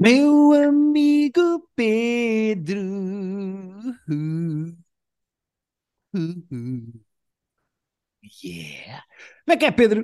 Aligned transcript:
Meu 0.00 0.52
amigo 0.52 1.68
Pedro. 1.76 2.80
Yeah. 8.42 9.02
Como 9.44 9.54
é 9.54 9.56
que 9.58 9.66
é, 9.66 9.70
Pedro? 9.72 10.00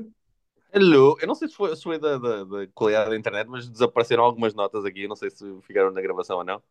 Hello, 0.73 1.17
eu 1.21 1.27
não 1.27 1.35
sei 1.35 1.49
se 1.49 1.55
foi, 1.55 1.75
se 1.75 1.83
foi 1.83 1.99
da, 1.99 2.19
da- 2.19 2.45
da 2.45 2.67
qualidade 2.75 3.11
da 3.11 3.17
internet, 3.17 3.47
mas 3.49 3.69
desapareceram 3.69 4.25
algumas 4.25 4.55
notas 4.55 4.85
aqui. 4.85 5.09
Não 5.09 5.17
sei 5.17 5.31
se 5.31 5.45
ficaram 5.63 5.91
na 5.91 6.01
gravação 6.03 6.39
ou 6.39 6.45
não, 6.45 6.63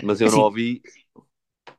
mas 0.00 0.20
eu 0.20 0.30
não 0.30 0.38
Assim, 0.38 0.40
ouvi 0.40 0.82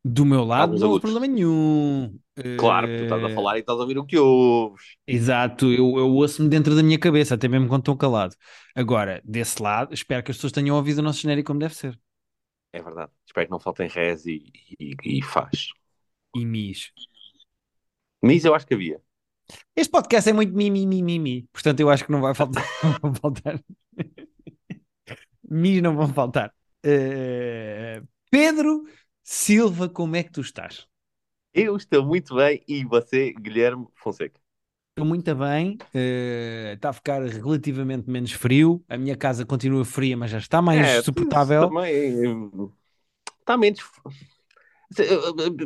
do 0.05 0.25
meu 0.25 0.43
lado 0.45 0.61
alguns 0.61 0.81
não 0.81 0.89
houve 0.91 1.01
problema 1.01 1.27
nenhum. 1.27 2.19
Claro 2.55 2.89
que 2.89 2.97
tu 2.97 3.03
estás 3.03 3.23
a 3.23 3.29
Eh, 3.29 3.35
falar 3.35 3.57
e 3.57 3.59
estás 3.61 3.77
a 3.79 3.81
ouvir 3.81 3.97
o 3.97 4.05
que 4.05 4.17
ouves. 4.17 4.97
exato, 5.07 5.71
eu, 5.71 5.97
eu 5.97 6.09
ouço-me 6.13 6.49
dentro 6.49 6.75
da 6.75 6.83
minha 6.83 6.99
cabeça, 6.99 7.35
até 7.35 7.47
mesmo 7.47 7.67
quando 7.67 7.81
estou 7.81 7.97
calado. 7.97 8.35
Agora, 8.75 9.21
desse 9.25 9.61
lado, 9.61 9.93
espero 9.93 10.23
que 10.23 10.31
as 10.31 10.37
pessoas 10.37 10.53
tenham 10.53 10.75
ouvido 10.75 10.99
o 10.99 11.01
nosso 11.01 11.21
genérico 11.21 11.47
como 11.47 11.59
deve 11.59 11.75
ser. 11.75 11.99
É 12.73 12.81
verdade. 12.81 13.11
Espero 13.25 13.47
que 13.47 13.51
não 13.51 13.59
faltem 13.59 13.87
res 13.87 14.25
e, 14.25 14.51
e, 14.79 14.95
e 15.19 15.21
faz. 15.23 15.69
E 16.35 16.45
mis. 16.45 16.91
Mas 18.21 18.43
eu 18.45 18.53
acho 18.55 18.65
que 18.67 18.73
havia. 18.73 19.01
Este 19.75 19.91
podcast 19.91 20.29
é 20.29 20.33
muito 20.33 20.53
mimi, 20.55 20.85
mimi, 20.85 21.01
mimi. 21.03 21.47
Portanto, 21.53 21.79
eu 21.79 21.89
acho 21.89 22.05
que 22.05 22.11
não 22.11 22.21
vai 22.21 22.33
faltar. 22.33 22.63
Não 23.03 23.11
vão 23.13 23.15
faltar. 23.15 23.59
Mis 25.49 25.81
não 25.81 25.95
vão 25.95 26.07
faltar. 26.13 26.53
Eh, 26.83 28.01
Pedro 28.29 28.83
Silva, 29.25 29.89
como 29.89 30.15
é 30.15 30.23
que 30.23 30.31
tu 30.31 30.39
estás? 30.41 30.87
Eu 31.55 31.75
estou 31.75 32.05
muito 32.05 32.35
bem 32.35 32.63
e 32.67 32.85
você, 32.85 33.33
Guilherme 33.33 33.87
Fonseca. 33.95 34.39
Estou 34.91 35.05
muito 35.05 35.35
bem, 35.35 35.77
eh, 35.93 36.71
está 36.75 36.89
a 36.89 36.93
ficar 36.93 37.21
relativamente 37.21 38.09
menos 38.09 38.31
frio. 38.31 38.81
A 38.87 38.97
minha 38.97 39.15
casa 39.17 39.45
continua 39.45 39.83
fria, 39.83 40.15
mas 40.15 40.31
já 40.31 40.37
está 40.37 40.61
mais 40.61 40.89
É, 40.89 41.01
suportável. 41.03 41.77
também 42.37 42.53
está 43.41 43.57
menos. 43.57 43.81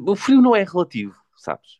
O 0.06 0.16
frio 0.16 0.42
não 0.42 0.56
é 0.56 0.64
relativo, 0.64 1.16
sabes? 1.38 1.80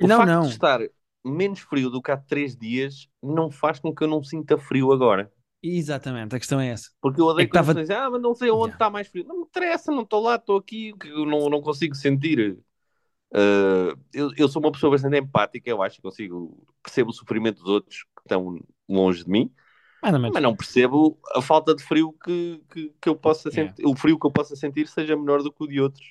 O 0.00 0.08
Não, 0.08 0.22
facto 0.22 0.40
não. 0.40 0.46
de 0.48 0.48
estar 0.48 0.80
menos 1.24 1.60
frio 1.60 1.90
do 1.90 2.02
que 2.02 2.10
há 2.10 2.16
três 2.16 2.56
dias 2.56 3.08
não 3.22 3.50
faz 3.50 3.78
com 3.80 3.94
que 3.94 4.04
eu 4.04 4.08
não 4.08 4.22
sinta 4.22 4.58
frio 4.58 4.92
agora. 4.92 5.32
Exatamente, 5.62 6.34
a 6.34 6.38
questão 6.38 6.60
é 6.60 6.68
essa. 6.68 6.90
Porque 7.00 7.20
eu 7.20 7.28
É 7.28 7.32
odeio 7.32 7.48
que 7.50 7.58
quando 7.58 7.74
dizem, 7.80 7.96
ah, 7.96 8.10
mas 8.10 8.22
não 8.22 8.34
sei 8.34 8.50
onde 8.50 8.56
Yeah. 8.66 8.74
está 8.74 8.90
mais 8.90 9.08
frio. 9.08 9.24
Não 9.26 9.36
me 9.38 9.42
interessa, 9.44 9.90
não 9.92 10.02
estou 10.02 10.22
lá, 10.22 10.36
estou 10.36 10.56
aqui, 10.58 10.94
não, 11.26 11.48
não 11.50 11.60
consigo 11.60 11.94
sentir. 11.94 12.58
Uh, 13.34 13.98
eu, 14.14 14.30
eu 14.36 14.48
sou 14.48 14.62
uma 14.62 14.70
pessoa 14.72 14.92
bastante 14.92 15.18
empática, 15.18 15.68
eu 15.68 15.82
acho 15.82 15.96
que 15.96 16.02
consigo, 16.02 16.66
percebo 16.82 17.10
o 17.10 17.12
sofrimento 17.12 17.58
dos 17.60 17.68
outros 17.68 18.04
que 18.16 18.22
estão 18.22 18.58
longe 18.88 19.24
de 19.24 19.30
mim, 19.30 19.52
mas 20.02 20.42
não 20.42 20.54
percebo 20.56 21.18
a 21.34 21.42
falta 21.42 21.74
de 21.74 21.82
frio 21.82 22.12
que, 22.24 22.62
que, 22.70 22.94
que 23.00 23.08
eu 23.08 23.16
possa 23.16 23.50
Yeah. 23.50 23.70
sentir, 23.74 23.86
o 23.86 23.96
frio 23.96 24.18
que 24.18 24.26
eu 24.26 24.30
possa 24.30 24.54
sentir 24.54 24.86
seja 24.86 25.16
menor 25.16 25.42
do 25.42 25.52
que 25.52 25.64
o 25.64 25.66
de 25.66 25.80
outros. 25.80 26.06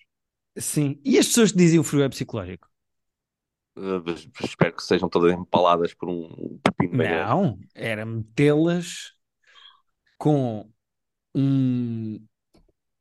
Sim. 0.57 0.99
E 1.03 1.17
as 1.17 1.27
pessoas 1.27 1.51
que 1.51 1.57
dizem 1.57 1.79
o 1.79 1.83
frio 1.83 2.03
é 2.03 2.09
psicológico? 2.09 2.67
Uh, 3.77 4.01
espero 4.41 4.73
que 4.73 4.83
sejam 4.83 5.09
todas 5.09 5.33
empaladas 5.33 5.93
por 5.93 6.09
um 6.09 6.59
pepino. 6.63 6.97
Não, 6.97 7.59
era 7.73 8.05
metê-las 8.05 9.14
com 10.17 10.69
um, 11.35 12.19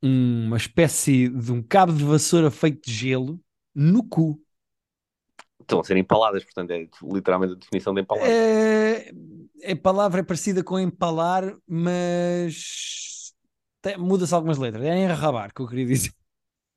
uma 0.02 0.56
espécie 0.56 1.28
de 1.28 1.52
um 1.52 1.62
cabo 1.62 1.92
de 1.92 2.04
vassoura 2.04 2.50
feito 2.50 2.86
de 2.86 2.92
gelo 2.92 3.40
no 3.74 4.02
cu. 4.02 4.40
Estão 5.60 5.80
a 5.80 5.84
ser 5.84 5.96
empaladas, 5.96 6.44
portanto, 6.44 6.70
é 6.72 6.86
literalmente 7.02 7.54
a 7.54 7.56
definição 7.56 7.94
de 7.94 8.02
empalada. 8.02 8.28
É, 8.28 9.10
a 9.72 9.76
palavra 9.76 10.20
é 10.20 10.24
parecida 10.24 10.62
com 10.62 10.78
empalar, 10.78 11.56
mas 11.66 13.32
muda-se 13.98 14.34
algumas 14.34 14.58
letras. 14.58 14.84
É 14.84 14.96
enrabar, 14.98 15.52
que 15.54 15.62
eu 15.62 15.68
queria 15.68 15.86
dizer. 15.86 16.12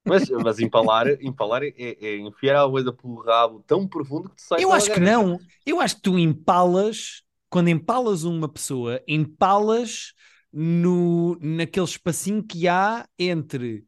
Mas, 0.05 0.29
mas 0.29 0.59
empalar, 0.59 1.05
empalar 1.21 1.63
é, 1.63 1.73
é 1.77 2.17
enfiar 2.17 2.63
a 2.63 2.69
coisa 2.69 2.93
pelo 2.93 3.21
rabo 3.21 3.61
tão 3.67 3.85
profundo 3.85 4.29
que 4.29 4.35
te 4.35 4.41
sai 4.41 4.63
Eu 4.63 4.71
acho 4.71 4.89
que 4.89 4.99
garganta. 5.01 5.27
não. 5.27 5.37
Eu 5.65 5.81
acho 5.81 5.95
que 5.97 6.01
tu 6.01 6.17
empalas, 6.17 7.23
quando 7.49 7.69
empalas 7.69 8.23
uma 8.23 8.47
pessoa, 8.49 9.01
empalas 9.07 10.13
no, 10.51 11.37
naquele 11.39 11.85
espacinho 11.85 12.43
que 12.43 12.67
há 12.67 13.07
entre 13.17 13.85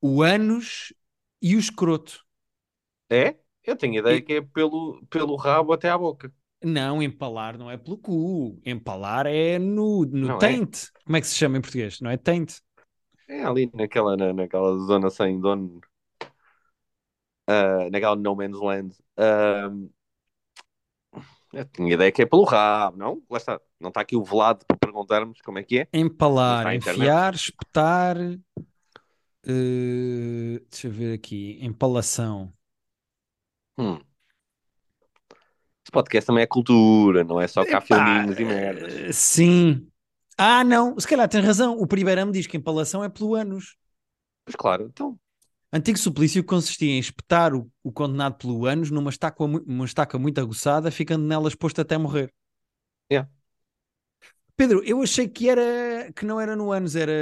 o 0.00 0.22
ânus 0.22 0.92
e 1.40 1.56
o 1.56 1.58
escroto. 1.58 2.24
É? 3.10 3.36
Eu 3.64 3.76
tenho 3.76 3.94
a 3.94 3.98
ideia 3.98 4.22
que 4.22 4.34
é 4.34 4.42
pelo, 4.42 5.02
pelo 5.08 5.36
rabo 5.36 5.72
até 5.72 5.88
à 5.88 5.96
boca. 5.96 6.32
Não, 6.62 7.02
empalar 7.02 7.58
não 7.58 7.70
é 7.70 7.76
pelo 7.76 7.98
cu. 7.98 8.58
Empalar 8.64 9.26
é 9.26 9.58
no, 9.58 10.04
no 10.04 10.28
Não 10.28 10.38
é? 10.38 10.60
Como 11.04 11.16
é 11.16 11.20
que 11.20 11.26
se 11.26 11.34
chama 11.34 11.58
em 11.58 11.60
português? 11.60 12.00
Não 12.00 12.10
é 12.10 12.16
tainte? 12.16 12.60
É 13.28 13.42
ali 13.44 13.70
naquela, 13.74 14.16
na, 14.16 14.32
naquela 14.32 14.76
zona 14.78 15.10
sem 15.10 15.40
dono, 15.40 15.80
ah, 17.46 17.88
naquela 17.90 18.16
no 18.16 18.34
man's 18.34 18.58
land. 18.60 18.94
Ah, 19.16 19.70
eu 21.54 21.64
tinha 21.66 21.88
a 21.88 21.94
ideia 21.94 22.12
que 22.12 22.22
é 22.22 22.26
pelo 22.26 22.44
rabo, 22.44 22.96
não? 22.96 23.22
Lá 23.30 23.38
está. 23.38 23.60
Não 23.80 23.88
está 23.88 24.00
aqui 24.00 24.16
o 24.16 24.24
velado 24.24 24.64
para 24.66 24.76
perguntarmos 24.76 25.40
como 25.42 25.58
é 25.58 25.62
que 25.62 25.80
é. 25.80 25.88
Empalar, 25.92 26.74
enfiar, 26.74 27.34
espetar. 27.34 28.16
eh, 29.46 30.60
deixa 30.70 30.86
eu 30.86 30.90
ver 30.90 31.14
aqui. 31.14 31.58
Empalação. 31.60 32.52
Hum. 33.78 33.98
Este 35.84 35.92
podcast 35.92 36.26
também 36.26 36.42
é 36.44 36.46
cultura, 36.46 37.24
não 37.24 37.40
é 37.40 37.46
só 37.46 37.64
cá 37.64 37.80
filminhos 37.80 38.38
e 38.38 38.44
merdas. 38.44 38.94
eh, 38.94 39.12
sim. 39.12 39.86
Ah, 40.38 40.64
não. 40.64 40.98
Se 40.98 41.06
calhar 41.06 41.28
tens 41.28 41.44
razão. 41.44 41.78
O 41.78 41.86
primeiro 41.86 42.24
me 42.26 42.32
diz 42.32 42.46
que 42.46 42.56
empalação 42.56 43.04
é 43.04 43.08
pelo 43.08 43.34
ânus. 43.34 43.76
Pois 44.44 44.56
claro, 44.56 44.84
então. 44.84 45.18
Antigo 45.76 45.98
suplício 45.98 46.44
consistia 46.44 46.92
em 46.92 47.00
espetar 47.00 47.52
o, 47.52 47.68
o 47.82 47.90
condenado 47.90 48.36
pelo 48.36 48.64
ânus 48.64 48.92
numa 48.92 49.10
estaca, 49.10 49.42
uma 49.42 49.84
estaca 49.84 50.16
muito 50.16 50.40
aguçada, 50.40 50.88
ficando 50.88 51.26
nela 51.26 51.48
exposto 51.48 51.80
até 51.80 51.98
morrer. 51.98 52.32
Yeah. 53.10 53.28
Pedro, 54.56 54.84
eu 54.84 55.02
achei 55.02 55.26
que 55.26 55.48
era 55.48 56.12
que 56.12 56.24
não 56.24 56.40
era 56.40 56.54
no 56.54 56.70
ânus, 56.70 56.94
era. 56.94 57.12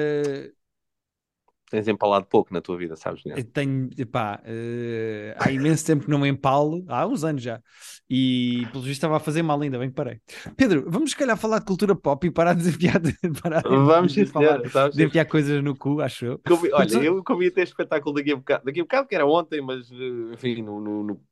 Tens 1.72 1.88
empalado 1.88 2.26
pouco 2.26 2.52
na 2.52 2.60
tua 2.60 2.76
vida, 2.76 2.96
sabes? 2.96 3.24
Né? 3.24 3.42
Tenho, 3.52 3.88
epá, 3.96 4.42
eh, 4.44 5.34
há 5.38 5.50
imenso 5.50 5.86
tempo 5.86 6.04
que 6.04 6.10
não 6.10 6.18
me 6.18 6.28
empalo, 6.28 6.84
há 6.86 7.06
uns 7.06 7.24
anos 7.24 7.42
já, 7.42 7.62
e 8.10 8.66
pelo 8.70 8.82
visto 8.84 8.98
estava 8.98 9.16
a 9.16 9.20
fazer 9.20 9.42
mal 9.42 9.58
ainda, 9.58 9.78
bem 9.78 9.88
que 9.88 9.94
parei. 9.94 10.20
Pedro, 10.54 10.84
vamos 10.86 11.12
se 11.12 11.16
calhar 11.16 11.34
falar 11.38 11.60
de 11.60 11.64
cultura 11.64 11.94
pop 11.96 12.26
e 12.26 12.30
parar 12.30 12.52
de 12.54 12.62
desafiar, 12.64 13.00
de, 13.00 13.14
parar 13.40 13.64
Vamos, 13.64 14.12
de 14.12 14.26
falar, 14.26 14.68
sabes? 14.68 14.96
de 14.96 15.04
enfiar 15.04 15.24
coisas 15.24 15.64
no 15.64 15.74
cu, 15.74 16.02
acho 16.02 16.26
eu. 16.26 16.40
Olha, 16.74 16.94
eu 16.96 17.24
como 17.24 17.42
ia 17.42 17.50
ter 17.50 17.62
espetáculo 17.62 18.14
daqui 18.16 18.32
a 18.32 18.36
bocado, 18.36 18.64
daqui 18.66 18.80
a 18.80 18.82
bocado 18.84 19.08
que 19.08 19.14
era 19.14 19.24
ontem, 19.26 19.62
mas 19.62 19.90
eh, 19.90 20.34
enfim, 20.34 20.62
no, 20.62 20.78
no- 20.78 21.02
no 21.04 21.24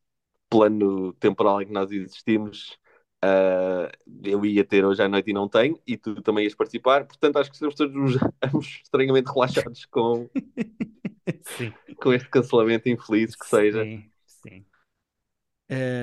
plano 0.50 1.12
temporal 1.14 1.62
em 1.62 1.66
que 1.66 1.72
nós 1.72 1.92
existimos, 1.92 2.78
ah, 3.22 3.91
eu 4.25 4.44
ia 4.44 4.64
ter 4.64 4.84
hoje 4.84 5.03
à 5.03 5.08
noite 5.08 5.31
e 5.31 5.34
não 5.34 5.48
tenho, 5.48 5.81
e 5.86 5.97
tu 5.97 6.20
também 6.22 6.44
ias 6.44 6.54
participar, 6.54 7.06
portanto 7.06 7.36
acho 7.38 7.50
que 7.50 7.56
estamos 7.56 7.75
todos 7.75 8.16
ambos 8.42 8.81
estranhamente 8.84 9.31
relaxados 9.32 9.86
com, 9.86 10.28
Sim, 11.42 11.75
com 12.00 12.12
este 12.12 12.28
cancelamento 12.28 12.88
infeliz 12.88 13.36
que 13.36 13.47
seja. 13.47 13.88
sim, 13.88 14.12
sim. 14.26 14.66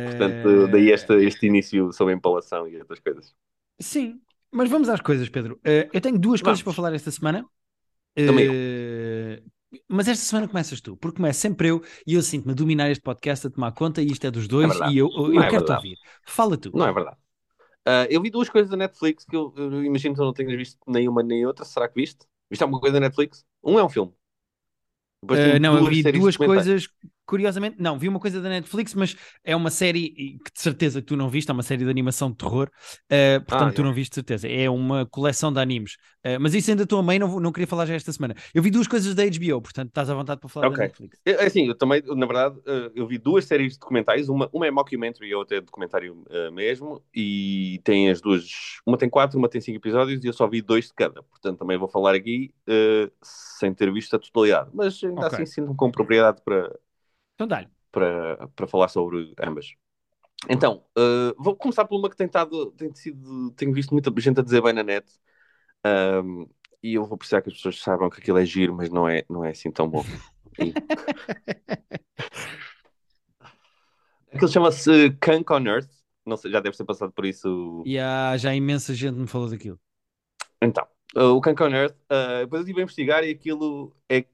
Portanto, 0.04 0.48
Eh, 0.50 0.72
daí 0.72 0.90
este, 0.92 1.14
este 1.30 1.46
início 1.48 1.92
sobre 1.94 2.14
empalação 2.14 2.68
e 2.68 2.78
outras 2.80 3.00
coisas. 3.00 3.36
Sim, 3.80 4.22
mas 4.52 4.70
vamos 4.70 4.90
às 4.90 5.02
coisas, 5.02 5.30
Pedro. 5.30 5.60
Eh, 5.64 5.90
eu 5.94 6.02
tenho 6.02 6.18
duas 6.20 6.42
coisas 6.42 6.62
Vamos. 6.62 6.64
para 6.64 6.74
falar 6.74 6.94
esta 6.94 7.12
semana. 7.12 7.46
Também 8.24 8.48
mas 9.88 10.08
esta 10.08 10.24
semana 10.24 10.48
começas 10.48 10.80
tu, 10.82 10.96
porque 10.98 11.18
começo 11.18 11.40
sempre 11.40 11.70
eu 11.70 11.84
e 12.06 12.14
eu 12.14 12.22
sinto-me 12.22 12.52
a 12.54 12.56
dominar 12.56 12.90
este 12.90 13.02
podcast, 13.02 13.48
a 13.48 13.50
tomar 13.50 13.72
conta, 13.74 14.02
e 14.02 14.08
isto 14.08 14.26
é 14.26 14.32
dos 14.32 14.48
dois, 14.48 14.70
verdade. 14.70 14.94
e 14.94 14.98
eu, 14.98 15.10
eu 15.10 15.34
Não 15.34 15.44
é 15.44 15.50
quero-te 15.50 15.52
verdade. 15.52 15.76
ouvir. 15.88 15.98
Fala 16.26 16.58
tu. 16.58 16.72
Não 16.74 16.88
é 16.88 16.94
verdade. 16.94 17.18
Ah, 17.86 18.06
eu 18.10 18.22
vi 18.22 18.30
duas 18.30 18.50
coisas 18.50 18.70
da 18.70 18.78
Netflix 18.78 19.26
que 19.26 19.36
eu, 19.36 19.54
eu 19.58 19.84
imagino 19.84 20.14
que 20.14 20.20
tu 20.22 20.26
não 20.26 20.34
tenhas 20.34 20.56
visto 20.56 20.78
nenhuma 20.88 21.24
nem 21.24 21.46
outra. 21.46 21.66
Será 21.66 21.88
que 21.88 21.96
viste? 21.96 22.26
Viste 22.50 22.62
alguma 22.64 22.80
coisa 22.82 22.96
da 22.96 23.00
Netflix? 23.02 23.46
Um 23.64 23.80
é 23.80 23.84
um 23.84 23.90
filme. 23.90 24.14
Tem 25.28 25.60
não, 25.60 25.78
eu 25.78 25.86
vi 25.86 26.04
duas 26.04 26.38
coisas, 26.38 26.88
curiosamente, 27.28 27.78
não, 27.80 28.00
vi 28.00 28.08
uma 28.10 28.20
coisa 28.20 28.42
da 28.42 28.50
Netflix, 28.50 28.94
mas 28.96 29.16
é 29.44 29.56
uma 29.56 29.70
série 29.70 30.10
que 30.44 30.52
de 30.54 30.62
certeza 30.62 31.02
que 31.02 31.08
tu 31.08 31.16
não 31.18 31.30
viste, 31.30 31.50
é 31.50 31.54
uma 31.54 31.64
série 31.64 31.84
de 31.84 31.90
animação 31.92 32.32
de 32.32 32.38
terror, 32.38 32.70
eh, 33.10 33.40
portanto 33.42 33.72
Ah, 33.72 33.74
tu 33.74 33.84
é. 33.84 33.84
não 33.84 33.94
viste 33.94 34.12
de 34.12 34.16
certeza, 34.16 34.48
é 34.48 34.70
uma 34.70 35.06
coleção 35.06 35.52
de 35.54 35.60
animes, 35.60 35.98
Eh, 36.24 36.38
mas 36.40 36.54
isso 36.54 36.70
ainda 36.72 36.84
estou 36.84 37.00
a 37.00 37.04
meio, 37.04 37.20
não, 37.22 37.40
não 37.40 37.52
queria 37.52 37.68
falar 37.68 37.86
já 37.86 37.94
esta 37.96 38.12
semana. 38.12 38.36
Eu 38.54 38.62
vi 38.64 38.70
duas 38.72 38.88
coisas 38.88 39.16
da 39.16 39.24
HBO, 39.24 39.62
portanto 39.62 39.90
estás 39.90 40.10
à 40.10 40.14
vontade 40.16 40.40
para 40.42 40.50
falar 40.50 40.68
da 40.70 40.76
Ok. 40.76 40.78
Netflix. 40.78 41.22
É, 41.24 41.46
Assim, 41.46 41.68
eu 41.68 41.76
também, 41.76 42.02
na 42.02 42.26
verdade, 42.26 42.60
eh, 42.66 42.92
eu 42.96 43.06
vi 43.08 43.18
duas 43.20 43.46
séries 43.46 43.74
de 43.74 43.80
documentais. 43.80 44.28
Uma, 44.28 44.50
uma 44.52 44.66
é 44.66 44.72
mockumentary 44.72 45.30
e 45.30 45.34
a 45.34 45.38
outra 45.38 45.58
é 45.58 45.62
documentário 45.62 46.24
eh, 46.30 46.50
mesmo. 46.50 47.04
E 47.16 47.80
tem 47.84 48.10
as 48.10 48.20
duas. 48.22 48.44
Uma 48.86 48.98
tem 48.98 49.08
quatro, 49.10 49.38
uma 49.38 49.48
tem 49.48 49.62
cinco 49.62 49.78
episódios 49.78 50.24
e 50.24 50.28
eu 50.28 50.34
só 50.34 50.48
vi 50.48 50.62
dois 50.62 50.88
de 50.88 50.94
cada. 50.96 51.22
Portanto, 51.22 51.60
também 51.60 51.78
vou 51.78 51.88
falar 51.88 52.16
aqui 52.16 52.52
sem 53.22 53.74
ter 53.74 53.92
visto 53.94 54.16
a 54.16 54.20
totalidade. 54.20 54.72
Mas 54.74 55.02
ainda 55.04 55.28
Ok. 55.28 55.34
assim 55.34 55.46
sinto-me 55.46 55.76
com 55.76 55.92
propriedade 55.92 56.42
para, 56.44 56.78
Então 57.38 57.48
dá-lhe. 57.48 57.70
para, 57.92 58.48
para 58.56 58.68
falar 58.68 58.88
sobre 58.88 59.32
ambas. 59.40 59.68
Então, 60.50 60.84
eh, 60.98 61.36
vou 61.38 61.56
começar 61.56 61.86
por 61.86 62.00
uma 62.00 62.10
que 62.10 62.18
tem, 62.18 62.26
estado, 62.26 62.72
tem 62.72 62.92
sido, 62.96 63.52
tenho 63.52 63.72
visto 63.72 63.92
muita 63.92 64.12
gente 64.20 64.40
a 64.40 64.44
dizer 64.44 64.64
bem 64.64 64.74
na 64.74 64.82
net. 64.82 65.06
Ahm, 65.84 66.48
e 66.82 66.96
eu 66.96 67.06
vou 67.06 67.16
precisar 67.16 67.44
que 67.44 67.50
as 67.50 67.56
pessoas 67.56 67.80
saibam 67.80 68.10
que 68.10 68.20
aquilo 68.20 68.40
é 68.40 68.46
giro, 68.46 68.76
mas 68.76 68.90
não 68.90 69.08
é, 69.08 69.24
não 69.30 69.46
é 69.46 69.52
assim 69.52 69.72
tão 69.72 69.88
bom. 69.88 70.04
E... 70.60 70.74
aquilo 74.34 74.52
chama-se 74.52 75.12
Kunk 75.22 75.54
on 75.54 75.68
Earth. 75.68 75.92
Não 76.26 76.38
sei, 76.38 76.52
já 76.52 76.60
deve 76.60 76.76
ter 76.76 76.86
passado 76.86 77.12
por 77.12 77.24
isso. 77.24 77.84
E 77.86 78.00
há, 78.00 78.36
já 78.36 78.56
imensa 78.56 78.96
gente 78.96 79.16
me 79.16 79.28
falou 79.28 79.48
daquilo. 79.48 79.80
Então, 80.60 80.88
uh, 81.16 81.36
o 81.36 81.42
Kunk 81.42 81.62
on 81.62 81.70
Earth, 81.70 81.96
uh, 82.12 82.42
depois 82.42 82.62
eu 82.62 82.62
estive 82.62 82.80
a 82.80 82.84
investigar 82.84 83.24
e 83.24 83.30
aquilo 83.30 83.96
é 84.10 84.26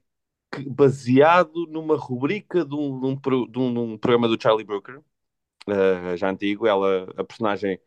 baseado 0.62 1.66
numa 1.68 1.96
rubrica 1.96 2.64
de 2.64 2.74
um, 2.74 3.00
de 3.00 3.06
um, 3.06 3.46
de 3.46 3.58
um, 3.58 3.72
de 3.72 3.78
um 3.78 3.98
programa 3.98 4.28
do 4.28 4.40
Charlie 4.40 4.64
Brooker, 4.64 4.98
uh, 4.98 6.16
já 6.16 6.30
antigo. 6.30 6.66
Ela, 6.66 7.08
a 7.16 7.24
personagem 7.24 7.78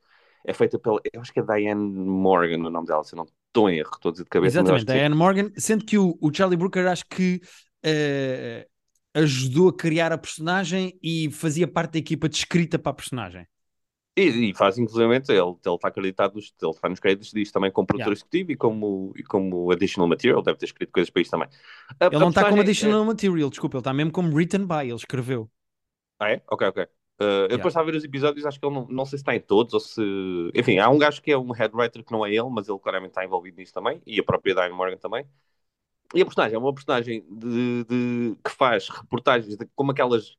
é 0.46 0.54
feita 0.54 0.80
pela. 0.80 1.00
Eu 1.12 1.22
acho 1.22 1.34
que 1.34 1.40
é 1.40 1.44
Diane 1.44 1.75
Morgan 1.75 2.66
o 2.66 2.69
nome 2.69 2.88
dela, 2.88 3.04
se 3.04 3.16
não 3.16 3.25
estou 3.48 3.69
em 3.69 3.78
erro, 3.78 3.92
estou 3.94 4.10
a 4.10 4.12
dizer 4.12 4.24
de 4.24 4.30
cabeça. 4.30 4.60
Exatamente, 4.60 4.86
Diane 4.86 5.16
Morgan, 5.16 5.52
sendo 5.58 5.86
que 5.86 5.98
o, 5.98 6.18
o 6.22 6.34
Charlie 6.34 6.58
Brooker 6.58 6.88
acho 6.88 7.06
que 7.08 7.42
uh, 7.86 8.69
ajudou 9.14 9.69
a 9.69 9.75
criar 9.75 10.12
a 10.12 10.18
personagem 10.18 10.98
e 11.02 11.31
fazia 11.31 11.68
parte 11.68 11.94
da 11.94 12.00
equipa 12.00 12.30
de 12.30 12.38
escrita 12.38 12.78
para 12.78 12.92
a 12.92 12.96
personagem. 12.96 13.48
E, 14.18 14.50
e 14.50 14.54
faz, 14.56 14.80
inclusive, 14.80 15.06
ele, 15.06 15.40
ele 15.40 15.75
está 15.75 15.90
acreditado, 15.90 16.40
ele 16.40 16.72
está 16.72 16.90
nos 16.90 17.00
créditos 17.00 17.31
disto 17.31 17.54
também 17.54 17.72
como 17.72 17.86
produtor 17.86 18.08
yeah. 18.08 18.18
executivo 18.18 18.52
e 18.52 18.56
como, 18.56 19.14
e 19.16 19.22
como 19.22 19.72
additional 19.72 20.10
material, 20.10 20.42
deve 20.42 20.58
ter 20.58 20.66
escrito 20.66 20.92
coisas 20.92 21.12
para 21.12 21.22
isto 21.22 21.31
também. 21.31 21.48
A, 22.00 22.08
ele 22.08 22.16
a 22.16 22.19
não 22.19 22.30
está 22.30 22.50
como 22.50 22.60
additional 22.60 23.04
é... 23.04 23.06
material, 23.06 23.50
desculpa, 23.52 23.78
ele 23.78 23.81
está 23.81 23.94
mesmo 23.94 24.12
como 24.12 24.34
written 24.36 24.66
by, 24.66 24.88
ele 24.88 24.96
escreveu. 24.96 25.48
Ah, 26.19 26.31
é? 26.31 26.42
Ok, 26.50 26.68
ok. 26.68 26.84
Uh, 27.19 27.25
eu 27.44 27.48
depois 27.50 27.72
estava 27.72 27.88
a 27.88 27.92
ver 27.92 27.98
os 27.98 28.04
episódios, 28.04 28.46
acho 28.46 28.60
que 28.60 28.66
ele 28.66 28.74
não, 28.74 28.88
não 28.88 29.06
sei 29.06 29.19
se 29.19 29.22
está 29.22 29.36
em 29.36 29.40
todos 29.40 29.74
ou 29.75 29.80
se. 29.80 30.02
Enfim, 30.56 30.80
há 30.80 30.90
um 30.90 30.98
gajo 30.98 31.22
que 31.22 31.31
é 31.31 31.38
um 31.38 31.52
head 31.52 31.75
writer 31.75 32.04
que 32.04 32.12
não 32.12 32.25
é 32.25 32.30
ele, 32.30 32.50
mas 32.50 32.68
ele 32.68 32.80
claramente 32.80 33.12
está 33.12 33.24
envolvido 33.24 33.58
nisso 33.58 33.74
também, 33.74 34.02
e 34.06 34.19
a 34.19 34.24
própria 34.24 34.56
Diane 34.56 34.74
Morgan 34.74 34.98
também. 34.98 35.25
E 36.16 36.22
a 36.22 36.25
personagem 36.25 36.56
é 36.56 36.60
uma 36.60 36.74
personagem 36.74 37.24
de, 37.30 37.84
de 37.84 38.38
que 38.44 38.50
faz 38.50 38.90
reportagens 38.90 39.58
de, 39.58 39.68
como 39.75 39.92
aquelas 39.92 40.36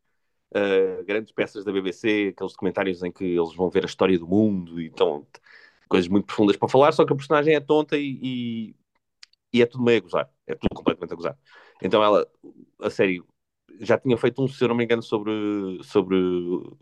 uh, 0.54 1.04
grandes 1.04 1.32
peças 1.32 1.64
da 1.64 1.72
BBC, 1.72 2.32
aqueles 2.34 2.52
documentários 2.52 3.02
em 3.02 3.12
que 3.12 3.24
eles 3.24 3.54
vão 3.54 3.70
ver 3.70 3.84
a 3.84 3.86
história 3.86 4.18
do 4.18 4.26
mundo 4.26 4.80
e 4.80 4.86
então 4.86 5.26
coisas 5.88 6.08
muito 6.08 6.26
profundas 6.26 6.56
para 6.56 6.68
falar, 6.68 6.92
só 6.92 7.04
que 7.04 7.12
a 7.12 7.16
personagem 7.16 7.54
é 7.54 7.60
tonta 7.60 7.96
e, 7.96 8.18
e, 8.22 8.76
e 9.52 9.62
é 9.62 9.66
tudo 9.66 9.84
meio 9.84 9.98
a 9.98 10.02
gozar, 10.02 10.30
é 10.46 10.54
tudo 10.54 10.74
completamente 10.74 11.12
a 11.12 11.16
gozar. 11.16 11.38
Então 11.82 12.02
ela, 12.02 12.26
a 12.80 12.90
série, 12.90 13.22
já 13.80 13.98
tinha 13.98 14.16
feito 14.16 14.42
um, 14.42 14.48
se 14.48 14.62
eu 14.62 14.68
não 14.68 14.74
me 14.74 14.84
engano, 14.84 15.02
sobre, 15.02 15.32
sobre 15.82 16.16
o, 16.16 16.76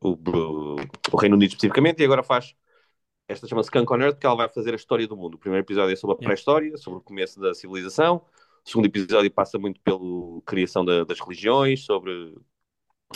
o, 0.00 0.76
o 1.12 1.16
Reino 1.16 1.36
Unido 1.36 1.50
especificamente, 1.50 2.00
e 2.00 2.04
agora 2.04 2.22
faz 2.22 2.54
esta 3.28 3.46
chama-se 3.46 3.70
Kunk 3.70 3.92
on 3.92 4.00
Earth, 4.00 4.18
que 4.18 4.26
ela 4.26 4.36
vai 4.36 4.48
fazer 4.48 4.72
a 4.72 4.76
história 4.76 5.06
do 5.06 5.14
mundo. 5.14 5.34
O 5.34 5.38
primeiro 5.38 5.62
episódio 5.62 5.92
é 5.92 5.96
sobre 5.96 6.16
a 6.16 6.18
pré-história, 6.18 6.76
sobre 6.78 6.98
o 6.98 7.02
começo 7.02 7.38
da 7.38 7.52
civilização. 7.54 8.24
O 8.64 8.68
segundo 8.68 8.86
episódio 8.86 9.30
passa 9.30 9.58
muito 9.58 9.78
pela 9.82 10.00
criação 10.46 10.82
da, 10.82 11.04
das 11.04 11.20
religiões, 11.20 11.84
sobre 11.84 12.34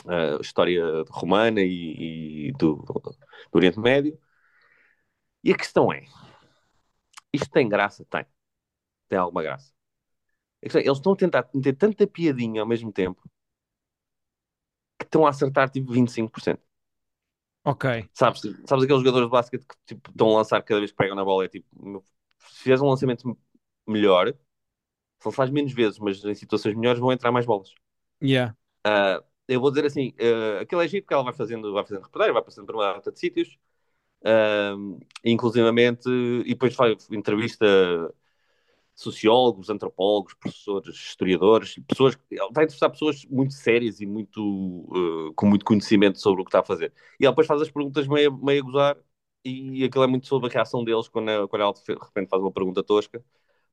a 0.06 0.40
história 0.40 0.82
romana 1.10 1.60
e, 1.60 2.48
e 2.48 2.52
do, 2.52 2.76
do, 2.76 3.16
Oriente 3.52 3.78
Médio. 3.78 4.18
E 5.44 5.52
a 5.52 5.56
questão 5.56 5.92
é: 5.92 6.04
isto 7.32 7.50
tem 7.50 7.68
graça? 7.68 8.04
Tem. 8.06 8.26
Tem 9.08 9.18
alguma 9.18 9.42
graça. 9.42 9.72
É, 10.62 10.68
eles 10.78 10.98
estão 10.98 11.12
a 11.12 11.16
tentar 11.16 11.48
meter 11.52 11.76
tanta 11.76 12.06
piadinha 12.06 12.60
ao 12.60 12.66
mesmo 12.66 12.92
tempo 12.92 13.22
que 14.98 15.04
estão 15.04 15.26
a 15.26 15.30
acertar 15.30 15.68
tipo 15.68 15.92
25%. 15.92 16.58
Ok. 17.64 18.08
Sabes, 18.12 18.40
sabes 18.66 18.84
aqueles 18.84 19.02
jogadores 19.02 19.26
de 19.26 19.30
basquete 19.30 19.66
que 19.66 19.74
tipo, 19.86 20.10
estão 20.10 20.30
a 20.30 20.38
lançar 20.38 20.62
cada 20.62 20.80
vez 20.80 20.90
que 20.90 20.96
pegam 20.96 21.14
na 21.14 21.24
bola? 21.24 21.44
É 21.44 21.48
tipo, 21.48 21.66
se 22.38 22.62
fizeres 22.62 22.80
um 22.80 22.88
lançamento 22.88 23.36
melhor, 23.86 24.34
se 25.20 25.32
faz 25.32 25.50
menos 25.50 25.72
vezes, 25.72 25.98
mas 25.98 26.24
em 26.24 26.34
situações 26.34 26.74
melhores, 26.74 27.00
vão 27.00 27.12
entrar 27.12 27.30
mais 27.30 27.46
bolas. 27.46 27.72
Yeah. 28.20 28.56
Uh, 28.86 29.22
eu 29.48 29.60
vou 29.60 29.70
dizer 29.70 29.86
assim, 29.86 30.10
uh, 30.20 30.60
aquilo 30.62 30.80
é 30.82 30.88
giro 30.88 31.02
porque 31.04 31.14
ela 31.14 31.24
vai 31.24 31.32
fazendo, 31.34 31.72
vai 31.72 31.84
fazendo 31.84 32.04
reportagem, 32.04 32.32
vai 32.32 32.42
passando 32.42 32.66
por 32.66 32.76
uma 32.76 32.94
data 32.94 33.12
de 33.12 33.18
sítios, 33.18 33.58
uh, 34.24 34.98
inclusivamente, 35.24 36.08
e 36.08 36.50
depois 36.50 36.74
faz 36.74 37.08
entrevista 37.10 37.66
sociólogos, 38.94 39.70
antropólogos, 39.70 40.34
professores, 40.34 40.94
historiadores, 40.96 41.76
pessoas, 41.88 42.18
ela 42.30 42.50
vai 42.52 42.64
entrevistar 42.64 42.90
pessoas 42.90 43.24
muito 43.26 43.54
sérias 43.54 44.00
e 44.00 44.06
muito, 44.06 44.40
uh, 44.40 45.34
com 45.34 45.46
muito 45.46 45.64
conhecimento 45.64 46.20
sobre 46.20 46.42
o 46.42 46.44
que 46.44 46.50
está 46.50 46.60
a 46.60 46.64
fazer. 46.64 46.92
E 47.18 47.24
ela 47.24 47.32
depois 47.32 47.46
faz 47.46 47.60
as 47.62 47.70
perguntas 47.70 48.06
meio, 48.06 48.36
meio 48.38 48.62
a 48.62 48.64
gozar, 48.64 48.96
e 49.44 49.84
aquilo 49.84 50.04
é 50.04 50.06
muito 50.06 50.26
sobre 50.26 50.48
a 50.48 50.52
reação 50.52 50.84
deles 50.84 51.08
quando, 51.08 51.48
quando 51.48 51.62
ela 51.62 51.72
de 51.72 51.80
repente 51.94 52.28
faz 52.28 52.42
uma 52.42 52.52
pergunta 52.52 52.82
tosca. 52.82 53.24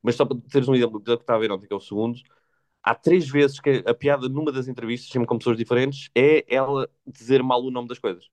Mas 0.02 0.16
só 0.16 0.26
para 0.26 0.38
teres 0.50 0.68
um 0.68 0.76
exemplo 0.76 1.00
do 1.00 1.18
que 1.18 1.24
está 1.24 1.36
a 1.36 1.40
ver 1.40 1.52
ontem, 1.52 1.68
que 1.68 1.74
é 1.74 1.76
o 1.76 1.80
segundo, 1.80 2.20
há 2.84 2.96
três 2.96 3.30
vezes 3.30 3.60
que 3.60 3.84
a 3.86 3.94
piada 3.94 4.30
numa 4.30 4.52
das 4.52 4.68
entrevistas, 4.68 5.10
sempre 5.10 5.28
com 5.28 5.38
pessoas 5.38 5.58
diferentes, 5.58 6.10
é 6.16 6.46
ela 6.54 6.90
dizer 7.06 7.44
mal 7.44 7.64
o 7.64 7.72
nome 7.72 7.88
das 7.88 8.00
coisas. 8.00 8.30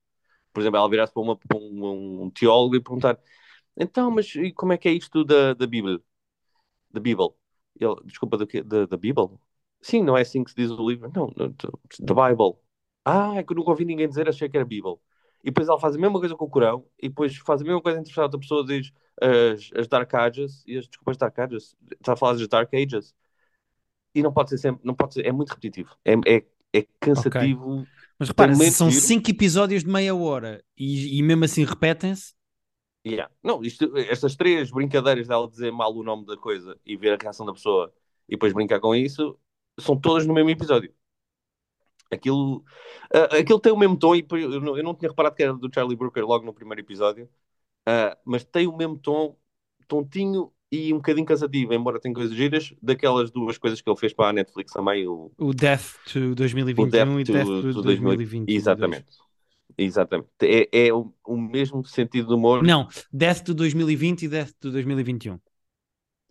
Por 0.53 0.61
exemplo, 0.61 0.79
ela 0.79 0.89
virar-se 0.89 1.13
para, 1.13 1.23
uma, 1.23 1.37
para 1.37 1.59
um, 1.59 2.25
um, 2.25 2.31
teólogo 2.31 2.77
e 2.77 2.81
perguntar: 2.81 3.19
então, 3.77 4.11
mas 4.11 4.33
como 4.55 4.73
é 4.73 4.79
que 4.79 4.89
é 4.89 4.93
isto 4.93 5.25
da, 5.25 5.55
da 5.55 5.67
Bíblia? 5.67 6.01
Da 6.91 7.01
Bíblia? 7.01 7.29
Ele, 7.79 7.97
desculpa, 8.07 8.39
da, 8.39 8.47
da, 8.65 8.87
da 8.87 8.97
Bíblia? 8.97 9.29
Sim, 9.83 10.03
não 10.03 10.17
é 10.17 10.23
assim 10.23 10.43
que 10.45 10.51
se 10.51 10.57
diz 10.57 10.71
o 10.71 10.89
livro. 10.89 11.11
Não, 11.15 11.29
da 12.01 12.29
Bible. 12.29 12.59
Ah, 13.05 13.37
é 13.37 13.43
que 13.43 13.53
eu 13.53 13.57
nunca 13.57 13.71
ouvi 13.71 13.85
ninguém 13.85 14.09
dizer, 14.09 14.29
achei 14.29 14.49
que 14.49 14.57
era 14.57 14.67
Bíblia. 14.67 14.97
E 15.45 15.51
depois 15.51 15.69
ela 15.69 15.79
faz 15.79 15.95
a 15.95 15.99
mesma 15.99 16.19
coisa 16.19 16.35
com 16.35 16.45
o 16.47 16.51
Corão, 16.51 16.85
e 17.01 17.09
depois 17.09 17.37
faz 17.37 17.61
a 17.61 17.65
mesma 17.65 17.81
coisa 17.81 17.99
entrevistar 17.99 18.25
outra 18.25 18.41
pessoa, 18.41 18.67
diz 18.67 18.93
as, 19.21 19.71
as 19.79 19.87
Dark 19.87 20.13
Ages, 20.15 20.65
e 20.67 20.77
as, 20.79 20.89
desculpa, 20.89 21.13
as 21.13 21.17
Dark 21.17 21.39
Ages, 21.39 21.77
está 21.93 22.15
a 22.15 22.17
falar 22.17 22.33
das 22.33 22.49
Dark 22.49 22.73
Ages 22.75 23.15
e 24.17 24.23
não 24.23 24.33
pode 24.33 24.49
ser 24.49 24.59
sempre, 24.59 24.81
não 24.83 24.95
pode 24.95 25.15
ser, 25.15 25.27
é 25.27 25.31
muito 25.31 25.51
repetitivo, 25.51 25.95
é, 26.03 26.15
é, 26.27 26.45
é 26.73 26.87
cansativo. 26.99 27.81
Okay. 27.81 27.87
Mas 28.19 28.29
repara, 28.29 28.55
são 28.71 28.91
giro. 28.91 29.03
cinco 29.03 29.31
episódios 29.31 29.85
de 29.85 29.91
meia 29.91 30.15
hora 30.15 30.65
e, 30.77 31.19
e 31.19 31.23
mesmo 31.23 31.45
assim 31.45 31.65
repetem-se. 31.65 32.35
Yeah. 33.07 33.31
Não, 33.43 33.63
isto, 33.63 33.95
estas 33.99 34.35
três 34.35 34.71
brincadeiras 34.71 35.29
dela 35.29 35.47
dizer 35.49 35.71
mal 35.71 35.95
o 35.95 36.03
nome 36.03 36.25
da 36.25 36.37
coisa 36.37 36.81
e 36.85 36.97
ver 36.97 37.13
a 37.13 37.23
reação 37.23 37.45
da 37.45 37.53
pessoa 37.53 37.93
e 38.27 38.33
depois 38.33 38.55
brincar 38.55 38.81
com 38.81 38.95
isso 38.95 39.39
são 39.79 40.01
todas 40.01 40.27
no 40.27 40.33
mesmo 40.33 40.49
episódio. 40.49 40.93
Aquilo, 42.11 42.65
uh, 43.15 43.37
aquilo 43.39 43.61
tem 43.61 43.73
o 43.73 43.77
mesmo 43.77 43.99
tom, 43.99 44.15
e 44.15 44.27
eu 44.31 44.61
não, 44.61 44.79
eu 44.79 44.83
não 44.83 44.95
tinha 44.95 45.11
reparado 45.11 45.35
que 45.35 45.43
era 45.43 45.53
do 45.53 45.71
Charlie 45.73 45.97
Brooker 45.97 46.25
logo 46.25 46.47
no 46.47 46.55
primeiro 46.55 46.81
episódio, 46.81 47.29
uh, 47.87 48.17
mas 48.25 48.45
tem 48.45 48.67
o 48.67 48.77
mesmo 48.77 48.97
tom, 48.97 49.37
tontinho 49.87 50.53
e 50.71 50.93
um 50.93 50.97
bocadinho 50.97 51.27
cansativo, 51.27 51.73
embora 51.73 52.01
tenha 52.01 52.15
coisas 52.15 52.37
giras, 52.37 52.75
daquelas 52.83 53.31
duas 53.31 53.57
coisas 53.57 53.81
que 53.81 53.89
ele 53.89 53.99
fez 53.99 54.13
para 54.13 54.31
a 54.31 54.33
Netflix 54.33 54.73
também. 54.73 55.07
O, 55.07 55.31
o 55.39 55.55
Death 55.55 55.95
to 56.13 56.35
2021 56.35 56.85
o 56.85 56.91
Death 56.91 57.21
e 57.21 57.25
to, 57.25 57.33
Death 57.33 57.47
to, 57.47 57.73
to 57.75 57.83
2020. 57.83 58.53
Exatamente. 58.53 59.07
Exatamente. 59.79 60.29
É, 60.43 60.87
é 60.87 60.93
o, 60.93 61.13
o, 61.25 61.37
mesmo 61.37 61.85
sentido 61.85 62.29
do 62.29 62.37
humor. 62.37 62.63
Não, 62.63 62.89
Death 63.13 63.43
to 63.43 63.55
2020 63.55 64.23
e 64.23 64.29
Death 64.29 64.53
to 64.59 64.71
2021. 64.71 65.39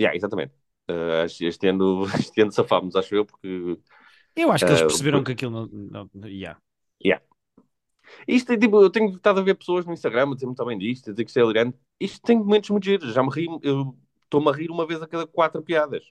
Yeah, 0.01 0.15
exatamente. 0.15 0.53
Uh, 0.89 1.25
este, 1.25 1.67
ano, 1.67 2.05
este 2.19 2.41
ano 2.41 2.51
safámos, 2.51 2.95
acho 2.95 3.15
eu, 3.15 3.25
porque. 3.25 3.77
Eu 4.35 4.51
acho 4.51 4.65
que 4.65 4.71
eles 4.71 4.81
uh, 4.81 4.87
perceberam 4.87 5.23
que 5.23 5.31
aquilo 5.31 5.51
não. 5.51 6.09
não 6.13 6.27
yeah. 6.27 6.59
Yeah. 7.03 7.23
Isto 8.27 8.53
é 8.53 8.57
tipo, 8.57 8.81
eu 8.81 8.89
tenho 8.89 9.09
estado 9.15 9.39
a 9.39 9.43
ver 9.43 9.55
pessoas 9.55 9.85
no 9.85 9.93
Instagram 9.93 10.31
a 10.31 10.33
dizer 10.33 10.45
muito 10.45 10.65
bem 10.65 10.77
disto, 10.77 11.09
a 11.09 11.13
dizer 11.13 11.23
que 11.23 11.29
isto 11.29 11.37
é 11.37 11.41
elegante. 11.41 11.77
Isto 11.99 12.21
tem 12.21 12.37
momentos 12.37 12.69
muito 12.69 12.83
giros. 12.83 13.13
Já 13.13 13.23
me 13.23 13.29
ri, 13.29 13.47
eu 13.63 13.95
estou-me 14.35 14.49
a 14.49 14.53
rir 14.53 14.69
uma 14.69 14.85
vez 14.85 15.01
a 15.01 15.07
cada 15.07 15.25
quatro 15.25 15.61
piadas. 15.63 16.03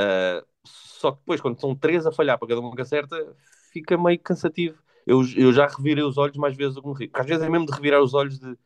Uh, 0.00 0.44
só 0.64 1.12
que 1.12 1.18
depois, 1.18 1.40
quando 1.40 1.60
são 1.60 1.74
três 1.74 2.06
a 2.06 2.12
falhar 2.12 2.38
para 2.38 2.48
cada 2.48 2.60
uma 2.60 2.74
que 2.74 2.82
acerta, 2.82 3.16
fica 3.72 3.96
meio 3.96 4.18
cansativo. 4.18 4.78
Eu, 5.06 5.20
eu 5.36 5.52
já 5.52 5.66
revirei 5.66 6.02
os 6.02 6.16
olhos 6.18 6.36
mais 6.36 6.56
vezes 6.56 6.74
do 6.74 6.82
que 6.82 6.88
me 6.88 6.94
ri. 6.94 7.10
Às 7.12 7.26
vezes 7.26 7.42
é 7.42 7.48
mesmo 7.48 7.66
de 7.66 7.72
revirar 7.72 8.02
os 8.02 8.14
olhos 8.14 8.38
de. 8.38 8.56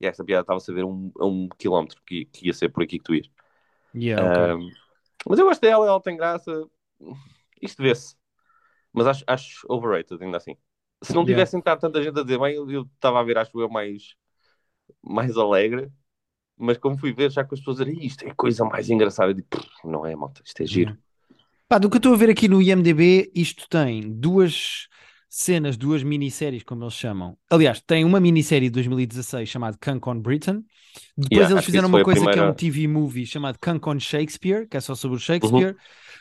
E 0.00 0.06
esta 0.06 0.24
piada 0.24 0.42
estava-se 0.42 0.70
a 0.70 0.74
ver 0.74 0.84
um, 0.84 1.10
a 1.18 1.26
um 1.26 1.48
quilómetro 1.58 2.00
que, 2.06 2.24
que 2.26 2.46
ia 2.46 2.54
ser 2.54 2.68
por 2.68 2.82
aqui 2.82 2.98
que 2.98 3.04
tu 3.04 3.14
ias. 3.14 3.28
Yeah, 3.94 4.54
okay. 4.54 4.54
uh, 4.54 4.70
mas 5.28 5.38
eu 5.38 5.46
gosto 5.46 5.60
dela, 5.60 5.86
ela 5.86 6.00
tem 6.00 6.16
graça. 6.16 6.68
Isto 7.60 7.82
vê-se. 7.82 8.16
Mas 8.92 9.06
acho, 9.08 9.24
acho 9.26 9.66
overrated, 9.68 10.22
ainda 10.22 10.36
assim. 10.36 10.56
Se 11.02 11.12
não 11.14 11.24
tivessem 11.24 11.60
yeah. 11.60 11.80
tanta 11.80 12.02
gente 12.02 12.18
a 12.18 12.22
dizer 12.22 12.38
bem, 12.38 12.54
eu 12.54 12.82
estava 12.82 13.18
a 13.18 13.22
ver, 13.24 13.38
acho 13.38 13.60
eu, 13.60 13.68
mais, 13.68 14.14
mais 15.02 15.36
alegre 15.36 15.92
mas 16.58 16.76
como 16.78 16.98
fui 16.98 17.12
ver, 17.12 17.30
já 17.30 17.44
com 17.44 17.54
as 17.54 17.60
pessoas 17.60 17.78
dizerem 17.78 18.04
isto 18.04 18.26
é 18.26 18.32
coisa 18.34 18.64
mais 18.64 18.90
engraçada, 18.90 19.30
eu 19.30 19.34
digo, 19.34 19.48
não 19.84 20.04
é, 20.04 20.14
malta, 20.16 20.42
isto 20.44 20.62
é 20.62 20.66
giro. 20.66 20.90
Uhum. 20.90 20.96
Pá, 21.68 21.78
do 21.78 21.90
que 21.90 21.96
eu 21.96 21.98
estou 21.98 22.14
a 22.14 22.16
ver 22.16 22.30
aqui 22.30 22.48
no 22.48 22.62
IMDB, 22.62 23.30
isto 23.34 23.68
tem 23.68 24.00
duas 24.10 24.88
cenas, 25.28 25.76
duas 25.76 26.02
minisséries, 26.02 26.62
como 26.62 26.82
eles 26.82 26.94
chamam. 26.94 27.36
Aliás, 27.50 27.82
tem 27.82 28.04
uma 28.04 28.18
minissérie 28.18 28.68
de 28.68 28.74
2016 28.74 29.46
chamada 29.48 29.76
Kunk 29.78 30.08
on 30.08 30.20
Britain. 30.20 30.64
Depois 31.16 31.30
yeah, 31.30 31.52
eles 31.52 31.64
fizeram 31.64 31.88
uma 31.88 32.02
coisa 32.02 32.20
primeira... 32.20 32.42
que 32.42 32.48
é 32.48 32.50
um 32.50 32.54
TV 32.54 32.88
movie 32.88 33.26
chamado 33.26 33.58
Kunk 33.58 33.86
on 33.86 34.00
Shakespeare, 34.00 34.66
que 34.66 34.78
é 34.78 34.80
só 34.80 34.94
sobre 34.94 35.18
o 35.18 35.20
Shakespeare. 35.20 35.72
Uhum. 35.72 35.76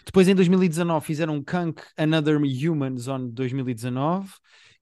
Depois 0.05 0.27
em 0.27 0.35
2019 0.35 1.05
fizeram 1.05 1.41
Kunk 1.41 1.81
Another 1.95 2.37
Humans 2.37 3.07
on 3.07 3.29
2019. 3.29 4.29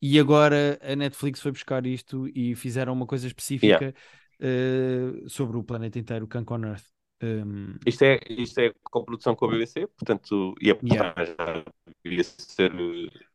E 0.02 0.20
agora 0.20 0.80
a 0.82 0.96
Netflix 0.96 1.40
foi 1.40 1.52
buscar 1.52 1.86
isto 1.86 2.28
e 2.36 2.56
fizeram 2.56 2.92
uma 2.92 3.06
coisa 3.06 3.28
específica 3.28 3.86
yeah 3.86 3.94
uh, 4.42 5.30
sobre 5.30 5.58
o 5.58 5.64
planeta 5.64 6.00
inteiro, 6.00 6.28
Kunk 6.28 6.52
on 6.54 6.64
Earth. 6.66 6.86
Um, 7.24 7.76
Isto 7.86 8.04
é, 8.04 8.20
isto 8.30 8.60
é 8.60 8.74
coprodução 8.92 9.36
com 9.36 9.46
a 9.46 9.50
BBC, 9.50 9.88
portanto, 9.88 10.56
e 10.60 10.72
a 10.72 10.76
Yeah. 10.82 11.08
personagem 11.16 11.36
já 11.38 11.64
devia 12.04 12.24
ser. 12.24 12.72
eh, 12.74 13.26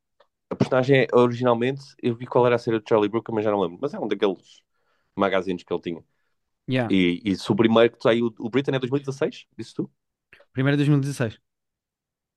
A 0.51 0.57
personagem 0.57 1.03
é, 1.03 1.09
originalmente, 1.15 1.83
eu 2.03 2.17
vi 2.17 2.27
qual 2.27 2.47
era 2.47 2.57
a 2.57 2.59
série 2.59 2.79
do 2.81 2.89
Charlie 2.89 3.09
Brooker, 3.11 3.35
mas 3.35 3.45
já 3.45 3.51
não 3.53 3.61
lembro. 3.61 3.79
Mas 3.83 3.95
é 3.95 4.01
um 4.01 4.09
daqueles 4.09 4.63
magazines 5.17 5.65
que 5.65 5.73
ele 5.73 5.83
tinha. 5.83 6.05
yeah. 6.67 6.91
E, 6.91 7.23
e 7.25 7.37
se 7.37 7.51
o 7.53 7.57
primeiro 7.57 7.97
que 7.97 8.03
saiu, 8.03 8.35
o 8.41 8.51
Britain 8.51 8.75
é 8.77 8.81
2016, 8.81 9.47
disse 9.59 9.75
tu? 9.75 9.91
Primeiro 10.53 10.77
é 10.77 10.79
2016. 10.81 11.35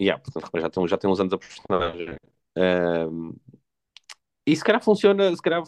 Yeah, 0.02 0.18
portanto, 0.20 0.50
já 0.60 0.70
tem, 0.70 0.88
já 0.88 0.98
tem 0.98 1.10
uns 1.10 1.20
anos 1.20 1.34
a 1.34 1.38
personagem. 1.38 2.18
Ahm, 2.58 3.34
e 4.46 4.56
se 4.56 4.64
calhar 4.64 4.84
funciona, 4.84 5.34
se 5.36 5.42
calhar, 5.42 5.64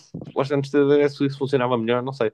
antes 0.52 0.72
de 0.72 1.26
isso 1.26 1.38
funcionava 1.38 1.78
melhor, 1.78 2.04
não 2.04 2.14
sei. 2.14 2.32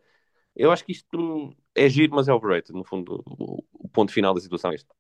Eu 0.56 0.72
acho 0.72 0.86
que 0.86 0.92
isto 0.92 1.56
é 1.76 1.90
giro, 1.90 2.16
mas 2.16 2.28
é 2.28 2.34
overrated, 2.34 2.74
no 2.74 2.84
fundo, 2.84 3.24
o, 3.26 3.64
o 3.74 3.90
ponto 3.90 4.12
final 4.12 4.34
da 4.34 4.42
situação 4.42 4.72
é 4.72 4.76
isto. 4.76 4.94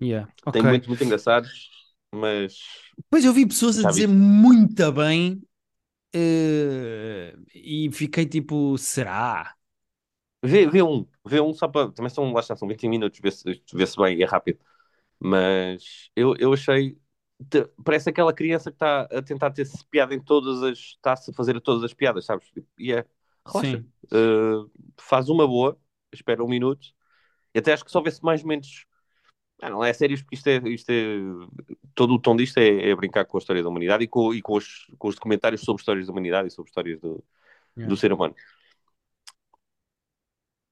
Yeah. 0.00 0.26
Tem 0.50 0.62
Ok. 0.62 0.64
momentos 0.64 0.88
muito 0.88 1.02
engraçados, 1.04 1.70
mas 2.12 2.54
Depois 2.96 3.24
eu 3.24 3.32
vi 3.32 3.46
pessoas 3.46 3.78
a 3.78 3.84
dizer 3.84 4.06
muito 4.08 4.90
bem 4.92 5.42
eh, 6.14 7.34
e 7.54 7.90
fiquei 7.92 8.26
tipo, 8.26 8.78
será? 8.78 9.56
vê, 10.42 10.66
vê 10.66 10.82
um, 10.82 11.06
vê 11.26 11.40
um 11.40 11.52
só 11.54 11.68
para. 11.68 11.90
Também 11.92 12.10
são, 12.10 12.32
lá 12.32 12.40
está, 12.40 12.56
são 12.56 12.68
20 12.68 12.88
minutos, 12.88 13.20
vê-se 13.20 13.44
vê-se 13.74 13.96
bem 13.96 14.18
e 14.18 14.22
é 14.22 14.26
rápido. 14.26 14.58
Mas 15.20 16.10
eu, 16.16 16.36
eu 16.38 16.52
achei. 16.54 16.98
te- 17.50 17.66
Parece 17.84 18.10
aquela 18.10 18.32
criança 18.34 18.70
que 18.70 18.76
está 18.76 19.02
a 19.04 19.22
tentar 19.22 19.50
ter-se 19.52 19.84
piada 19.88 20.14
em 20.14 20.20
todas 20.22 20.62
as. 20.64 20.78
Está-se 20.78 21.30
a 21.30 21.34
fazer 21.34 21.60
todas 21.62 21.84
as 21.84 21.94
piadas, 21.94 22.24
sabes? 22.26 22.50
E 22.78 22.92
é. 22.94 23.06
Relaxa. 23.46 23.84
Uh, 24.12 24.70
faz 24.98 25.28
uma 25.28 25.46
boa, 25.46 25.78
espera 26.12 26.44
um 26.44 26.48
minuto, 26.48 26.88
e 27.54 27.58
até 27.58 27.72
acho 27.72 27.84
que 27.84 27.90
só 27.90 28.00
vê-se 28.02 28.22
mais 28.24 28.42
momentos. 28.42 28.86
Ah, 29.62 29.70
não 29.70 29.84
é 29.84 29.92
sério, 29.92 30.18
porque 30.18 30.34
isto 30.36 30.48
é, 30.48 30.58
isto 30.68 30.90
é. 30.90 31.18
Todo 31.94 32.14
o 32.14 32.18
tom 32.20 32.36
disto 32.36 32.58
é, 32.58 32.90
é 32.90 32.96
brincar 32.96 33.24
com 33.26 33.36
a 33.36 33.40
história 33.40 33.62
da 33.62 33.68
humanidade 33.68 34.04
e 34.04 34.08
com, 34.08 34.34
e 34.34 34.42
com, 34.42 34.54
os, 34.56 34.86
com 34.98 35.08
os 35.08 35.14
documentários 35.14 35.62
sobre 35.62 35.80
histórias 35.80 36.06
da 36.06 36.12
humanidade 36.12 36.48
e 36.48 36.50
sobre 36.50 36.70
histórias 36.70 37.00
do, 37.00 37.22
Yeah. 37.76 37.88
do 37.90 37.96
ser 37.96 38.12
humano. 38.12 38.34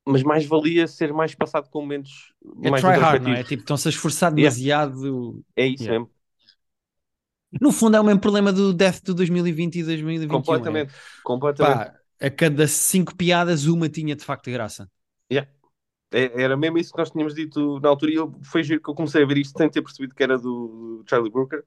Mas 0.07 0.23
mais 0.23 0.47
valia 0.47 0.87
ser 0.87 1.13
mais 1.13 1.35
passado 1.35 1.69
com 1.71 1.81
momentos 1.83 2.35
É 2.63 2.71
mais 2.71 2.83
try 2.83 2.97
hard, 2.99 3.23
não 3.23 3.33
é? 3.33 3.45
Tipo, 3.45 3.63
estão-se 3.63 3.89
a 3.89 3.91
esforçar 3.91 4.31
Yeah. 4.37 4.37
demasiado. 4.37 5.45
É 5.57 5.67
isso 5.67 5.85
Yeah. 5.85 6.01
mesmo, 6.01 6.15
No 7.61 7.73
fundo, 7.73 7.97
é 7.97 8.01
o 8.01 8.05
mesmo 8.05 8.21
problema 8.21 8.53
do 8.53 8.73
Death 8.73 9.03
de 9.05 9.15
2020 9.15 9.77
e 9.81 9.83
2021. 9.85 10.39
completamente. 10.39 10.93
É, 10.95 11.23
completamente. 11.23 11.85
pá, 11.85 12.00
a 12.21 12.31
cada 12.31 12.67
cinco 12.69 13.15
piadas, 13.17 13.67
uma 13.67 13.89
tinha 13.89 14.15
de 14.17 14.25
facto 14.25 14.51
graça. 14.51 14.91
Yeah. 15.31 15.47
É- 16.13 16.43
Era 16.43 16.57
mesmo 16.57 16.79
isso 16.79 16.93
que 16.93 16.99
nós 16.99 17.11
tínhamos 17.11 17.35
dito 17.35 17.81
na 17.81 17.89
altura, 17.89 18.13
e 18.13 18.17
eu, 18.17 18.33
foi 18.45 18.63
giro 18.65 18.83
que 18.83 18.91
eu 18.91 18.95
comecei 18.95 19.23
a 19.23 19.27
ver 19.27 19.39
isto 19.39 19.59
sem 19.59 19.71
ter 19.71 19.83
percebido 19.83 20.15
que 20.15 20.23
era 20.23 20.39
do 20.39 21.05
Charlie 21.09 21.31
Brooker. 21.33 21.65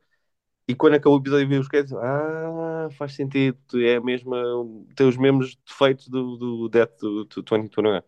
E 0.67 0.75
quando 0.75 0.95
acabou 0.95 1.17
o 1.19 1.22
episódio 1.22 1.48
vi 1.50 1.57
os 1.60 1.67
créditos, 1.67 1.98
ah, 2.01 2.89
faz 2.98 3.13
sentido, 3.15 3.57
é 3.75 4.00
mesmo, 4.01 4.88
tem 4.95 5.07
os 5.07 5.17
mesmos 5.17 5.57
defeitos 5.67 6.07
do, 6.10 6.38
do 6.38 6.69
Death 6.69 6.98
do, 7.00 7.25
do 7.25 7.43
2021. 7.43 8.01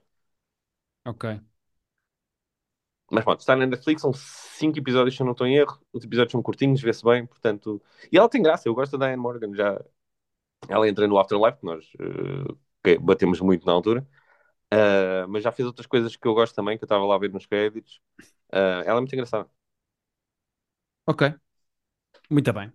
Ok. 1.06 1.26
Mas 3.12 3.24
pronto, 3.24 3.40
está 3.40 3.56
na 3.56 3.68
Netflix, 3.68 4.02
são 4.02 4.12
5 4.14 4.80
episódios, 4.80 5.16
se 5.16 5.22
eu 5.22 5.26
não 5.26 5.34
estou 5.34 5.46
em 5.48 5.56
erro. 5.58 5.80
Os 5.94 6.04
episódios 6.04 6.32
são 6.32 6.42
curtinhos, 6.42 6.82
vê-se 6.82 7.04
bem, 7.04 7.26
portanto. 7.26 7.82
E 8.12 8.18
ela 8.18 8.28
tem 8.30 8.42
graça, 8.42 8.68
eu 8.68 8.74
gosto 8.76 8.98
da 8.98 9.06
Diane 9.08 9.22
Morgan. 9.22 9.54
Já... 9.56 9.80
Ela 10.70 10.88
entra 10.88 11.08
no 11.08 11.18
Afterlife, 11.18 11.60
que 11.60 11.66
nós 11.66 11.86
que 12.84 12.98
batemos 13.00 13.40
muito 13.42 13.66
na 13.66 13.72
altura. 13.72 14.08
Ah, 14.72 15.26
mas 15.28 15.44
já 15.44 15.52
fez 15.52 15.66
outras 15.66 15.88
coisas 15.88 16.16
que 16.16 16.28
eu 16.28 16.34
gosto 16.34 16.56
também, 16.56 16.78
que 16.78 16.84
eu 16.84 16.88
estava 16.88 17.06
lá 17.06 17.16
a 17.16 17.20
ver 17.20 17.32
nos 17.32 17.46
créditos. 17.46 18.02
Ah, 18.52 18.84
ela 18.86 18.98
é 18.98 19.02
muito 19.02 19.14
engraçada. 19.14 19.50
Ok. 21.06 21.34
Muito 22.30 22.54
bem. 22.54 22.72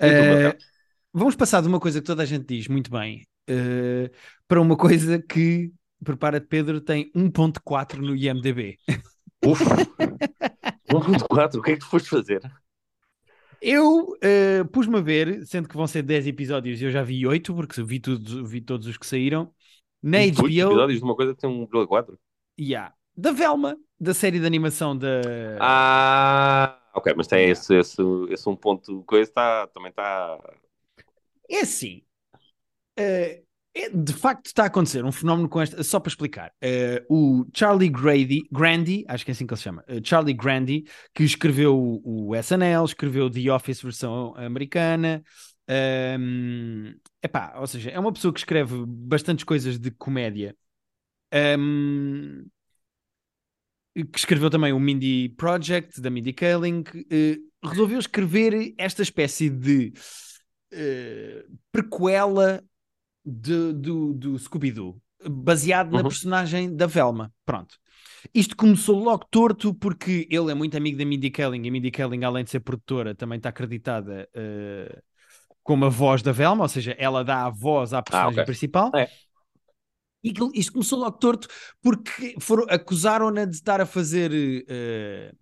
Rafael? 0.00 0.56
vamos 1.12 1.34
passar 1.34 1.60
de 1.60 1.68
uma 1.68 1.80
coisa 1.80 2.00
que 2.00 2.06
toda 2.06 2.22
a 2.22 2.26
gente 2.26 2.46
diz 2.46 2.68
muito 2.68 2.90
bem 2.90 3.26
para 4.46 4.60
uma 4.60 4.76
coisa 4.76 5.20
que, 5.20 5.72
prepara-te 6.04 6.46
Pedro, 6.46 6.80
tem 6.80 7.10
1.4 7.14 8.00
no 8.00 8.14
IMDB. 8.14 8.78
Uf! 9.44 9.64
1.4, 10.90 11.58
o 11.58 11.62
que 11.62 11.72
é 11.72 11.74
que 11.74 11.80
tu 11.80 11.86
foste 11.86 12.08
fazer? 12.08 12.40
Eu 13.60 14.16
eh, 14.22 14.64
pus-me 14.72 14.98
a 14.98 15.00
ver, 15.00 15.44
sendo 15.46 15.68
que 15.68 15.76
vão 15.76 15.86
ser 15.86 16.02
10 16.02 16.26
episódios, 16.26 16.80
eu 16.80 16.90
já 16.90 17.02
vi 17.02 17.26
8, 17.26 17.54
porque 17.54 17.82
vi, 17.82 17.98
tudo, 18.00 18.46
vi 18.46 18.60
todos 18.60 18.86
os 18.86 18.96
que 18.96 19.06
saíram. 19.06 19.52
Na 20.02 20.18
HBO, 20.18 20.74
episódios 20.74 20.98
de 20.98 21.04
uma 21.04 21.16
coisa 21.16 21.34
que 21.34 21.40
tem 21.40 21.50
1.4? 21.50 22.18
yeah, 22.58 22.92
da 23.16 23.32
Velma, 23.32 23.76
da 23.98 24.14
série 24.14 24.38
de 24.38 24.46
animação 24.46 24.96
da. 24.96 25.08
Ah, 25.60 26.78
ok, 26.94 27.14
mas 27.16 27.26
tem 27.26 27.40
Yeah. 27.46 27.52
esse, 27.52 27.74
esse, 27.74 28.02
esse 28.30 28.48
um 28.48 28.56
ponto, 28.56 29.02
coisa 29.04 29.30
tá, 29.32 29.66
também 29.68 29.90
está. 29.90 30.38
É 31.48 31.60
assim. 31.60 32.02
é- 32.96 33.42
de 33.94 34.12
facto 34.12 34.46
está 34.46 34.64
a 34.64 34.66
acontecer 34.66 35.04
um 35.04 35.12
fenómeno 35.12 35.48
com 35.48 35.60
esta. 35.60 35.82
Só 35.82 36.00
para 36.00 36.08
explicar. 36.10 36.52
eh, 36.60 37.04
o 37.08 37.44
Charlie 37.54 37.88
Grady, 37.88 38.42
Grandy, 38.50 39.04
acho 39.08 39.24
que 39.24 39.30
é 39.30 39.32
assim 39.32 39.46
que 39.46 39.52
ele 39.52 39.58
se 39.58 39.64
chama. 39.64 39.84
eh, 39.86 40.00
Charlie 40.02 40.34
Grandy, 40.34 40.84
que 41.14 41.22
escreveu 41.24 41.76
o, 41.78 42.28
o 42.30 42.34
SNL, 42.36 42.84
escreveu 42.84 43.30
The 43.30 43.50
Office 43.52 43.82
versão 43.82 44.34
americana. 44.36 45.22
ehm, 45.68 46.94
epá, 47.22 47.54
ou 47.58 47.66
seja, 47.66 47.90
é 47.90 47.98
uma 47.98 48.12
pessoa 48.12 48.32
que 48.32 48.40
escreve 48.40 48.74
bastantes 48.86 49.44
coisas 49.44 49.78
de 49.78 49.90
comédia. 49.90 50.56
Ehm, 51.32 52.44
que 53.94 54.18
escreveu 54.18 54.48
também 54.50 54.72
o 54.72 54.78
Mindy 54.78 55.30
Project, 55.30 56.00
da 56.00 56.10
Mindy 56.10 56.32
Kaling, 56.32 56.84
eh, 57.10 57.38
resolveu 57.64 57.98
escrever 57.98 58.72
esta 58.78 59.02
espécie 59.02 59.50
de 59.50 59.92
eh, 60.70 61.44
prequela 61.72 62.62
de- 63.28 63.72
do, 63.74 64.12
do 64.14 64.38
Scooby-Doo, 64.38 65.00
baseado 65.28 65.90
na 65.92 65.98
Uhum. 65.98 66.08
personagem 66.08 66.74
da 66.74 66.86
Velma. 66.86 67.32
Pronto. 67.44 67.76
Isto 68.34 68.56
começou 68.56 68.98
logo 68.98 69.24
torto 69.30 69.72
porque 69.74 70.26
ele 70.30 70.50
é 70.50 70.54
muito 70.54 70.76
amigo 70.76 70.98
da 70.98 71.04
Mindy 71.04 71.30
Kaling 71.30 71.64
e 71.64 71.68
a 71.68 71.72
Mindy 71.72 71.90
Kaling, 71.90 72.24
além 72.24 72.44
de 72.44 72.50
ser 72.50 72.60
produtora, 72.60 73.14
também 73.14 73.36
está 73.36 73.48
acreditada 73.50 74.28
eh, 74.34 75.00
como 75.62 75.84
a 75.84 75.88
voz 75.88 76.22
da 76.22 76.32
Velma, 76.32 76.64
ou 76.64 76.68
seja, 76.68 76.96
ela 76.98 77.22
dá 77.24 77.44
a 77.46 77.50
voz 77.50 77.92
à 77.92 78.02
personagem 78.02 78.40
ok. 78.40 78.44
principal. 78.44 78.90
É. 78.94 79.08
E 80.24 80.32
isto 80.54 80.72
começou 80.72 80.98
logo 80.98 81.16
torto 81.18 81.46
porque 81.80 82.34
acusaram-na 82.68 83.44
de 83.44 83.54
estar 83.54 83.80
a 83.80 83.86
fazer. 83.86 84.32
eh, 84.68 85.32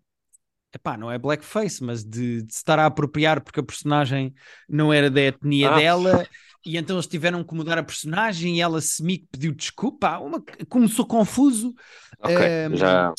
epá, 0.75 0.99
não 0.99 1.11
é 1.11 1.19
blackface, 1.19 1.83
mas 1.83 2.05
de, 2.05 2.43
de 2.43 2.53
estar 2.53 2.79
a 2.79 2.85
apropriar 2.87 3.41
porque 3.43 3.61
a 3.61 3.63
personagem 3.63 4.35
não 4.69 4.93
era 4.93 5.11
da 5.11 5.21
etnia 5.23 5.71
Ah. 5.71 5.77
dela. 5.79 6.27
E 6.67 6.77
então 6.79 6.97
eles 6.97 7.07
tiveram 7.09 7.45
que 7.45 7.55
mudar 7.55 7.79
a 7.79 7.83
personagem 7.85 8.57
e 8.59 8.63
ela 8.63 8.81
semi 8.83 9.19
que 9.19 9.29
pediu 9.33 9.55
desculpa. 9.55 10.19
Uma, 10.19 10.43
começou 10.69 11.07
confuso. 11.07 11.75
Ok, 12.21 12.41
Ehm, 12.41 12.75
já, 12.75 13.15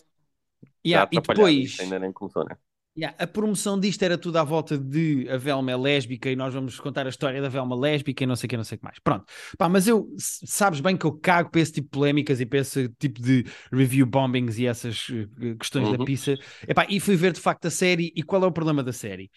já 0.91 1.03
Yeah, 1.03 1.07
e 1.11 1.19
atrapalhado, 1.19 1.67
depois, 1.67 1.71
ainda 1.77 1.99
nem 1.99 2.11
começou, 2.13 2.45
né? 2.45 2.57
Yeah, 2.99 3.15
a 3.23 3.27
promoção 3.27 3.79
disto 3.79 4.01
era 4.01 4.17
tudo 4.17 4.37
à 4.39 4.43
volta 4.43 4.75
de 4.75 5.27
a 5.29 5.37
Velma 5.37 5.69
é 5.71 5.77
lésbica 5.77 6.31
e 6.31 6.35
nós 6.35 6.51
vamos 6.51 6.79
contar 6.79 7.05
a 7.05 7.09
história 7.09 7.39
da 7.39 7.47
Velma 7.47 7.75
lésbica 7.75 8.23
e 8.23 8.27
não 8.27 8.35
sei 8.35 8.47
o 8.47 8.49
que, 8.49 8.57
não 8.57 8.63
sei 8.63 8.75
o 8.75 8.79
que 8.79 8.85
mais. 8.85 8.97
Pronto. 8.97 9.25
Pá, 9.55 9.69
mas 9.69 9.87
eu, 9.87 10.09
sabes 10.17 10.79
bem 10.79 10.97
que 10.97 11.05
eu 11.05 11.11
cago 11.15 11.51
para 11.51 11.61
esse 11.61 11.73
tipo 11.73 11.85
de 11.85 11.91
polémicas 11.91 12.41
e 12.41 12.45
para 12.47 12.57
esse 12.57 12.89
tipo 12.97 13.21
de 13.21 13.45
review 13.71 14.03
bombings 14.07 14.57
e 14.57 14.65
essas 14.65 15.05
eh, 15.11 15.53
questões 15.59 15.89
da 15.91 15.99
Uhum. 15.99 15.99
pizza. 15.99 16.39
Epá, 16.67 16.87
e 16.89 16.99
fui 16.99 17.15
ver 17.15 17.33
de 17.33 17.39
facto 17.39 17.65
a 17.67 17.69
série. 17.69 18.11
E 18.15 18.23
qual 18.23 18.43
é 18.43 18.47
o 18.47 18.51
problema 18.51 18.81
da 18.83 18.91
série? 18.91 19.29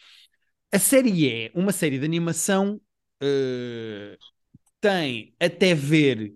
A 0.72 0.78
série 0.78 1.28
é 1.28 1.50
uma 1.54 1.72
série 1.72 1.98
de 1.98 2.04
animação 2.04 2.80
eh, 3.20 4.18
tem 4.80 5.34
até 5.40 5.74
ver 5.74 6.34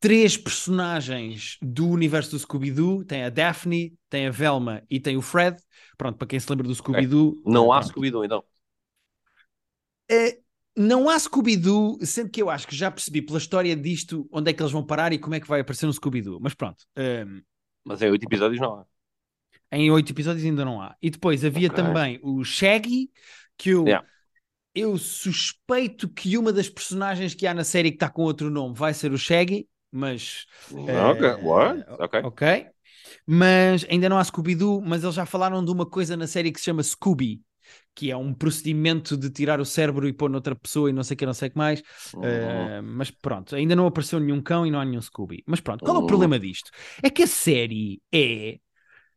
três 0.00 0.36
personagens 0.36 1.58
do 1.62 1.88
universo 1.88 2.32
do 2.32 2.38
Scooby-Doo. 2.38 3.04
Tem 3.04 3.24
a 3.24 3.30
Daphne, 3.30 3.94
tem 4.10 4.26
a 4.26 4.30
Velma 4.30 4.82
e 4.90 5.00
tem 5.00 5.16
o 5.16 5.22
Fred. 5.22 5.56
Pronto, 5.98 6.18
para 6.18 6.26
quem 6.28 6.40
se 6.40 6.50
lembra 6.50 6.66
do 6.66 6.74
Scooby-Doo. 6.74 7.42
Não 7.46 7.72
há. 7.72 7.82
Scooby-Doo, 7.82 8.24
então. 8.24 8.44
Eh, 10.10 10.38
não 10.76 11.08
há 11.08 11.18
Scooby-Doo, 11.18 11.98
sendo 12.04 12.30
que 12.30 12.42
eu 12.42 12.50
acho 12.50 12.66
que 12.66 12.74
já 12.76 12.90
percebi 12.90 13.22
pela 13.22 13.38
história 13.38 13.76
disto 13.76 14.28
onde 14.32 14.50
é 14.50 14.54
que 14.54 14.62
eles 14.62 14.72
vão 14.72 14.84
parar 14.84 15.12
e 15.12 15.18
como 15.18 15.34
é 15.34 15.40
que 15.40 15.48
vai 15.48 15.60
aparecer 15.60 15.86
no 15.86 15.92
Scooby-Doo. 15.92 16.38
Mas 16.40 16.54
pronto, 16.54 16.84
ehm, 16.96 17.40
Mas 17.84 18.02
em 18.02 18.10
oito 18.10 18.24
episódios 18.24 18.60
não 18.60 18.76
há. 18.80 18.86
em 19.70 19.90
oito 19.90 20.12
episódios 20.12 20.44
ainda 20.44 20.64
não 20.64 20.80
há. 20.80 20.96
E 21.00 21.10
depois 21.10 21.44
havia 21.44 21.70
Ok. 21.70 21.76
também 21.84 22.20
o 22.22 22.44
Shaggy, 22.44 23.10
que 23.56 23.70
eu, 23.70 23.84
Yeah. 23.86 24.06
Eu 24.74 24.96
suspeito 24.98 26.08
que 26.08 26.36
uma 26.38 26.52
das 26.52 26.68
personagens 26.68 27.34
que 27.34 27.46
há 27.46 27.54
na 27.54 27.64
série 27.64 27.90
que 27.90 27.96
está 27.96 28.08
com 28.10 28.22
outro 28.22 28.50
nome 28.50 28.74
vai 28.74 28.94
ser 28.94 29.12
o 29.12 29.18
Shaggy, 29.18 29.68
mas 29.90 30.46
Ok, 30.70 31.22
Eh, 31.24 31.36
what? 31.40 31.84
Ok. 31.88 32.14
ok. 32.20 32.66
Mas 33.26 33.84
ainda 33.90 34.08
não 34.08 34.18
há 34.18 34.24
Scooby-Doo, 34.24 34.82
mas 34.82 35.02
eles 35.02 35.14
já 35.14 35.26
falaram 35.26 35.64
de 35.64 35.70
uma 35.70 35.86
coisa 35.86 36.16
na 36.16 36.26
série 36.26 36.52
que 36.52 36.58
se 36.60 36.66
chama 36.66 36.82
Scooby. 36.82 37.42
que 37.94 38.10
é 38.10 38.16
um 38.16 38.34
procedimento 38.34 39.16
de 39.16 39.30
tirar 39.30 39.60
o 39.60 39.64
cérebro 39.66 40.08
e 40.08 40.12
pôr 40.12 40.30
noutra 40.30 40.54
pessoa 40.56 40.90
e 40.90 40.92
não 40.94 41.04
sei 41.04 41.14
o 41.14 41.18
que, 41.18 41.26
não 41.26 41.34
sei 41.34 41.48
o 41.48 41.52
que 41.52 41.58
mais. 41.58 41.80
Uhum. 42.12 42.72
Uh, 42.80 42.82
mas 42.82 43.10
pronto, 43.10 43.54
ainda 43.56 43.76
não 43.76 43.86
apareceu 43.86 44.20
nenhum 44.20 44.42
cão 44.42 44.66
e 44.66 44.70
não 44.70 44.80
há 44.80 44.84
nenhum 44.84 45.00
Scooby. 45.02 45.42
Mas 45.46 45.60
pronto, 45.60 45.82
qual 45.84 45.96
é 45.98 46.00
o 46.00 46.04
Uhum. 46.04 46.06
problema 46.06 46.38
disto? 46.38 46.70
É 47.02 47.10
que 47.10 47.22
a 47.24 47.26
série 47.26 48.02
é 48.12 48.58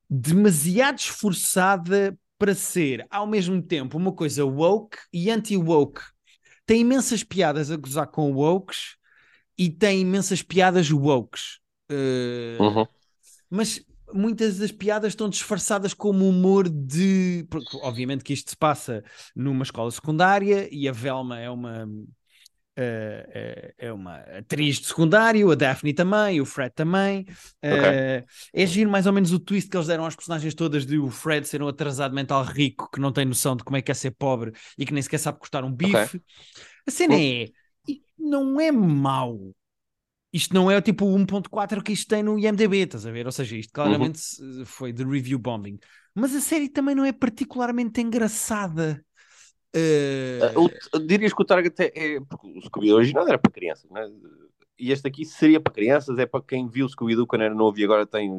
demasiado 0.10 1.00
esforçada 1.00 2.18
para 2.46 2.54
ser, 2.54 3.08
ao 3.10 3.26
mesmo 3.26 3.60
tempo, 3.60 3.98
uma 3.98 4.14
coisa 4.14 4.46
woke 4.46 5.00
e 5.12 5.32
anti-woke. 5.32 6.00
Tem 6.64 6.82
imensas 6.82 7.24
piadas 7.24 7.72
a 7.72 7.76
gozar 7.76 8.06
com 8.06 8.32
wokes 8.34 8.98
e 9.58 9.68
tem 9.68 10.02
imensas 10.02 10.44
piadas 10.44 10.92
wokes. 10.92 11.58
Uh, 11.92 12.62
Uhum. 12.62 12.88
mas 13.50 13.84
muitas 14.14 14.60
das 14.60 14.72
piadas 14.72 15.14
estão 15.14 15.28
disfarçadas 15.28 15.92
como 15.92 16.30
humor 16.30 16.70
de. 16.70 17.48
Porque, 17.50 17.78
obviamente, 17.78 18.24
que 18.24 18.34
isto 18.34 18.52
se 18.52 18.58
passa 18.58 19.04
numa 19.36 19.64
escola 19.64 19.90
secundária 19.90 20.70
e 20.72 20.88
a 20.88 20.92
Velma 20.92 21.40
é 21.40 21.50
uma. 21.50 21.90
Eh, 22.76 23.74
eh, 23.78 23.88
é 23.88 23.94
uma 23.94 24.18
atriz 24.18 24.78
de 24.80 24.88
secundário, 24.88 25.52
a 25.52 25.56
Daphne 25.56 25.94
também, 25.94 26.42
o 26.42 26.46
Fred 26.46 26.74
também. 26.74 27.26
Eh, 27.62 28.24
é 28.54 28.66
giro 28.66 28.90
mais 28.90 29.06
ou 29.08 29.14
menos 29.14 29.32
o 29.34 29.40
twist 29.40 29.70
que 29.70 29.78
eles 29.78 29.88
deram 29.88 30.06
às 30.06 30.16
personagens 30.16 30.54
todas 30.54 30.86
de 30.86 30.98
o 30.98 31.10
Fred 31.10 31.48
ser 31.48 31.62
um 31.62 31.68
atrasado 31.68 32.14
mental 32.14 32.44
rico 32.44 32.90
que 32.92 33.00
não 33.00 33.12
tem 33.12 33.26
noção 33.26 33.56
de 33.56 33.64
como 33.64 33.78
é 33.78 33.82
que 33.82 33.92
é 33.92 33.96
ser 33.96 34.12
pobre 34.12 34.52
e 34.78 34.86
que 34.86 34.94
nem 34.94 35.02
sequer 35.04 35.20
sabe 35.20 35.40
cortar 35.40 35.64
um 35.64 35.72
bife. 35.72 36.22
A 36.88 36.92
cena 36.92 37.16
é, 37.16 37.50
não 38.18 38.60
é 38.60 38.72
mau. 38.72 39.56
Isto 40.34 40.54
não 40.54 40.70
é 40.70 40.82
tipo 40.82 41.06
o 41.06 41.16
1.4 41.16 41.82
que 41.82 41.94
isto 41.94 42.10
tem 42.10 42.22
no 42.22 42.38
IMDB, 42.38 42.80
estás 42.80 43.06
a 43.06 43.12
ver? 43.12 43.26
Ou 43.26 43.32
seja, 43.32 43.56
isto 43.56 43.72
claramente 43.74 44.20
se- 44.20 44.66
foi 44.66 44.92
de 44.92 45.04
review 45.04 45.40
bombing. 45.40 45.80
Mas 46.14 46.36
a 46.36 46.42
série 46.42 46.68
também 46.70 46.94
não 46.96 47.06
é 47.06 47.14
particularmente 47.14 48.02
engraçada. 48.02 49.04
Eh, 49.76 49.82
Ah, 50.40 50.52
o- 50.58 51.00
dirias 51.00 51.34
que 51.34 51.42
o 51.42 51.46
Target 51.46 51.76
é, 51.82 52.16
é- 52.16 52.20
porque 52.22 52.48
o 52.58 52.62
Scooby-Doo 52.62 52.98
original 52.98 53.28
era 53.28 53.38
para 53.40 53.52
crianças, 53.52 53.90
né? 53.92 54.02
E 54.78 54.92
este 54.92 55.08
aqui 55.08 55.24
seria 55.26 55.60
para 55.62 55.72
crianças, 55.74 56.18
é 56.20 56.26
para 56.26 56.44
quem 56.44 56.68
viu 56.68 56.86
o 56.86 56.90
Scooby-Doo 56.90 57.26
quando 57.28 57.44
era 57.44 57.54
novo 57.56 57.80
e 57.80 57.84
agora 57.86 58.06
tem 58.06 58.30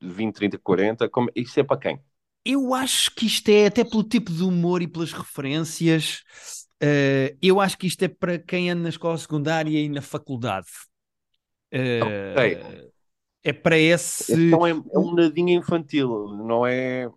20, 0.00 0.34
30, 0.36 0.58
40. 0.58 1.08
Como, 1.08 1.30
isso 1.36 1.60
é 1.60 1.64
para 1.64 1.78
quem? 1.80 2.02
Eu 2.44 2.72
acho 2.74 3.10
que 3.14 3.26
isto 3.26 3.48
é, 3.50 3.66
até 3.66 3.84
pelo 3.84 4.02
tipo 4.04 4.32
de 4.32 4.42
humor 4.42 4.80
e 4.82 4.88
pelas 4.88 5.12
referências, 5.12 6.22
eh, 6.80 7.36
eu 7.42 7.60
acho 7.60 7.76
que 7.76 7.86
isto 7.86 8.02
é 8.04 8.08
para 8.08 8.38
quem 8.38 8.70
anda 8.70 8.84
na 8.84 8.88
escola 8.88 9.18
secundária 9.18 9.78
e 9.78 9.88
na 9.88 10.00
faculdade. 10.02 10.68
Eh, 11.70 12.00
Ok. 12.00 12.88
É 13.44 13.52
para 13.52 13.78
esse. 13.78 14.38
Então 14.46 14.66
é, 14.66 14.70
é 14.70 14.98
um 14.98 15.14
nadinho 15.14 15.50
infantil, 15.58 16.08
não 16.36 16.66
é? 16.66 17.08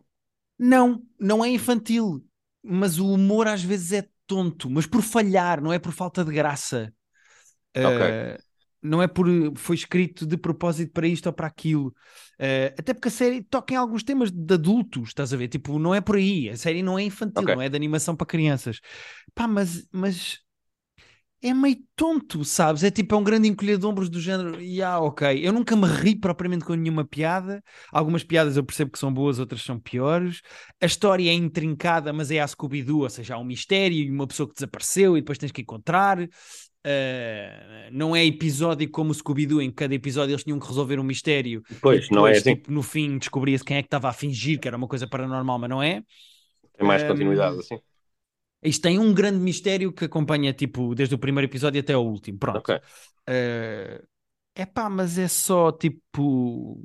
Não, 0.58 1.04
não 1.20 1.44
é 1.44 1.50
infantil, 1.50 2.24
mas 2.64 3.00
o 3.00 3.08
humor 3.14 3.48
às 3.48 3.64
vezes 3.64 3.92
é 3.94 4.10
tonto, 4.28 4.70
mas 4.70 4.86
por 4.88 5.02
falhar, 5.02 5.62
não 5.62 5.74
é 5.74 5.80
por 5.80 5.92
falta 5.92 6.24
de 6.24 6.32
graça. 6.34 6.94
Eh, 7.76 8.16
não 8.82 9.02
é 9.02 9.08
por 9.08 9.28
foi 9.58 9.76
escrito 9.76 10.26
de 10.26 10.38
propósito 10.38 10.92
para 10.94 11.08
isto 11.08 11.28
ou 11.28 11.34
para 11.34 11.48
aquilo. 11.48 11.94
Eh, 12.40 12.74
até 12.78 12.94
porque 12.94 13.10
a 13.10 13.12
série 13.12 13.44
toca 13.44 13.74
em 13.74 13.78
alguns 13.78 14.04
temas 14.04 14.32
de 14.32 14.54
adultos, 14.54 15.10
estás 15.10 15.34
a 15.34 15.38
ver? 15.38 15.48
Tipo, 15.48 15.78
não 15.80 15.94
é 15.96 16.02
por 16.02 16.16
aí. 16.18 16.50
A 16.50 16.58
série 16.58 16.82
não 16.84 16.98
é 16.98 17.04
infantil, 17.04 17.48
Ok. 17.48 17.52
não 17.52 17.62
é 17.62 17.70
de 17.70 17.76
animação 17.76 18.16
para 18.16 18.28
crianças. 18.28 18.80
Pá, 19.36 19.48
mas, 19.48 19.88
mas 19.92 20.40
é 21.42 21.54
meio 21.54 21.78
tonto, 21.96 22.46
sabes? 22.46 22.84
É 22.84 22.92
tipo, 22.92 23.16
é 23.16 23.18
um 23.18 23.24
grande 23.24 23.48
encolher 23.48 23.78
de 23.78 23.86
ombros 23.86 24.10
do 24.10 24.20
género. 24.20 24.62
E 24.62 24.82
ah, 24.82 25.00
ok. 25.00 25.40
Eu 25.46 25.52
nunca 25.52 25.76
me 25.76 25.88
ri 25.88 26.16
propriamente 26.16 26.64
com 26.64 26.74
nenhuma 26.76 27.04
piada. 27.04 27.64
Algumas 27.92 28.24
piadas 28.24 28.58
eu 28.58 28.64
percebo 28.64 28.92
que 28.92 29.00
são 29.00 29.12
boas, 29.12 29.40
outras 29.40 29.64
são 29.64 29.80
piores. 29.80 30.42
A 30.80 30.86
história 30.86 31.30
é 31.30 31.34
intrincada, 31.34 32.14
mas 32.14 32.30
é 32.30 32.40
a 32.40 32.48
Scooby-Doo, 32.48 33.02
ou 33.02 33.10
seja, 33.10 33.36
há 33.36 33.40
um 33.40 33.44
mistério 33.44 33.98
e 33.98 34.12
uma 34.12 34.28
pessoa 34.28 34.48
que 34.48 34.54
desapareceu 34.56 35.18
e 35.18 35.22
depois 35.22 35.38
tens 35.38 35.52
que 35.52 35.62
encontrar. 35.62 36.20
Uh, 36.22 37.90
não 37.92 38.16
é 38.16 38.26
episódio 38.26 38.90
como 38.90 39.12
o 39.12 39.14
Scooby-Doo, 39.14 39.62
em 39.62 39.70
que 39.70 39.76
cada 39.76 39.94
episódio 39.94 40.34
eles 40.34 40.44
tinham 40.44 40.60
que 40.60 40.68
resolver 40.68 41.00
um 41.00 41.04
mistério. 41.04 41.62
Pois, 41.82 42.10
e 42.10 42.14
não 42.14 42.28
é 42.28 42.34
depois, 42.34 42.40
assim. 42.42 42.56
tipo, 42.56 42.72
no 42.72 42.82
fim 42.84 43.18
descobria-se 43.18 43.64
quem 43.64 43.78
é 43.78 43.82
que 43.82 43.88
estava 43.88 44.10
a 44.10 44.14
fingir 44.14 44.60
que 44.60 44.68
era 44.68 44.78
uma 44.78 44.88
coisa 44.88 45.08
paranormal, 45.08 45.60
mas 45.60 45.70
não 45.70 45.82
é. 45.82 46.04
Tem 46.78 46.88
mais 46.88 47.04
Ahm, 47.04 47.08
continuidade, 47.08 47.60
assim. 47.60 47.80
Isto 48.64 48.84
tem 48.84 49.00
um 49.00 49.14
grande 49.14 49.40
mistério 49.40 49.92
que 49.92 50.06
acompanha, 50.06 50.54
tipo, 50.54 50.94
desde 50.94 51.16
o 51.16 51.20
primeiro 51.20 51.50
episódio 51.50 51.82
até 51.82 51.96
o 51.98 52.02
último. 52.02 52.38
Pronto. 52.38 52.60
Ok. 52.60 52.80
é 54.56 54.66
pá, 54.66 54.90
mas 54.90 55.18
é 55.18 55.28
só 55.28 55.72
tipo. 55.72 56.80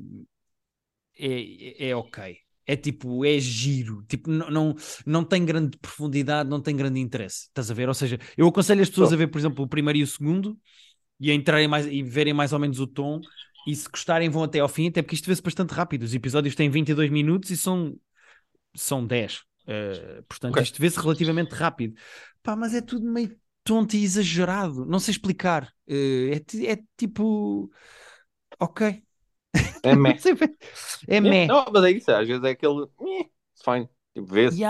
É, 1.19 1.89
é 1.91 1.97
ok. 1.97 2.39
É 2.69 2.77
tipo, 2.77 3.25
é 3.25 3.39
giro. 3.39 4.03
Tipo, 4.09 4.31
não, 4.31 4.51
não, 4.51 4.75
não 5.07 5.25
tem 5.25 5.45
grande 5.45 5.79
profundidade, 5.79 6.49
não 6.51 6.61
tem 6.61 6.75
grande 6.77 6.99
interesse. 7.01 7.47
Estás 7.49 7.71
a 7.71 7.75
ver? 7.75 7.89
Ou 7.89 7.95
seja, 7.95 8.19
eu 8.37 8.47
aconselho 8.49 8.83
as 8.83 8.89
pessoas 8.91 9.13
Oh. 9.13 9.15
a 9.15 9.17
ver, 9.17 9.29
por 9.29 9.39
exemplo, 9.39 9.65
o 9.65 9.69
primeiro 9.69 9.99
e 9.99 10.03
o 10.03 10.07
segundo 10.07 10.59
e 11.21 11.31
a 11.31 11.35
entrarem 11.35 11.69
mais 11.69 11.87
e 11.87 12.03
verem 12.03 12.35
mais 12.35 12.53
ou 12.53 12.59
menos 12.59 12.81
o 12.81 12.87
tom. 12.87 13.21
E 13.67 13.75
se 13.77 13.89
gostarem, 13.89 14.29
vão 14.31 14.43
até 14.45 14.61
ao 14.61 14.69
fim, 14.69 14.89
até 14.89 15.03
porque 15.03 15.17
isto 15.17 15.27
vê-se 15.27 15.43
bastante 15.43 15.73
rápido. 15.73 16.03
Os 16.05 16.15
episódios 16.15 16.55
têm 16.55 16.71
22 16.71 17.11
minutos 17.11 17.51
e 17.51 17.57
são, 17.57 17.97
são 18.77 19.07
10. 19.07 19.43
Uh, 19.67 20.23
portanto, 20.29 20.55
Ok. 20.55 20.63
isto 20.63 20.81
vê-se 20.81 20.99
relativamente 21.01 21.53
rápido. 21.53 21.95
Pá, 22.43 22.55
mas 22.57 22.75
é 22.75 22.81
tudo 22.81 23.05
meio 23.11 23.37
tonto 23.65 23.97
e 23.97 24.05
exagerado. 24.05 24.87
Não 24.87 24.99
sei 25.01 25.13
explicar. 25.13 25.73
Uh, 25.89 26.33
é, 26.33 26.73
é 26.73 26.79
tipo. 26.97 27.71
Ok. 28.61 29.03
É 29.83 29.95
meh. 29.95 30.17
Bem. 30.41 30.57
É 31.09 31.21
meh. 31.21 31.47
Não, 31.47 31.67
mas 31.73 31.85
é 31.85 31.91
isso, 31.91 32.11
às 32.11 32.27
vezes 32.27 32.43
é 32.45 32.51
aquele. 32.51 32.85
"Eh, 33.01 33.21
It's 33.55 33.63
fine. 33.65 33.89
Tipo, 34.15 34.27
vê-se. 34.27 34.59
E, 34.59 34.65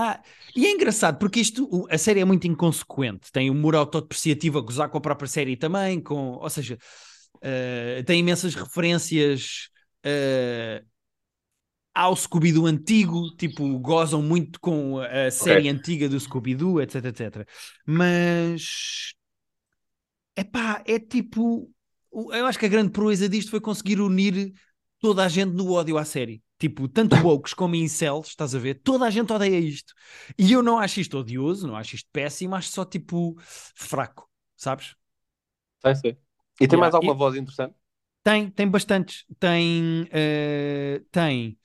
e 0.55 0.67
é 0.67 0.71
engraçado 0.71 1.19
porque 1.19 1.41
isto, 1.41 1.87
a 1.91 1.99
série 1.99 2.21
é 2.21 2.25
muito 2.25 2.47
inconsequente. 2.47 3.31
Tem 3.31 3.51
humor 3.51 3.75
autodepreciativo 3.77 4.59
a 4.59 4.63
gozar 4.63 4.89
com 4.89 4.99
a 4.99 5.01
própria 5.01 5.29
série 5.29 5.57
também, 5.57 6.01
com, 6.01 6.33
ou 6.37 6.49
seja, 6.51 6.79
eh, 7.43 8.03
tem 8.07 8.21
imensas 8.21 8.55
referências 8.55 9.69
eh, 11.97 12.01
ao 12.01 12.15
Scooby-Doo 12.17 12.67
antigo, 12.67 13.31
tipo, 13.37 13.79
gozam 13.81 14.23
muito 14.23 14.61
com 14.61 14.99
a 15.01 15.31
série 15.31 15.69
antiga 15.69 16.09
do 16.09 16.19
Scooby-Doo, 16.21 16.81
etc, 16.81 17.05
etc. 17.07 17.47
Mas 17.87 19.15
epá, 20.37 20.83
é 20.87 20.99
tipo, 20.99 21.71
o- 22.11 22.33
eu 22.35 22.47
acho 22.47 22.59
que 22.59 22.67
a 22.67 22.69
grande 22.69 22.91
proeza 22.91 23.29
disto 23.29 23.51
foi 23.51 23.61
conseguir 23.61 24.01
unir 24.01 24.53
toda 25.01 25.25
a 25.25 25.29
gente 25.29 25.53
no 25.55 25.73
ódio 25.73 25.99
à 25.99 26.05
série. 26.05 26.43
Tipo, 26.59 26.89
tanto 26.89 27.17
wokes 27.27 27.53
como 27.55 27.75
incels, 27.75 28.29
estás 28.29 28.55
a 28.55 28.59
ver? 28.59 28.77
Toda 28.83 29.05
a 29.07 29.11
gente 29.11 29.33
odeia 29.33 29.59
isto. 29.59 29.93
E 30.39 30.53
eu 30.53 30.63
não 30.63 30.79
acho 30.79 31.01
isto 31.01 31.19
odioso, 31.19 31.67
não 31.67 31.77
acho 31.77 31.95
isto 31.97 32.09
péssimo, 32.13 32.55
acho 32.55 32.71
só 32.71 32.85
tipo 32.85 33.37
fraco, 33.75 34.29
sabes? 34.57 34.95
Sei, 35.83 35.95
sei. 35.95 36.19
E 36.61 36.67
tem 36.69 36.79
Yeah, 36.79 36.79
mais 36.79 36.95
alguma 36.95 37.15
e- 37.15 37.17
voz 37.17 37.35
interessante? 37.37 37.75
Tem, 38.27 38.51
tem 38.51 38.69
bastantes. 38.69 39.25
Tem, 39.39 40.09
eh, 40.11 41.01
tem, 41.12 41.57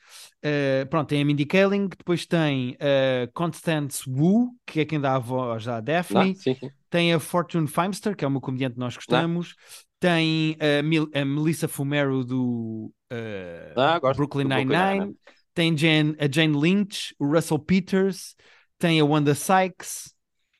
eh, 0.43 0.86
pronto, 0.86 1.10
tem 1.10 1.19
a 1.19 1.26
Mindy 1.26 1.43
Kaling, 1.43 1.88
depois 1.88 2.28
tem 2.28 2.78
a 2.80 3.26
Constance 3.34 4.08
Wu, 4.08 4.56
que 4.63 4.82
é 4.82 4.86
quem 4.86 5.02
dá 5.02 5.15
a 5.15 5.19
voz 5.19 5.67
à 5.67 5.80
Daphne, 5.80 6.28
Não? 6.28 6.36
Sim. 6.36 6.56
tem 6.91 7.13
a 7.15 7.19
Fortune 7.19 7.67
Feimster, 7.67 8.15
que 8.15 8.24
é 8.24 8.28
uma 8.28 8.39
comediante 8.39 8.76
que 8.76 8.80
nós 8.80 8.95
gostamos, 8.95 9.56
tem 10.00 10.56
a, 10.60 10.84
Mil- 10.84 11.10
a 11.15 11.26
Melissa 11.26 11.67
Fumero 11.67 12.24
do 12.24 12.93
eh, 13.10 13.74
Ah, 13.76 14.00
Brooklyn 14.15 14.45
Nine-Nine, 14.45 15.15
tem 15.56 15.76
Jan- 15.76 16.15
a 16.19 16.28
Jane 16.32 16.56
Lynch, 16.56 17.15
o 17.17 17.26
Russell 17.26 17.58
Peters, 17.58 18.36
tem 18.78 19.00
a 19.00 19.04
Wanda 19.06 19.34
Sykes, 19.34 20.13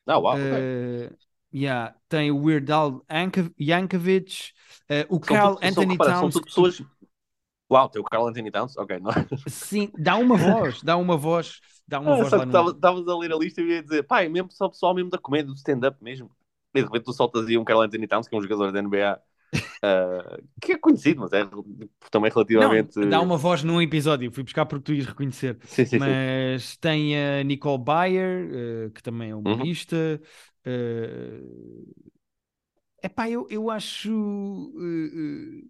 Ah, 0.08 0.18
uau, 0.18 0.34
ok. 0.34 0.42
eh, 0.42 1.12
yeah, 1.54 1.94
tem 2.10 2.32
o 2.32 2.38
Weird 2.38 2.72
Al 2.72 3.06
Yanko- 3.08 3.54
Yankovic, 3.60 4.52
eh, 4.90 5.06
o 5.10 5.20
São 5.24 5.40
Carl 5.40 5.58
tudo- 5.58 5.60
são- 5.70 5.86
Anthony 5.86 5.98
São 6.14 6.30
Towns, 6.30 6.34
tu- 6.34 6.44
pessoas. 6.46 6.82
Uau, 7.72 7.90
tem 7.90 8.02
o 8.02 8.06
Carl 8.06 8.28
Anthony 8.28 8.52
Towns? 8.52 8.76
Ok, 8.78 9.00
não. 9.00 9.12
sim, 9.48 9.92
dá 9.98 10.18
uma 10.18 10.38
voz, 10.38 10.82
dá 10.84 10.98
uma 10.98 11.18
voz, 11.18 11.60
dá 11.88 12.00
uma 12.00 12.14
Ah, 12.14 12.16
voz 12.16 12.34
que 12.34 12.46
no... 12.46 12.72
estavas 12.76 13.08
a 13.08 13.18
ler 13.18 13.32
a 13.32 13.38
lista 13.38 13.62
e 13.62 13.66
ia 13.66 13.84
dizer, 13.84 14.04
pá, 14.04 14.24
é 14.24 14.30
mesmo 14.30 14.52
só 14.52 14.66
o 14.66 14.70
pessoal 14.72 14.94
mesmo 14.96 15.10
da 15.10 15.18
comédia, 15.18 15.48
do 15.48 15.56
stand-up 15.56 15.98
mesmo. 16.04 16.32
E 16.74 16.80
de 16.80 16.86
repente 16.86 17.04
tu 17.06 17.14
soltas 17.14 17.48
aí 17.48 17.58
um 17.58 17.64
Carl 17.64 17.82
Anthony 17.82 18.08
Towns, 18.08 18.28
que 18.28 18.36
é 18.36 18.38
um 18.38 18.42
jogador 18.42 18.72
da 18.72 18.80
NBA, 18.80 19.22
ah, 19.84 20.38
que 20.62 20.74
é 20.74 20.78
conhecido, 20.78 21.22
mas 21.22 21.32
é 21.34 21.44
também 22.10 22.32
relativamente. 22.32 22.98
Não, 23.00 23.10
dá 23.10 23.22
uma 23.22 23.38
voz 23.38 23.64
num 23.64 23.82
episódio, 23.82 24.32
fui 24.32 24.44
buscar 24.44 24.66
porque 24.66 24.84
tu 24.86 24.94
ias 24.94 25.06
reconhecer. 25.06 25.58
Sim, 25.64 25.86
sim, 25.86 26.00
sim. 26.00 26.18
Mas 26.60 26.78
tem 26.78 27.18
a 27.18 27.44
Nicole 27.44 27.84
Bayer, 27.84 28.50
eh, 28.88 28.90
que 28.94 29.04
também 29.04 29.32
é 29.32 29.36
Uhum. 29.46 29.56
humorista. 29.56 30.22
É 33.02 33.08
epá, 33.08 33.30
eu, 33.30 33.48
eu 33.50 33.70
acho. 33.70 34.10
eh, 34.78 35.64
eh, 35.66 35.68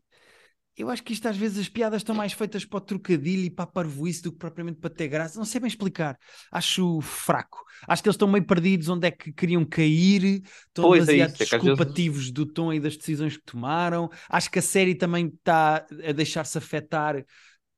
eu 0.77 0.89
acho 0.89 1.03
que 1.03 1.13
isto 1.13 1.27
às 1.27 1.37
vezes 1.37 1.59
as 1.59 1.69
piadas 1.69 2.01
estão 2.01 2.15
mais 2.15 2.33
feitas 2.33 2.65
para 2.65 2.77
o 2.77 2.81
trocadilho 2.81 3.43
e 3.43 3.49
para 3.51 3.65
a 3.65 3.67
parvoíce 3.67 4.21
do 4.23 4.31
que 4.31 4.37
propriamente 4.39 4.79
para 4.79 4.89
ter 4.89 5.07
graça. 5.09 5.37
Não 5.37 5.45
sei 5.45 5.59
bem 5.61 5.67
explicar. 5.67 6.17
Acho 6.51 7.01
fraco. 7.01 7.63
Acho 7.87 8.01
que 8.01 8.09
eles 8.09 8.15
estão 8.15 8.27
meio 8.27 8.45
perdidos 8.45 8.87
onde 8.89 9.07
é 9.07 9.11
que 9.11 9.33
queriam 9.33 9.65
cair. 9.65 10.41
Estão 10.67 10.85
Pois 10.85 11.07
é 11.07 11.17
demasiado 11.17 11.33
isso, 11.33 11.43
é 11.43 11.45
que 11.45 11.55
às 11.55 11.63
vezes- 11.63 11.77
desculpativos 11.77 12.31
do 12.31 12.45
tom 12.45 12.73
e 12.73 12.79
das 12.79 12.97
decisões 12.97 13.37
que 13.37 13.43
tomaram. 13.45 14.09
Acho 14.29 14.49
que 14.49 14.59
a 14.59 14.61
série 14.61 14.95
também 14.95 15.27
está 15.27 15.85
a 16.07 16.11
deixar-se 16.13 16.57
afetar 16.57 17.23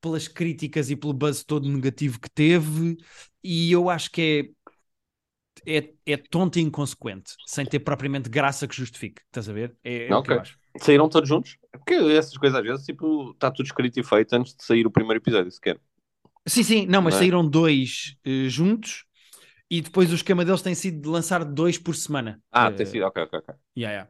pelas 0.02 0.28
críticas 0.28 0.90
e 0.90 0.96
pelo 0.96 1.14
buzz 1.14 1.44
todo 1.44 1.70
negativo 1.70 2.20
que 2.20 2.30
teve, 2.30 2.98
e 3.44 3.72
eu 3.72 3.90
acho 3.90 4.12
que 4.12 4.22
é 4.22 4.63
é, 5.66 5.94
é 6.06 6.18
tonto 6.18 6.60
e 6.60 6.62
inconsequente, 6.62 7.38
sem 7.46 7.66
ter 7.66 7.80
propriamente 7.80 8.30
graça 8.30 8.68
que 8.68 8.76
justifique. 8.76 9.22
Estás 9.28 9.50
a 9.50 9.54
ver? 9.54 9.76
É, 9.84 10.10
é 10.10 10.16
o 10.16 10.22
que 10.22 10.30
Ok. 10.30 10.32
eu 10.32 10.38
acho. 10.38 10.58
Saíram 10.80 11.10
todos 11.10 11.30
juntos? 11.30 11.58
Porque 11.72 11.94
essas 11.96 12.38
coisas 12.38 12.60
às 12.60 12.66
vezes, 12.66 12.86
tipo, 12.86 13.32
está 13.32 13.52
tudo 13.52 13.66
escrito 13.66 14.00
e 14.00 14.04
feito 14.04 14.34
antes 14.34 14.56
de 14.56 14.64
sair 14.64 14.86
o 14.88 14.92
primeiro 14.92 15.22
episódio, 15.22 15.52
sequer. 15.52 15.80
Sim, 16.48 16.64
sim, 16.64 16.86
não, 16.88 17.02
mas 17.02 17.16
Não 17.16 17.20
é? 17.20 17.30
saíram 17.30 17.48
dois 17.48 18.16
eh, 18.26 18.50
juntos 18.50 19.06
e 19.70 19.82
depois 19.82 20.12
o 20.12 20.16
esquema 20.16 20.46
deles 20.46 20.62
tem 20.62 20.76
sido 20.76 21.02
de 21.02 21.10
lançar 21.10 21.46
dois 21.46 21.78
por 21.78 21.96
semana. 21.96 22.42
Ah, 22.52 22.72
Eh, 22.72 22.74
tem 22.74 22.86
sido, 22.86 23.06
ok, 23.06 23.24
ok, 23.24 23.40
ok. 23.40 23.56
yeah, 23.76 23.92
yeah. 23.92 24.06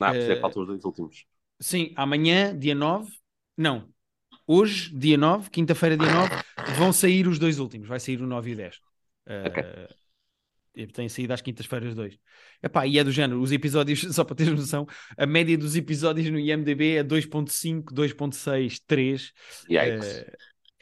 Ah, 0.00 0.12
por 0.14 0.30
é 0.30 0.34
que 0.34 0.40
faltam 0.42 0.60
os 0.62 0.68
dois 0.68 0.84
últimos. 0.84 1.26
Sim, 1.60 1.92
amanhã, 1.96 2.56
dia 2.58 2.74
9, 2.74 3.12
não, 3.56 3.92
hoje, 4.46 4.96
dia 4.96 5.18
9, 5.18 5.50
quinta-feira, 5.50 5.96
dia 5.96 6.10
9, 6.10 6.36
vão 6.66 6.92
sair 6.92 7.28
os 7.28 7.38
dois 7.38 7.58
últimos, 7.58 7.88
vai 7.88 8.00
sair 8.00 8.22
o 8.22 8.26
9 8.26 8.50
e 8.50 8.54
o 8.54 8.56
10. 8.56 8.80
Eh, 9.26 9.42
Ok. 9.42 9.99
Tem 10.94 11.08
saído 11.08 11.32
às 11.32 11.40
quintas-feiras 11.40 11.94
dois. 11.94 12.16
Epá, 12.62 12.86
e 12.86 12.98
é 12.98 13.04
do 13.04 13.10
género, 13.10 13.40
os 13.40 13.50
episódios, 13.52 14.00
só 14.14 14.24
para 14.24 14.36
teres 14.36 14.52
noção, 14.52 14.86
a 15.18 15.26
média 15.26 15.58
dos 15.58 15.74
episódios 15.76 16.30
no 16.30 16.38
IMDB 16.38 16.96
é 16.96 17.02
2.5, 17.04 17.92
2.6, 17.92 18.80
3. 18.86 19.32
Yikes. 19.68 20.06
Eh, 20.06 20.32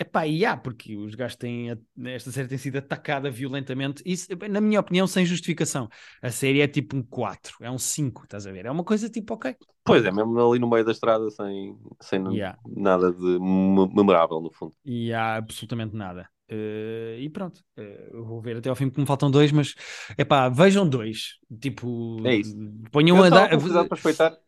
epá, 0.00 0.26
e 0.26 0.44
há, 0.44 0.56
porque 0.56 0.96
os 0.96 1.14
gajos 1.14 1.36
têm, 1.36 1.76
esta 2.04 2.30
série 2.30 2.46
tem 2.48 2.58
sido 2.58 2.76
atacada 2.76 3.30
violentamente, 3.30 4.02
isso, 4.04 4.28
na 4.50 4.60
minha 4.60 4.78
opinião, 4.78 5.06
sem 5.06 5.24
justificação. 5.24 5.88
A 6.22 6.30
série 6.30 6.60
é 6.60 6.68
tipo 6.68 6.94
um 6.96 7.02
4, 7.02 7.56
é 7.62 7.70
um 7.70 7.78
5, 7.78 8.24
estás 8.24 8.46
a 8.46 8.52
ver? 8.52 8.66
É 8.66 8.70
uma 8.70 8.84
coisa 8.84 9.08
tipo, 9.08 9.34
ok. 9.34 9.56
Pois 9.84 10.04
é, 10.04 10.12
mesmo 10.12 10.38
ali 10.38 10.58
no 10.60 10.68
meio 10.68 10.84
da 10.84 10.92
estrada, 10.92 11.30
sem, 11.30 11.74
sem 12.02 12.22
Yeah. 12.34 12.58
nada 12.66 13.10
de 13.10 13.22
me- 13.40 13.88
memorável, 13.94 14.38
no 14.40 14.52
fundo. 14.52 14.74
e 14.84 15.14
há 15.14 15.36
absolutamente 15.36 15.96
nada. 15.96 16.28
Eh, 16.48 17.18
e 17.20 17.28
pronto, 17.30 17.62
eu 17.76 18.24
vou 18.24 18.40
ver 18.40 18.56
até 18.56 18.68
ao 18.70 18.76
fim 18.76 18.88
porque 18.88 19.00
me 19.00 19.06
faltam 19.06 19.30
dois, 19.30 19.52
mas 19.52 19.74
é 20.16 20.24
pá, 20.24 20.48
vejam 20.48 20.88
dois. 20.88 21.38
Tipo, 21.60 21.86
É 22.22 22.34
isso. 22.36 22.56
ponham 22.90 23.20
Eu 23.20 23.24
a 23.24 23.30
dar. 23.30 23.48
para 23.88 23.96
espreitar. 23.96 24.40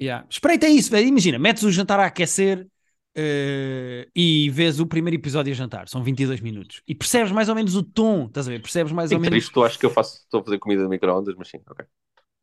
Yeah. 0.00 0.26
Espreita 0.30 0.68
isso. 0.68 0.94
Imagina, 0.96 1.38
metes 1.38 1.62
o 1.64 1.72
jantar 1.72 1.98
a 2.00 2.06
aquecer 2.06 2.66
eh, 3.14 4.08
e 4.14 4.48
vês 4.50 4.78
o 4.80 4.86
primeiro 4.86 5.16
episódio 5.16 5.52
a 5.52 5.56
jantar, 5.56 5.88
são 5.88 6.02
22 6.04 6.40
minutos, 6.40 6.82
e 6.86 6.94
percebes 6.94 7.32
mais 7.32 7.48
ou 7.48 7.54
menos 7.54 7.74
o 7.74 7.82
tom, 7.82 8.26
estás 8.26 8.46
a 8.46 8.50
ver? 8.50 8.60
Percebes 8.62 8.92
mais 8.92 9.12
ou 9.12 9.18
Sim, 9.18 9.20
menos. 9.20 9.42
isto 9.42 9.64
acho 9.64 9.78
que 9.78 9.86
eu 9.86 9.90
faço, 9.90 10.18
estou 10.22 10.40
a 10.40 10.44
fazer 10.44 10.58
comida 10.60 10.82
de 10.82 10.88
micro-ondas, 10.88 11.34
mas 11.36 11.48
sim, 11.48 11.60
ok. 11.68 11.84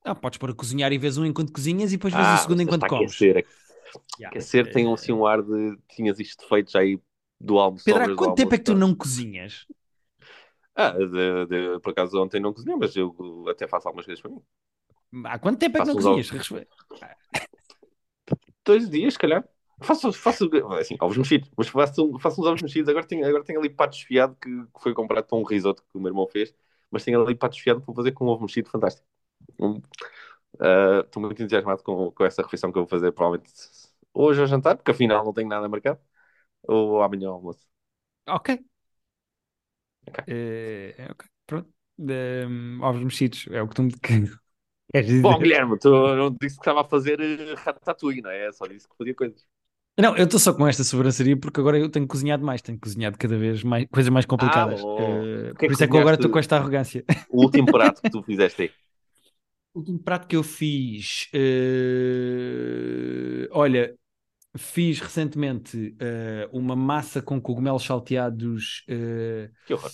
Ah, 0.03 0.15
podes 0.15 0.37
pôr 0.37 0.51
a 0.51 0.53
cozinhar 0.55 0.91
e 0.93 0.97
vês 0.97 1.17
um 1.17 1.25
enquanto 1.25 1.51
cozinhas 1.51 1.91
e 1.91 1.97
depois 1.97 2.13
vês 2.13 2.29
Ah, 2.29 2.31
o 2.31 2.37
segundo 2.37 2.61
enquanto 2.61 2.85
comes. 2.85 3.15
aquecer. 3.15 3.45
Yeah. 4.19 4.33
Aquecer 4.33 4.69
tem 4.71 4.91
Eh, 4.91 4.93
assim 4.93 5.11
um 5.13 5.25
ar 5.25 5.41
de 5.43 5.77
tinhas 5.89 6.19
isto 6.19 6.47
feito 6.47 6.71
já 6.71 6.79
aí 6.81 6.99
do 7.39 7.59
almoço. 7.59 7.83
Pedro, 7.85 8.03
há 8.03 8.09
quanto 8.09 8.35
tempo 8.35 8.53
é 8.55 8.57
que 8.57 8.63
tu 8.63 8.73
não 8.75 8.95
cozinhas? 8.95 9.65
Ah, 10.75 10.91
de- 10.91 11.45
de- 11.47 11.79
por 11.81 11.91
acaso 11.91 12.21
ontem 12.21 12.39
não 12.39 12.53
cozinhei, 12.53 12.77
mas 12.77 12.95
eu 12.95 13.15
até 13.49 13.67
faço 13.67 13.87
algumas 13.87 14.05
coisas 14.05 14.21
para 14.21 14.31
mim. 14.31 14.41
Há 15.25 15.39
quanto 15.39 15.59
tempo 15.59 15.77
é 15.77 15.81
que 15.81 15.87
não 15.87 15.95
Faço 15.95 15.97
uns 15.97 16.03
cozinhas? 16.03 16.29
Dois 18.65 18.89
dias, 18.89 19.13
se 19.13 19.19
calhar. 19.19 19.47
Faço, 19.81 20.11
faço 20.13 20.49
assim, 20.79 20.95
ovos 21.01 21.17
mexidos, 21.17 21.51
mas 21.57 21.67
faço, 21.67 22.17
faço 22.19 22.41
uns 22.41 22.47
ovos 22.47 22.61
mexidos. 22.61 22.89
Agora 22.89 23.05
tenho, 23.05 23.25
agora 23.27 23.43
tenho 23.43 23.59
ali 23.59 23.69
pato 23.69 23.95
desfiado 23.97 24.35
que, 24.41 24.49
que 24.49 24.81
foi 24.81 24.93
comprado 24.93 25.25
para 25.25 25.37
um 25.37 25.43
risoto 25.43 25.83
que 25.83 25.97
o 25.97 25.99
meu 26.01 26.09
irmão 26.09 26.27
fez, 26.27 26.53
mas 26.89 27.03
tenho 27.03 27.21
ali 27.21 27.35
pato 27.35 27.55
desfiado 27.55 27.81
para 27.81 27.93
fazer 27.93 28.11
com 28.13 28.25
um 28.25 28.29
ovo 28.29 28.43
mexido 28.43 28.69
fantástico. 28.69 29.05
Um, 29.59 29.81
ah, 30.59 31.01
Estou 31.05 31.21
muito 31.23 31.41
entusiasmado 31.41 31.83
com, 31.83 32.11
com 32.11 32.25
essa 32.25 32.41
refeição 32.43 32.71
que 32.71 32.77
eu 32.77 32.83
vou 32.83 32.89
fazer, 32.89 33.11
provavelmente 33.11 33.53
hoje 34.13 34.41
ao 34.41 34.47
jantar, 34.47 34.77
porque 34.77 34.91
afinal 34.91 35.25
não 35.25 35.33
tenho 35.33 35.49
nada 35.49 35.67
marcado, 35.69 35.99
ou 36.67 37.01
amanhã 37.01 37.29
ao 37.29 37.35
almoço. 37.35 37.65
Ok. 38.27 38.49
Ok. 40.07 40.19
Eh, 40.27 40.95
ok, 41.11 41.25
pronto. 41.45 41.73
Ehm, 41.99 42.81
ovos 42.83 43.03
mexidos, 43.03 43.47
é 43.51 43.61
o 43.61 43.67
que 43.69 43.75
tu 43.75 43.83
me 43.83 43.91
que- 43.93 43.99
queres 44.91 45.07
dizer. 45.09 45.21
Bom, 45.21 45.39
Guilherme, 45.39 45.77
tu 45.79 45.89
não 46.15 46.29
disse 46.31 46.55
que 46.57 46.61
estava 46.61 46.81
a 46.81 46.83
fazer 46.83 47.19
eh, 47.19 47.55
ratatouille, 47.55 48.21
não 48.21 48.29
é? 48.29 48.51
Só 48.51 48.67
disse 48.67 48.87
que 48.87 48.95
fazia 48.97 49.15
coisas. 49.15 49.45
Não, 49.97 50.15
eu 50.17 50.25
estou 50.25 50.37
só 50.39 50.53
com 50.53 50.67
esta 50.67 50.83
sobranceria 50.83 51.37
porque 51.39 51.57
agora 51.59 51.79
eu 51.79 51.89
tenho 51.89 52.05
cozinhado 52.05 52.43
mais, 52.45 52.61
tenho 52.61 52.77
cozinhado 52.77 53.17
cada 53.17 53.37
vez 53.37 53.63
mais 53.63 53.87
coisas 53.89 54.11
mais 54.11 54.25
complicadas. 54.25 54.57
bom. 54.57 54.91
Eh, 54.97 55.53
O 55.53 55.57
que 55.57 55.65
é 55.65 55.67
por 55.67 55.69
que 55.69 55.73
isso 55.73 55.83
é 55.85 55.87
que 55.87 55.95
eu 55.95 55.99
agora 55.99 56.09
cozinhaste? 56.09 56.15
estou 56.15 56.29
com 56.29 56.39
esta 56.39 56.57
arrogância. 56.57 57.05
O 57.29 57.41
último 57.43 57.69
prato 57.69 58.01
que 58.03 58.09
tu 58.09 58.23
fizeste 58.23 58.63
aí. 58.63 58.75
O 59.73 59.79
último 59.79 59.99
prato 59.99 60.27
que 60.27 60.35
eu 60.35 60.43
fiz, 60.43 61.29
eh, 61.33 63.47
olha, 63.51 63.95
fiz 64.57 64.99
recentemente 64.99 65.95
eh, 65.99 66.49
uma 66.51 66.75
massa 66.75 67.21
com 67.21 67.41
cogumelos 67.41 67.83
salteados 67.83 68.83
eh, 68.87 69.49
Que 69.65 69.73
horror. 69.73 69.91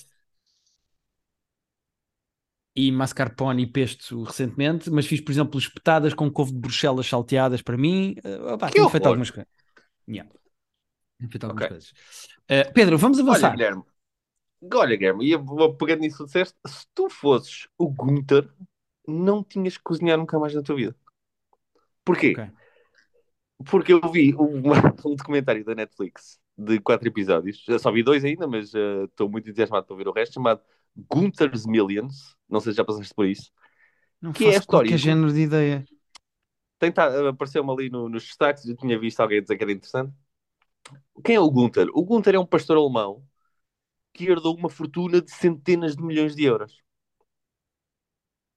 e 2.75 2.91
mascarpone 2.91 3.63
e 3.63 3.67
pesto 3.67 4.23
recentemente, 4.23 4.89
mas 4.89 5.05
fiz, 5.05 5.19
por 5.21 5.31
exemplo, 5.31 5.59
espetadas 5.59 6.13
com 6.13 6.31
couve 6.31 6.53
de 6.53 6.59
Bruxelas 6.59 7.07
salteadas 7.07 7.61
para 7.61 7.77
mim. 7.77 8.15
Uh, 8.23 8.53
opá, 8.53 8.71
Que 8.71 8.75
tenho 8.75 8.87
feito 8.87 9.05
horror. 9.05 9.07
algumas 9.07 9.29
coisas. 9.29 9.51
Yeah. 10.07 10.31
Tenho 11.19 11.31
feito 11.31 11.43
algumas 11.45 11.65
Ok. 11.65 11.67
coisas. 11.67 11.89
Uh, 12.49 12.73
Pedro, 12.73 12.97
vamos 12.97 13.19
Olha, 13.27 13.27
avançar. 13.29 13.51
Guilherme. 13.51 13.83
Olha, 14.73 14.95
Guilherme, 14.95 15.25
e 15.25 15.35
vou 15.35 15.75
pegando 15.75 16.01
nisso 16.01 16.17
que 16.19 16.25
disseste, 16.25 16.55
se 16.67 16.85
tu 16.93 17.09
fosses 17.09 17.67
o 17.77 17.89
Gunther, 17.89 18.49
não 19.07 19.43
tinhas 19.43 19.77
que 19.77 19.83
cozinhar 19.83 20.17
nunca 20.17 20.39
mais 20.39 20.53
na 20.53 20.61
tua 20.63 20.75
vida. 20.75 20.95
Porquê? 22.03 22.31
Ok. 22.31 22.60
Porque 23.69 23.93
eu 23.93 24.01
vi 24.11 24.33
um, 24.35 24.61
um 25.05 25.15
documentário 25.15 25.63
da 25.65 25.75
Netflix 25.75 26.39
de 26.57 26.79
quatro 26.79 27.07
episódios. 27.07 27.63
Eu 27.67 27.79
só 27.79 27.91
vi 27.91 28.03
dois 28.03 28.23
ainda, 28.23 28.47
mas 28.47 28.73
eh, 28.73 29.03
estou 29.05 29.29
muito 29.29 29.47
entusiasmado 29.49 29.85
para 29.87 29.95
ver 29.95 30.07
o 30.07 30.11
resto, 30.13 30.33
chamado 30.33 30.61
Gunther's 30.95 31.65
Millions. 31.65 32.35
Não 32.49 32.59
sei 32.59 32.73
se 32.73 32.77
já 32.77 32.85
passaste 32.85 33.13
por 33.13 33.25
isso. 33.25 33.51
Não 34.21 34.33
Que 34.33 34.45
é 34.45 34.47
a 34.49 34.51
faço 34.53 34.61
história 34.61 34.89
qualquer 34.89 34.97
do- 34.97 34.97
género 34.97 35.33
de 35.33 35.41
ideia. 35.41 35.85
Tenta, 36.79 37.29
apareceu-me 37.29 37.71
ali 37.71 37.89
no- 37.89 38.09
nos 38.09 38.23
destaques, 38.25 38.65
eu 38.65 38.75
tinha 38.75 38.99
visto 38.99 39.19
alguém 39.21 39.41
dizer 39.41 39.55
que 39.57 39.63
era 39.63 39.71
interessante. 39.71 40.13
Quem 41.23 41.35
é 41.35 41.39
o 41.39 41.49
Gunther? 41.49 41.87
O 41.93 42.03
Gunther 42.03 42.35
é 42.35 42.39
um 42.39 42.45
pastor 42.45 42.77
alemão 42.77 43.23
que 44.13 44.25
herdou 44.25 44.55
uma 44.57 44.69
fortuna 44.69 45.21
de 45.21 45.31
centenas 45.31 45.95
de 45.95 46.03
milhões 46.03 46.35
de 46.35 46.45
euros. 46.45 46.81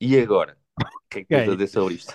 E 0.01 0.19
agora? 0.21 0.57
O 0.81 1.09
que 1.11 1.19
é 1.21 1.23
que 1.25 1.31
tens 1.31 1.49
a 1.49 1.53
dizer 1.57 1.69
sobre 1.69 1.95
isto? 1.95 2.15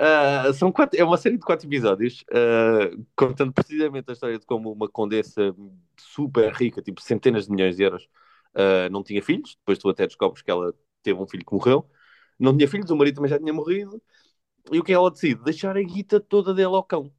Ah, 0.00 0.52
são 0.54 0.70
quatro, 0.70 0.98
é 1.00 1.04
uma 1.04 1.16
série 1.16 1.36
de 1.36 1.44
quatro 1.44 1.66
episódios, 1.66 2.24
ah, 2.32 2.90
contando 3.16 3.52
precisamente 3.52 4.08
a 4.10 4.12
história 4.12 4.38
de 4.38 4.46
como 4.46 4.70
uma 4.72 4.88
condessa 4.88 5.54
super 5.98 6.52
rica, 6.52 6.80
tipo 6.80 7.00
centenas 7.00 7.46
de 7.46 7.50
milhões 7.50 7.76
de 7.76 7.82
euros, 7.82 8.08
ah, 8.54 8.88
não 8.90 9.02
tinha 9.02 9.22
filhos. 9.22 9.56
Depois 9.56 9.78
tu 9.78 9.88
até 9.88 10.06
descobres 10.06 10.42
que 10.42 10.50
ela 10.50 10.72
teve 11.02 11.18
um 11.20 11.26
filho 11.26 11.44
que 11.44 11.52
morreu. 11.52 11.88
Não 12.38 12.56
tinha 12.56 12.68
filhos, 12.68 12.90
o 12.90 12.96
marido 12.96 13.16
também 13.16 13.30
já 13.30 13.38
tinha 13.38 13.52
morrido. 13.52 14.00
E 14.72 14.78
o 14.80 14.84
que 14.84 14.92
ela 14.92 15.10
decide? 15.10 15.42
Deixar 15.44 15.76
a 15.76 15.82
guita 15.82 16.20
toda 16.20 16.54
dele 16.54 16.74
ao 16.74 16.84
cão. 16.84 17.12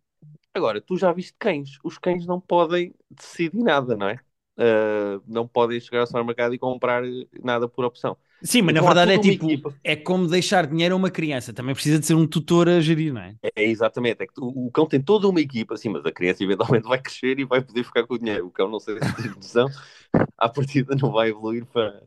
Agora, 0.54 0.82
tu 0.82 0.98
já 0.98 1.12
viste 1.14 1.36
cães. 1.40 1.78
Os 1.84 1.98
cães 1.98 2.26
não 2.28 2.42
podem 2.42 2.96
decidir 3.12 3.56
nada, 3.64 3.98
não 3.98 4.10
é? 4.10 4.20
Ah, 4.60 5.22
não 5.28 5.48
podem 5.48 5.80
chegar 5.80 6.02
ao 6.02 6.08
supermercado 6.08 6.54
e 6.54 6.60
comprar 6.60 7.04
nada 7.44 7.68
por 7.70 7.86
opção. 7.86 8.18
Sim, 8.44 8.62
mas 8.64 8.74
na 8.76 8.82
Então 8.82 8.88
verdade 8.90 9.14
é 9.14 9.18
tipo, 9.20 9.62
equipa. 9.62 9.76
é 9.84 9.96
como 9.96 10.28
deixar 10.28 10.66
dinheiro 10.68 10.96
a 10.96 10.98
uma 10.98 11.12
criança. 11.12 11.54
Também 11.54 11.74
precisa 11.76 12.00
de 12.00 12.06
ser 12.06 12.16
um 12.16 12.28
tutor 12.28 12.70
a 12.70 12.80
gerir, 12.80 13.14
não 13.14 13.22
é? 13.22 13.36
É 13.56 13.64
exatamente, 13.64 14.22
é 14.22 14.28
que 14.28 14.34
tu- 14.34 14.48
o 14.50 14.70
cão 14.72 14.86
tem 14.86 15.02
toda 15.02 15.28
uma 15.28 15.40
equipa, 15.40 15.74
assim, 15.76 15.88
mas 15.90 16.06
a 16.06 16.12
criança 16.12 16.44
eventualmente 16.44 16.86
vai 16.88 17.02
crescer 17.02 17.40
e 17.40 17.46
vai 17.46 17.62
poder 17.64 17.84
ficar 17.86 18.06
com 18.06 18.16
o 18.16 18.20
dinheiro. 18.20 18.48
O 18.48 18.52
cão 18.52 18.68
não 18.70 18.80
sei 18.82 19.02
se 19.02 19.14
tem 19.16 19.30
noção, 19.32 19.72
à 20.38 20.50
partida 20.50 20.96
não 20.96 21.12
vai 21.12 21.30
evoluir 21.30 21.66
para, 21.66 22.04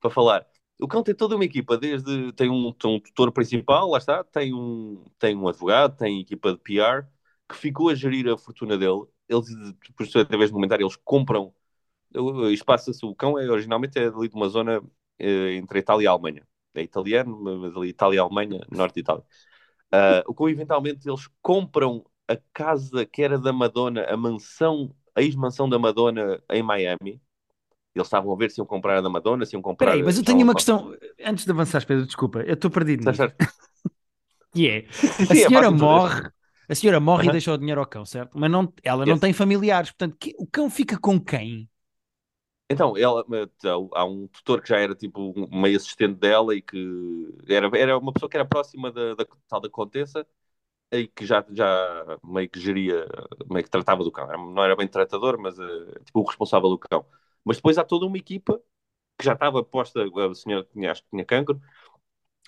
para 0.00 0.10
falar. 0.10 0.46
O 0.80 0.88
cão 0.88 1.02
tem 1.02 1.14
toda 1.14 1.36
uma 1.36 1.44
equipa, 1.44 1.78
desde 1.78 2.32
tem 2.34 2.50
um, 2.50 2.72
tem 2.72 2.90
um 2.90 3.00
tutor 3.00 3.32
principal, 3.32 3.90
lá 3.90 3.98
está, 3.98 4.24
tem 4.24 4.54
um, 4.54 5.04
tem 5.18 5.36
um 5.36 5.48
advogado, 5.48 5.96
tem 5.96 6.20
equipa 6.20 6.52
de 6.52 6.58
PR, 6.60 7.06
que 7.48 7.56
ficou 7.56 7.88
a 7.90 7.94
gerir 7.96 8.28
a 8.28 8.38
fortuna 8.38 8.78
dele. 8.78 9.04
Eles, 9.28 9.48
depois, 9.88 10.14
através 10.16 10.50
do 10.50 10.54
comentário, 10.54 10.84
eles 10.84 10.96
compram. 11.04 11.54
Isto 12.52 12.64
passa-se, 12.64 13.04
o 13.04 13.14
cão 13.14 13.38
é 13.38 13.48
originalmente 13.50 13.98
é 13.98 14.06
ali 14.06 14.28
de 14.28 14.34
uma 14.34 14.48
zona 14.48 14.82
eh, 15.18 15.54
entre 15.54 15.78
a 15.78 15.80
Itália 15.80 16.04
e 16.04 16.06
a 16.06 16.10
Alemanha. 16.10 16.46
É 16.74 16.82
italiano, 16.82 17.38
mas 17.60 17.76
ali 17.76 17.88
Itália 17.88 18.16
e 18.16 18.18
Alemanha, 18.20 18.60
norte 18.70 18.94
de 18.94 19.00
Itália. 19.00 19.22
Uh, 19.94 20.24
o 20.26 20.34
que 20.34 20.44
eventualmente 20.50 21.08
eles 21.08 21.28
compram 21.42 22.04
a 22.26 22.36
casa 22.52 23.04
que 23.04 23.22
era 23.22 23.38
da 23.38 23.52
Madonna, 23.52 24.04
a 24.08 24.16
mansão, 24.16 24.94
a 25.14 25.20
ex-mansão 25.22 25.68
da 25.68 25.78
Madonna 25.78 26.42
em 26.50 26.62
Miami. 26.62 27.20
Eles 27.94 28.06
estavam 28.06 28.32
a 28.32 28.36
ver 28.36 28.50
se 28.50 28.58
iam 28.60 28.66
comprar 28.66 28.98
a 28.98 29.00
da 29.02 29.10
Madonna, 29.10 29.44
se 29.44 29.54
iam 29.54 29.60
comprar. 29.62 29.88
Espera 29.88 30.00
aí, 30.00 30.02
mas 30.02 30.16
eu 30.16 30.24
tenho 30.24 30.38
não- 30.38 30.44
uma 30.44 30.54
questão. 30.54 30.94
Antes 31.22 31.44
de 31.44 31.50
avançar, 31.50 31.84
Pedro, 31.86 32.06
desculpa, 32.06 32.40
eu 32.40 32.54
estou 32.54 32.70
perdido 32.70 33.10
Está? 33.10 33.32
Que 34.54 34.68
é, 34.68 34.86
a 35.30 35.34
é 35.34 35.34
senhora 35.34 35.70
morre, 35.70 36.30
a 36.68 36.74
senhora 36.74 37.00
morre 37.00 37.22
e 37.24 37.26
Aham. 37.28 37.32
deixa 37.32 37.52
o 37.52 37.58
dinheiro 37.58 37.80
ao 37.80 37.86
cão, 37.86 38.04
certo? 38.04 38.32
Mas 38.38 38.50
não, 38.50 38.72
ela 38.82 39.04
não 39.06 39.12
Yes. 39.12 39.20
tem 39.20 39.32
familiares, 39.32 39.90
portanto, 39.90 40.16
que- 40.18 40.34
o 40.38 40.46
cão 40.46 40.68
fica 40.70 40.98
com 40.98 41.18
quem? 41.20 41.68
Então, 42.72 42.96
ela, 42.96 43.24
então, 43.42 43.90
há 43.94 44.04
um 44.04 44.26
tutor 44.28 44.62
que 44.62 44.68
já 44.68 44.78
era 44.78 44.94
tipo 44.94 45.34
um 45.36 45.60
meio 45.60 45.76
assistente 45.76 46.14
dela 46.18 46.54
e 46.54 46.62
que 46.62 46.76
era, 47.48 47.68
era 47.78 47.98
uma 47.98 48.12
pessoa 48.12 48.30
que 48.30 48.36
era 48.36 48.46
próxima 48.46 48.90
da, 48.92 49.14
da 49.14 49.26
tal 49.48 49.60
da 49.60 49.68
Contessa 49.70 50.26
e 50.92 51.08
que 51.08 51.26
já, 51.26 51.44
já 51.50 52.18
meio 52.24 52.48
que 52.50 52.60
geria, 52.60 53.06
meio 53.50 53.64
que 53.64 53.70
tratava 53.70 54.04
do 54.04 54.12
cão. 54.12 54.26
Não 54.54 54.64
era 54.64 54.76
bem 54.76 54.88
tratador, 54.88 55.38
mas 55.38 55.58
eh, 55.58 56.00
tipo 56.06 56.20
o 56.20 56.24
responsável 56.26 56.68
do 56.70 56.78
cão. 56.78 57.06
Mas 57.44 57.56
depois 57.58 57.78
há 57.78 57.84
toda 57.84 58.06
uma 58.06 58.18
equipa 58.18 58.60
que 59.18 59.24
já 59.26 59.34
estava 59.34 59.64
posta, 59.64 60.02
a 60.04 60.34
senhora 60.36 60.66
tinha, 60.72 60.92
acho 60.92 61.02
que 61.04 61.10
tinha 61.10 61.24
cancro, 61.26 61.60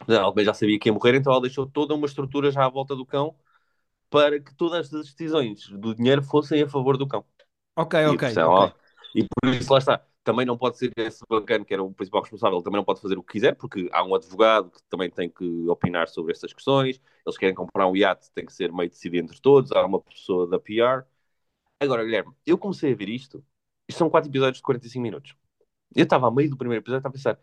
ela 0.09 0.33
já 0.45 0.55
sabia 0.55 0.79
que 0.79 0.89
ia 0.89 0.93
morrer, 0.93 1.15
então 1.15 1.33
ela 1.33 1.43
deixou 1.43 1.67
toda 1.67 1.95
uma 1.95 2.07
estrutura 2.07 2.51
já 2.51 2.65
à 2.65 2.69
volta 2.69 2.95
do 2.97 3.07
cão 3.07 3.37
para 4.11 4.41
que 4.41 4.55
todas 4.57 4.93
as 4.95 5.13
decisões 5.13 5.69
do 5.71 5.95
dinheiro 5.95 6.23
fossem 6.23 6.63
a 6.63 6.69
favor 6.69 6.97
do 6.99 7.09
cão. 7.09 7.25
Ok, 7.77 7.95
E, 8.05 8.17
ok, 8.17 8.23
portanto, 8.23 8.47
ok. 8.47 8.61
ó, 8.61 8.75
e 9.15 9.25
por 9.25 9.55
isso 9.55 9.73
lá 9.73 9.79
está. 9.79 10.07
Também 10.25 10.47
não 10.47 10.57
pode 10.57 10.79
ser 10.79 10.91
esse 10.97 11.23
bacana 11.29 11.65
que 11.65 11.75
era 11.75 11.83
o 11.83 11.93
principal 11.93 12.23
responsável, 12.23 12.63
também 12.63 12.79
não 12.79 12.85
pode 12.85 13.01
fazer 13.01 13.19
o 13.19 13.23
que 13.23 13.35
quiser, 13.35 13.55
porque 13.57 13.89
há 13.93 14.03
um 14.05 14.15
advogado 14.15 14.71
que 14.71 14.83
também 14.89 15.11
tem 15.11 15.29
que 15.29 15.69
opinar 15.69 16.09
sobre 16.09 16.33
essas 16.33 16.53
questões. 16.53 17.01
Eles 17.27 17.39
querem 17.39 17.55
comprar 17.55 17.87
um 17.87 17.97
iate, 17.97 18.31
tem 18.35 18.47
que 18.47 18.53
ser 18.53 18.73
meio 18.73 18.89
decidido 18.91 19.19
entre 19.27 19.41
todos. 19.41 19.71
Há 19.73 19.85
uma 19.85 20.01
pessoa 20.01 20.49
da 20.49 20.59
PR. 20.59 21.05
Agora, 21.81 22.05
Guilherme, 22.05 22.33
eu 22.47 22.57
comecei 22.59 22.93
a 22.93 22.97
ver 22.97 23.09
isto. 23.11 23.45
Isto 23.89 23.99
são 23.99 24.11
quatro 24.11 24.31
episódios 24.31 24.59
de 24.59 24.63
45 24.63 25.03
minutos. 25.03 25.37
Eu 25.95 26.05
estava 26.05 26.29
a 26.29 26.31
meio 26.31 26.51
do 26.51 26.57
primeiro 26.57 26.83
episódio, 26.83 26.99
estava 27.01 27.13
a 27.15 27.17
pensar, 27.17 27.39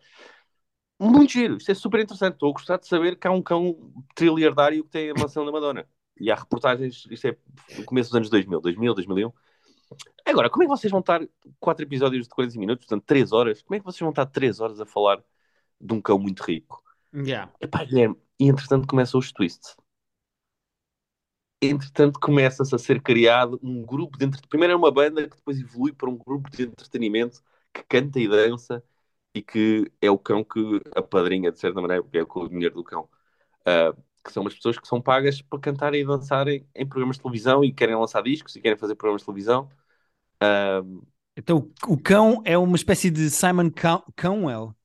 muito 0.99 1.31
giro, 1.33 1.57
isto 1.57 1.71
é 1.71 1.73
super 1.73 1.99
interessante. 1.99 2.33
Estou 2.35 2.49
a 2.49 2.53
gostar 2.53 2.77
de 2.77 2.87
saber 2.87 3.15
que 3.17 3.27
há 3.27 3.31
um 3.31 3.41
cão 3.41 3.91
trilhardário 4.15 4.83
que 4.83 4.89
tem 4.91 5.09
a 5.09 5.13
mansão 5.15 5.45
da 5.45 5.51
Madonna. 5.51 5.87
E 6.19 6.29
há 6.29 6.35
reportagens, 6.35 7.07
isto 7.09 7.27
é 7.27 7.37
começo 7.85 8.09
dos 8.11 8.17
anos 8.17 8.29
2000, 8.29 8.61
2000, 8.61 8.93
2001. 8.93 9.31
Agora, 10.25 10.49
como 10.49 10.63
é 10.63 10.65
que 10.65 10.71
vocês 10.71 10.91
vão 10.91 10.99
estar 10.99 11.21
quatro 11.59 11.83
episódios 11.83 12.23
de 12.23 12.29
40 12.29 12.59
minutos, 12.59 12.85
portanto, 12.85 13.05
3 13.05 13.31
horas? 13.31 13.61
Como 13.61 13.75
é 13.75 13.79
que 13.79 13.85
vocês 13.85 13.99
vão 13.99 14.09
estar 14.09 14.25
3 14.25 14.59
horas 14.59 14.79
a 14.79 14.85
falar 14.85 15.23
de 15.79 15.93
um 15.93 16.01
cão 16.01 16.17
muito 16.17 16.43
rico? 16.43 16.81
Yeah. 17.13 17.51
Epá, 17.59 17.83
Guilherme, 17.83 18.15
e 18.39 18.47
entretanto 18.47 18.87
começam 18.87 19.19
os 19.19 19.31
twists. 19.31 19.75
Entretanto 21.61 22.19
começa-se 22.19 22.73
a 22.73 22.77
ser 22.77 23.01
criado 23.01 23.59
um 23.61 23.83
grupo 23.83 24.17
de 24.17 24.25
entretenimento. 24.25 24.49
Primeiro 24.49 24.73
é 24.73 24.75
uma 24.75 24.91
banda 24.91 25.29
que 25.29 25.35
depois 25.35 25.59
evolui 25.59 25.93
para 25.93 26.09
um 26.09 26.17
grupo 26.17 26.49
de 26.49 26.63
entretenimento 26.63 27.41
que 27.73 27.83
canta 27.83 28.19
e 28.19 28.27
dança 28.27 28.83
e 29.33 29.41
que 29.41 29.91
é 30.01 30.09
o 30.09 30.17
cão 30.17 30.43
que 30.43 30.81
apadrinha, 30.95 31.51
de 31.51 31.59
certa 31.59 31.79
maneira, 31.79 32.03
porque 32.03 32.17
é 32.17 32.23
o 32.23 32.47
dinheiro 32.47 32.75
do 32.75 32.83
cão. 32.83 33.07
Uh, 33.61 33.95
que 34.23 34.31
são 34.31 34.41
umas 34.41 34.55
pessoas 34.55 34.77
que 34.77 34.87
são 34.87 35.01
pagas 35.01 35.41
para 35.41 35.59
cantarem 35.59 36.01
e 36.01 36.05
dançarem 36.05 36.67
em 36.75 36.85
programas 36.85 37.17
de 37.17 37.23
televisão 37.23 37.63
e 37.63 37.71
querem 37.71 37.95
lançar 37.95 38.21
discos 38.21 38.55
e 38.55 38.61
querem 38.61 38.77
fazer 38.77 38.95
programas 38.95 39.21
de 39.21 39.25
televisão. 39.25 39.69
Uh, 40.41 41.01
Então 41.37 41.71
o, 41.87 41.97
cão 41.97 42.41
é 42.45 42.57
uma 42.57 42.75
espécie 42.75 43.09
de 43.09 43.29
Simon 43.29 43.69
Cow- 43.71 44.03
Cowell. 44.19 44.75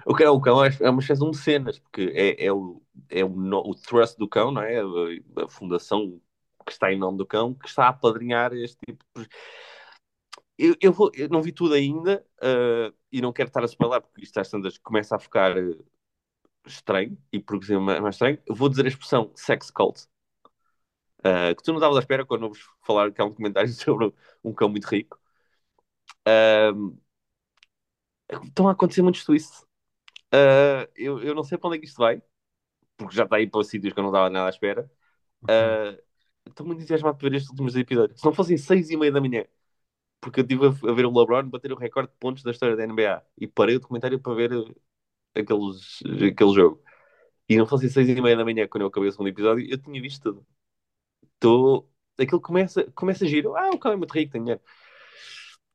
o 0.06 0.16
que 0.16 0.24
é 0.24 0.30
o 0.30 0.40
cão 0.42 0.64
é 0.64 0.70
é 0.82 0.90
uma 0.90 1.02
espécie 1.02 1.20
de 1.22 1.26
um 1.26 1.30
mecenas, 1.30 1.80
porque 1.80 2.12
é, 2.16 2.46
é, 2.46 2.52
o, 2.54 2.82
é 3.10 3.24
o, 3.24 3.30
no- 3.30 3.60
o 3.70 3.76
trust 3.76 4.18
do 4.18 4.28
cão, 4.28 4.52
não 4.52 4.62
é? 4.62 4.80
A, 4.80 5.46
a 5.46 5.50
fundação 5.50 6.20
que 6.66 6.72
está 6.72 6.92
em 6.92 6.98
nome 6.98 7.18
do 7.18 7.26
cão, 7.26 7.54
que 7.54 7.68
está 7.68 7.86
a 7.86 7.90
apadrinhar 7.90 8.54
este 8.54 8.78
tipo 8.86 9.04
de... 9.16 9.28
Eu, 10.58 10.76
eu, 10.82 10.94
vou, 10.94 11.12
eu 11.16 11.28
não 11.30 11.42
vi 11.42 11.52
tudo 11.52 11.74
ainda 11.74 12.24
uh, 12.44 12.94
e 13.12 13.22
não 13.22 13.34
quero 13.34 13.48
estar 13.50 13.62
a 13.64 13.66
spoiler 13.66 14.02
porque 14.02 14.22
isto 14.24 14.38
às 14.40 14.50
tantas 14.50 14.78
começa 14.78 15.16
a 15.16 15.20
ficar 15.20 15.56
estranho 16.66 17.18
e 17.32 17.40
progressivamente 17.40 18.02
mais 18.02 18.16
estranho. 18.16 18.40
Vou 18.50 18.70
dizer 18.70 18.86
a 18.86 18.90
expressão 18.90 19.32
sex 19.36 19.72
cult, 19.72 20.08
uh, 21.20 21.56
que 21.56 21.64
tu 21.64 21.72
não 21.72 21.78
estavas 21.78 21.98
à 21.98 22.00
espera 22.00 22.26
quando 22.26 22.46
eu 22.46 22.50
vos 22.50 22.60
falar 22.86 23.12
que 23.12 23.22
há 23.22 23.26
um 23.26 23.34
comentário 23.34 23.70
sobre 23.74 24.14
um 24.44 24.54
cão 24.54 24.70
muito 24.70 24.86
rico. 24.86 25.20
Uh, 26.28 26.98
estão 28.44 28.68
a 28.68 28.72
acontecer 28.72 29.02
muitos 29.02 29.24
twists. 29.24 29.62
Uh, 30.34 30.88
eu, 30.96 31.22
eu 31.22 31.36
não 31.36 31.44
sei 31.44 31.58
para 31.58 31.68
onde 31.68 31.78
é 31.78 31.80
que 31.82 31.88
isto 31.88 31.98
vai, 31.98 32.22
porque 32.98 33.16
já 33.16 33.24
está 33.24 33.38
aí 33.38 33.48
para 33.48 33.64
sítios 33.64 33.94
que 33.94 34.00
eu 34.00 34.04
não 34.04 34.12
dava 34.12 34.30
nada 34.30 34.48
à 34.48 34.50
espera. 34.50 34.90
Ok. 35.44 35.56
Uh, 35.56 36.02
estou 36.50 36.66
muito 36.66 36.80
entusiasmado 36.80 37.18
para 37.18 37.30
ver 37.30 37.36
estes 37.38 37.50
últimos 37.52 37.76
episódios. 37.76 38.20
Se 38.20 38.26
não 38.26 38.34
fossem 38.34 38.58
seis 38.58 38.90
e 38.90 38.98
meia 38.98 39.12
da 39.12 39.22
manhã, 39.22 39.46
porque 40.22 40.42
eu 40.42 40.44
estive 40.44 40.68
a, 40.68 40.94
ver 40.94 41.06
o 41.06 41.20
LeBron 41.20 41.50
bater 41.50 41.74
o 41.74 41.78
recorde 41.78 42.12
de 42.12 42.18
pontos 42.20 42.44
da 42.44 42.52
história 42.52 42.76
da 42.76 42.84
NBA 42.84 43.24
e 43.38 43.48
parei 43.48 43.76
o 43.76 43.80
documentário 43.80 44.20
para 44.20 44.36
ver 44.36 44.52
aqueles, 45.36 46.00
aquele 46.32 46.54
jogo. 46.54 46.84
E 47.50 47.58
não 47.58 47.68
fossem 47.68 47.90
seis 47.90 48.08
e 48.10 48.22
meia 48.22 48.38
da 48.38 48.46
manhã 48.46 48.68
quando 48.68 48.84
eu 48.84 48.88
acabei 48.88 49.10
o 49.10 49.12
segundo 49.12 49.30
episódio, 49.30 49.68
eu 49.70 49.78
tinha 49.78 50.02
visto 50.02 50.22
tudo. 50.24 50.48
Estou. 51.36 51.92
Aquilo 52.18 52.42
começa, 52.42 52.90
começa 52.94 53.26
a 53.26 53.28
giro. 53.28 53.56
Ah, 53.56 53.70
o 53.72 53.80
cara 53.80 53.96
é 53.96 53.98
muito 53.98 54.12
rico, 54.14 54.32
tem 54.34 54.42
dinheiro. 54.42 54.62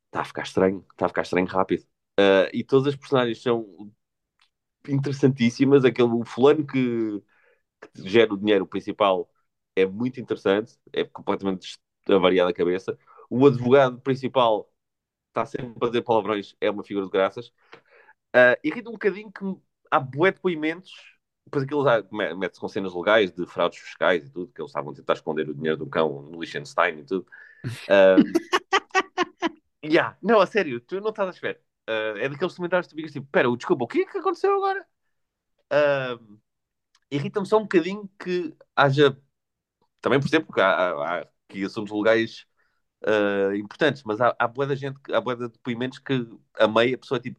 Está 0.06 0.20
a 0.22 0.24
ficar 0.24 0.42
estranho, 0.42 0.84
está 0.92 1.06
a 1.06 1.08
ficar 1.08 1.22
estranho 1.22 1.46
rápido. 1.46 1.82
Uh, 2.18 2.48
e 2.52 2.64
todas 2.64 2.88
as 2.88 2.96
personagens 2.96 3.42
são 3.42 3.92
interessantíssimas. 4.88 5.84
Aquele 5.84 6.08
o 6.08 6.24
fulano 6.24 6.66
que, 6.66 7.22
que 7.94 8.08
gera 8.08 8.32
o 8.34 8.38
dinheiro 8.38 8.66
principal 8.66 9.30
é 9.76 9.86
muito 9.86 10.20
interessante, 10.20 10.78
é 10.92 11.04
completamente 11.04 11.78
avariado 12.08 12.50
a 12.50 12.54
cabeça. 12.54 12.98
O 13.30 13.46
advogado 13.46 14.00
principal 14.00 14.70
está 15.28 15.44
sempre 15.46 15.74
a 15.82 15.86
dizer 15.88 16.02
palavrões, 16.02 16.56
é 16.60 16.70
uma 16.70 16.84
figura 16.84 17.06
de 17.06 17.12
graças. 17.12 17.52
Uh, 18.36 18.54
irrita 18.62 18.90
um 18.90 18.92
bocadinho 18.92 19.32
que 19.32 19.44
há 19.90 19.98
bué 19.98 20.30
depoimentos, 20.30 20.92
depois 21.46 21.64
aquilo 21.64 21.84
mete-se 22.36 22.60
com 22.60 22.68
cenas 22.68 22.94
legais 22.94 23.32
de 23.32 23.46
fraudes 23.46 23.78
fiscais 23.78 24.26
e 24.26 24.30
tudo, 24.30 24.52
que 24.52 24.60
eles 24.60 24.68
estavam 24.68 24.92
a 24.92 24.94
tentar 24.94 25.14
esconder 25.14 25.48
o 25.48 25.54
dinheiro 25.54 25.78
do 25.78 25.86
cão 25.86 26.20
no 26.20 26.38
Liechtenstein 26.38 26.98
e 26.98 27.04
tudo. 27.04 27.26
Uh, 27.88 28.20
yeah. 29.82 30.18
Não, 30.22 30.38
a 30.38 30.46
sério, 30.46 30.80
tu 30.80 31.00
não 31.00 31.10
estás 31.10 31.28
à 31.28 31.30
espera. 31.30 31.58
Uh, 31.88 32.18
é 32.18 32.28
daqueles 32.28 32.54
comentários 32.54 32.88
que 32.88 32.94
tu 32.94 32.96
ficas 32.96 33.12
tipo, 33.12 33.26
pera, 33.30 33.48
desculpa, 33.56 33.84
o 33.84 33.88
que 33.88 34.00
é 34.00 34.04
que 34.04 34.18
aconteceu 34.18 34.54
agora? 34.54 34.86
Uh, 35.72 36.38
Irrita-me 37.10 37.46
só 37.46 37.58
um 37.58 37.62
bocadinho 37.62 38.10
que 38.18 38.54
haja, 38.74 39.16
também 40.00 40.18
por 40.18 40.26
exemplo, 40.26 40.52
que 40.52 40.60
há, 40.60 40.90
há 40.90 41.18
aqui 41.48 41.64
assuntos 41.64 41.92
legais 41.92 42.44
uh, 43.04 43.54
importantes, 43.54 44.02
mas 44.04 44.20
há, 44.20 44.34
há 44.38 44.48
boa 44.48 44.66
da 44.66 44.74
gente, 44.74 44.98
há 45.12 45.20
boa 45.20 45.36
de 45.36 45.48
depoimentos 45.48 46.00
que 46.00 46.28
a 46.58 46.66
meia 46.66 46.96
a 46.96 46.98
pessoa 46.98 47.18
é 47.18 47.22
tipo, 47.22 47.38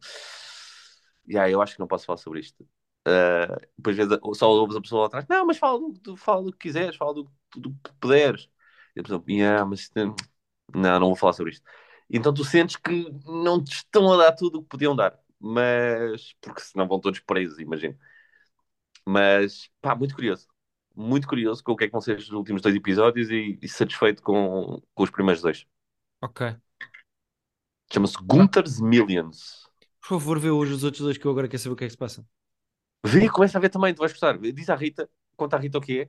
yeah, 1.28 1.50
eu 1.50 1.60
acho 1.62 1.74
que 1.74 1.80
não 1.80 1.86
posso 1.86 2.06
falar 2.06 2.18
sobre 2.18 2.40
isto. 2.40 2.62
Uh, 3.06 3.66
depois 3.76 4.38
só 4.38 4.50
ouves 4.50 4.76
a 4.76 4.80
pessoa 4.80 5.02
lá 5.02 5.06
atrás, 5.06 5.26
não, 5.28 5.46
mas 5.46 5.58
fala 5.58 5.80
do, 5.80 6.16
fala 6.16 6.42
do 6.42 6.52
que 6.52 6.58
quiseres, 6.58 6.96
fala 6.96 7.14
do, 7.14 7.30
do 7.56 7.70
que 7.70 7.92
puderes. 8.00 8.48
E 8.94 9.00
a 9.00 9.02
pessoa, 9.02 9.22
yeah, 9.28 9.64
mas 9.64 9.90
não, 10.74 11.00
não 11.00 11.06
vou 11.08 11.16
falar 11.16 11.32
sobre 11.32 11.52
isto. 11.52 11.64
Então 12.10 12.32
tu 12.32 12.44
sentes 12.44 12.76
que 12.76 13.10
não 13.26 13.62
te 13.62 13.72
estão 13.72 14.12
a 14.12 14.16
dar 14.16 14.32
tudo 14.32 14.58
o 14.58 14.62
que 14.62 14.68
podiam 14.68 14.96
dar, 14.96 15.18
mas 15.38 16.34
porque 16.40 16.60
senão 16.60 16.88
vão 16.88 17.00
todos 17.00 17.20
presos, 17.20 17.58
imagino. 17.58 17.98
Mas 19.06 19.70
pá, 19.80 19.94
muito 19.94 20.14
curioso, 20.14 20.46
muito 20.94 21.28
curioso 21.28 21.62
com 21.62 21.72
o 21.72 21.76
que 21.76 21.84
é 21.84 21.86
que 21.86 21.92
vão 21.92 22.00
ser 22.00 22.18
os 22.18 22.30
últimos 22.30 22.62
dois 22.62 22.74
episódios 22.74 23.30
e, 23.30 23.58
e 23.62 23.68
satisfeito 23.68 24.22
com, 24.22 24.82
com 24.94 25.02
os 25.02 25.10
primeiros 25.10 25.42
dois. 25.42 25.66
Ok. 26.20 26.56
Chama-se 27.92 28.16
Gunther's 28.22 28.80
Millions. 28.80 29.67
Por 30.08 30.18
favor, 30.18 30.38
vê 30.38 30.50
hoje 30.50 30.72
os 30.72 30.84
outros 30.84 31.02
dois 31.02 31.18
que 31.18 31.26
eu 31.26 31.30
agora 31.30 31.46
quero 31.46 31.62
saber 31.62 31.74
o 31.74 31.76
que 31.76 31.84
é 31.84 31.86
que 31.86 31.90
se 31.90 31.98
passa. 31.98 32.26
Vê, 33.04 33.28
começa 33.28 33.58
a 33.58 33.60
ver 33.60 33.68
também, 33.68 33.92
tu 33.92 33.98
vais 33.98 34.10
gostar. 34.10 34.38
Diz 34.38 34.70
à 34.70 34.74
Rita, 34.74 35.06
conta 35.36 35.56
à 35.56 35.58
Rita 35.58 35.76
o 35.76 35.82
que 35.82 36.00
é, 36.00 36.04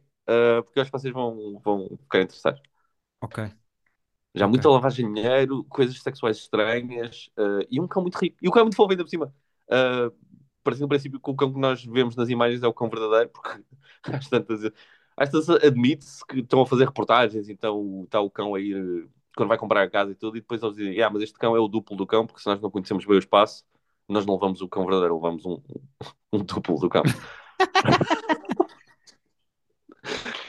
uh, 0.59 0.63
porque 0.63 0.79
eu 0.79 0.81
acho 0.83 0.89
que 0.89 0.97
vocês 0.97 1.13
vão, 1.13 1.59
vão 1.59 1.97
ficar 2.03 2.21
interessados. 2.21 2.61
Ok. 3.19 3.43
Já 4.33 4.45
Ok. 4.45 4.51
muita 4.51 4.69
lavagem 4.69 5.05
de 5.05 5.13
dinheiro, 5.21 5.65
coisas 5.65 6.01
sexuais 6.01 6.37
estranhas 6.37 7.29
uh, 7.37 7.67
e 7.69 7.81
um 7.81 7.89
cão 7.89 8.01
muito 8.01 8.17
rico. 8.17 8.37
E 8.41 8.47
o 8.47 8.51
cão 8.51 8.61
é 8.61 8.63
muito 8.63 8.77
fofo 8.77 8.89
ainda 8.89 9.03
por 9.03 9.09
cima. 9.09 9.33
Uh, 9.67 10.15
parecendo 10.63 10.85
no 10.85 10.89
princípio 10.89 11.19
que 11.19 11.29
o 11.29 11.35
cão 11.35 11.51
que 11.51 11.59
nós 11.59 11.83
vemos 11.83 12.15
nas 12.15 12.29
imagens 12.29 12.63
é 12.63 12.67
o 12.67 12.73
cão 12.73 12.89
verdadeiro, 12.89 13.29
porque 13.31 13.61
às 14.03 14.29
tantas, 14.29 14.63
às 15.17 15.29
tantas 15.29 15.49
admite-se 15.49 16.25
que 16.25 16.39
estão 16.39 16.61
a 16.61 16.65
fazer 16.65 16.85
reportagens, 16.85 17.49
então 17.49 18.03
está 18.05 18.21
o 18.21 18.31
cão 18.31 18.55
aí 18.55 18.73
quando 19.35 19.49
vai 19.49 19.57
comprar 19.57 19.83
a 19.83 19.89
casa 19.89 20.11
e 20.11 20.15
tudo, 20.15 20.37
e 20.37 20.41
depois 20.41 20.61
eles 20.63 20.75
dizem, 20.75 21.01
ah, 21.01 21.09
mas 21.09 21.21
este 21.21 21.37
cão 21.37 21.55
é 21.55 21.59
o 21.59 21.67
duplo 21.67 21.97
do 21.97 22.07
cão, 22.07 22.25
porque 22.25 22.41
se 22.41 22.47
nós 22.47 22.61
não 22.61 22.71
conhecemos 22.71 23.05
bem 23.05 23.15
o 23.15 23.19
espaço, 23.19 23.65
nós 24.09 24.25
não 24.25 24.33
levamos 24.35 24.61
o 24.61 24.67
cão 24.67 24.83
verdadeiro, 24.83 25.15
levamos 25.15 25.45
um, 25.45 25.61
um 26.33 26.43
duplo 26.43 26.79
do 26.79 26.89
cão. 26.89 27.03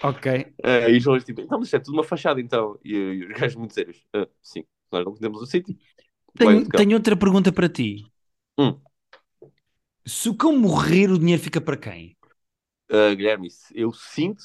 Ok. 0.03 0.55
Uh, 0.65 0.89
e 0.89 0.97
os 0.97 1.03
jovens 1.03 1.25
tipo, 1.25 1.43
então, 1.43 1.59
mas 1.59 1.69
isto 1.69 1.77
é 1.77 1.81
tudo 1.81 1.95
uma 1.95 2.05
fachada, 2.05 2.41
então. 2.41 2.79
E, 2.85 2.95
e 2.95 3.25
os 3.27 3.39
gajos 3.39 3.57
muito 3.57 3.75
sérios. 3.75 3.99
Uh, 4.17 4.27
sim, 4.43 4.65
nós 4.91 5.05
não 5.05 5.13
conhecemos 5.13 5.43
o 5.43 5.47
sítio. 5.47 5.77
Tenho, 6.35 6.69
tenho 6.69 6.95
outra 6.95 7.17
pergunta 7.17 7.53
para 7.53 7.69
ti. 7.69 8.07
Hum. 8.59 8.81
Se 10.07 10.29
o 10.29 10.35
cão 10.35 10.57
morrer, 10.57 11.11
o 11.11 11.19
dinheiro 11.19 11.43
fica 11.43 11.61
para 11.61 11.77
quem? 11.77 12.17
Uh, 12.91 13.15
Guilherme, 13.15 13.49
eu 13.75 13.93
sinto 13.93 14.43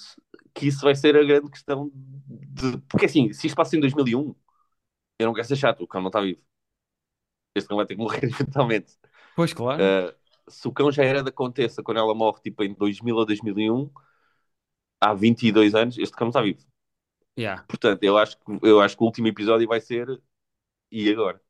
que 0.54 0.67
isso 0.67 0.82
vai 0.82 0.95
ser 0.95 1.15
a 1.15 1.23
grande 1.23 1.49
questão 1.49 1.89
de... 1.93 2.78
Porque 2.89 3.06
assim, 3.06 3.32
se 3.34 3.47
isto 3.47 3.56
passa 3.56 3.75
em 3.75 3.80
2001, 3.80 4.36
eu 5.19 5.25
não 5.25 5.34
quero 5.34 5.47
ser 5.47 5.56
chato, 5.56 5.84
o 5.84 5.88
cão 5.88 6.01
não 6.01 6.10
está 6.10 6.21
vivo. 6.21 6.41
Este 7.56 7.68
cão 7.70 7.78
vai 7.78 7.86
ter 7.86 7.96
que 7.96 8.02
morrer 8.02 8.24
eventualmente. 8.28 8.94
Pois, 9.36 9.54
claro. 9.54 9.82
Uh, 9.82 10.52
se 10.52 10.68
o 10.68 10.72
cão 10.72 10.91
já 10.91 11.04
era 11.04 11.24
da 11.24 11.32
Contessa 11.32 11.82
quando 11.82 11.98
ela 11.98 12.13
morre, 12.13 12.41
tipo 12.41 12.63
em 12.63 12.74
2000 12.74 13.15
ou 13.15 13.26
2001, 13.26 13.89
há 15.02 15.13
22 15.13 15.74
anos, 15.74 15.98
este 15.98 16.15
cão 16.15 16.28
está 16.28 16.41
vivo. 16.41 16.60
Yeah. 17.38 17.63
Portanto, 17.68 18.04
eu 18.04 18.18
acho, 18.18 18.38
que, 18.38 18.44
eu 18.62 18.80
acho 18.82 18.96
que 18.96 19.04
o 19.04 19.06
último 19.06 19.28
episódio 19.28 19.68
vai 19.68 19.82
ser 19.82 20.22
e 20.91 21.10
agora? 21.10 21.41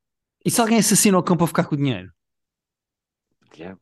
E 0.44 0.50
se 0.50 0.62
alguém 0.62 0.80
assassina 0.80 1.18
o 1.18 1.24
cão 1.24 1.36
para 1.38 1.48
ficar 1.48 1.66
com 1.66 1.76
o 1.76 1.78
dinheiro? 1.78 2.12
Guilherme, 3.52 3.80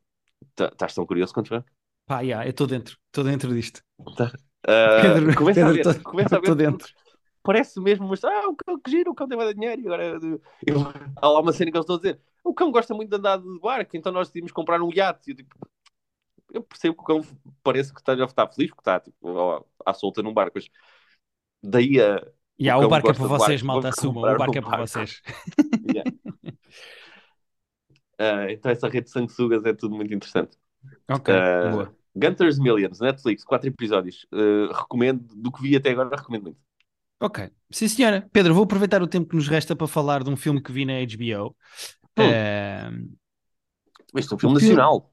tá- 0.56 0.70
estás 0.72 0.94
tão 0.94 1.06
curioso 1.06 1.34
quanto 1.34 1.54
eu? 1.54 1.64
Pá, 2.06 2.22
yeah, 2.22 2.46
eu 2.46 2.52
estou 2.52 2.68
dentro. 2.68 2.98
Estou 3.08 3.24
dentro 3.24 3.54
disto. 3.54 3.82
Uh, 4.00 5.02
Pedro, 5.02 5.36
começa 5.36 5.66
a 5.66 5.72
Pedro, 5.72 5.74
ver, 5.74 5.84
tô- 5.84 6.04
começa 6.10 6.36
a 6.36 6.40
ver 6.40 6.46
porque- 6.48 6.64
dentro. 6.64 6.94
Parece 7.44 7.80
mesmo, 7.80 8.08
mas 8.08 8.24
ah, 8.24 8.48
o 8.48 8.56
cão 8.56 8.80
que 8.80 8.90
gira, 8.90 9.12
o 9.12 9.14
cão 9.14 9.28
tem 9.28 9.38
mais 9.38 9.54
dinheiro, 9.54 9.82
e 9.82 9.86
agora 9.86 10.18
eu, 10.66 10.78
há 11.18 11.28
lá 11.28 11.40
uma 11.42 11.52
cena 11.52 11.70
que 11.70 11.78
eles 11.78 11.84
estão 11.84 11.98
a 11.98 12.00
dizer, 12.00 12.20
o 12.44 12.54
cão 12.54 12.72
gosta 12.72 12.94
muito 12.94 13.10
de 13.10 13.18
andar 13.18 13.38
de 13.38 13.60
barco, 13.60 13.96
então 13.96 14.12
nós 14.12 14.28
decidimos 14.30 14.52
comprar 14.52 14.82
um 14.82 14.92
iate. 14.92 15.32
Eu, 15.32 15.36
tipo, 15.36 15.56
eu 16.54 16.64
percebo 16.64 16.96
que 16.96 17.02
o 17.02 17.06
cão 17.06 17.22
parece 17.62 17.94
que 17.94 18.00
está, 18.00 18.16
já 18.16 18.26
está 18.26 18.48
feliz, 18.48 18.72
porque 18.72 18.82
está 18.82 19.00
tipo, 19.00 19.68
à 19.86 19.94
solta 19.94 20.24
num 20.24 20.34
barco, 20.34 20.54
mas 20.56 20.70
daí 21.62 22.00
a. 22.02 22.26
E 22.58 22.66
yeah, 22.66 22.82
o, 22.82 22.86
o 22.86 22.90
barco 22.90 23.10
é 23.10 23.14
para 23.14 23.28
vocês, 23.28 23.62
barco, 23.62 23.82
malta, 23.82 23.90
assumam, 23.90 24.24
o 24.24 24.38
barco 24.38 24.58
é 24.58 24.62
para 24.62 24.78
vocês. 24.86 25.22
yeah. 25.90 26.10
uh, 28.20 28.50
então 28.52 28.72
essa 28.72 28.88
rede 28.88 29.06
de 29.06 29.12
sanguessugas 29.12 29.66
é 29.66 29.74
tudo 29.74 29.96
muito 29.96 30.14
interessante. 30.14 30.58
Ok, 31.10 31.34
uh, 31.34 31.72
boa. 31.72 31.96
Gunter's 32.16 32.60
Millions, 32.60 33.00
Netflix, 33.00 33.44
quatro 33.44 33.68
episódios. 33.68 34.28
Uh, 34.32 34.72
recomendo, 34.72 35.36
do 35.36 35.52
que 35.52 35.64
vi 35.64 35.76
até 35.76 35.90
agora, 35.90 36.16
recomendo 36.16 36.44
muito. 36.44 36.60
Ok, 37.24 37.50
sim 37.72 37.88
senhora. 37.88 38.28
Pedro, 38.34 38.54
vou 38.54 38.66
aproveitar 38.66 39.02
o 39.02 39.08
tempo 39.08 39.30
que 39.30 39.36
nos 39.38 39.48
resta 39.48 39.74
para 39.74 39.88
falar 39.88 40.26
de 40.26 40.30
um 40.30 40.36
filme 40.36 40.62
que 40.62 40.74
vi 40.74 40.84
na 40.84 40.96
HBO. 40.96 41.56
Hum. 42.18 43.08
Uh, 43.08 44.20
este 44.20 44.34
é 44.34 44.36
um 44.36 44.40
filme 44.40 44.56
nacional. 44.56 45.10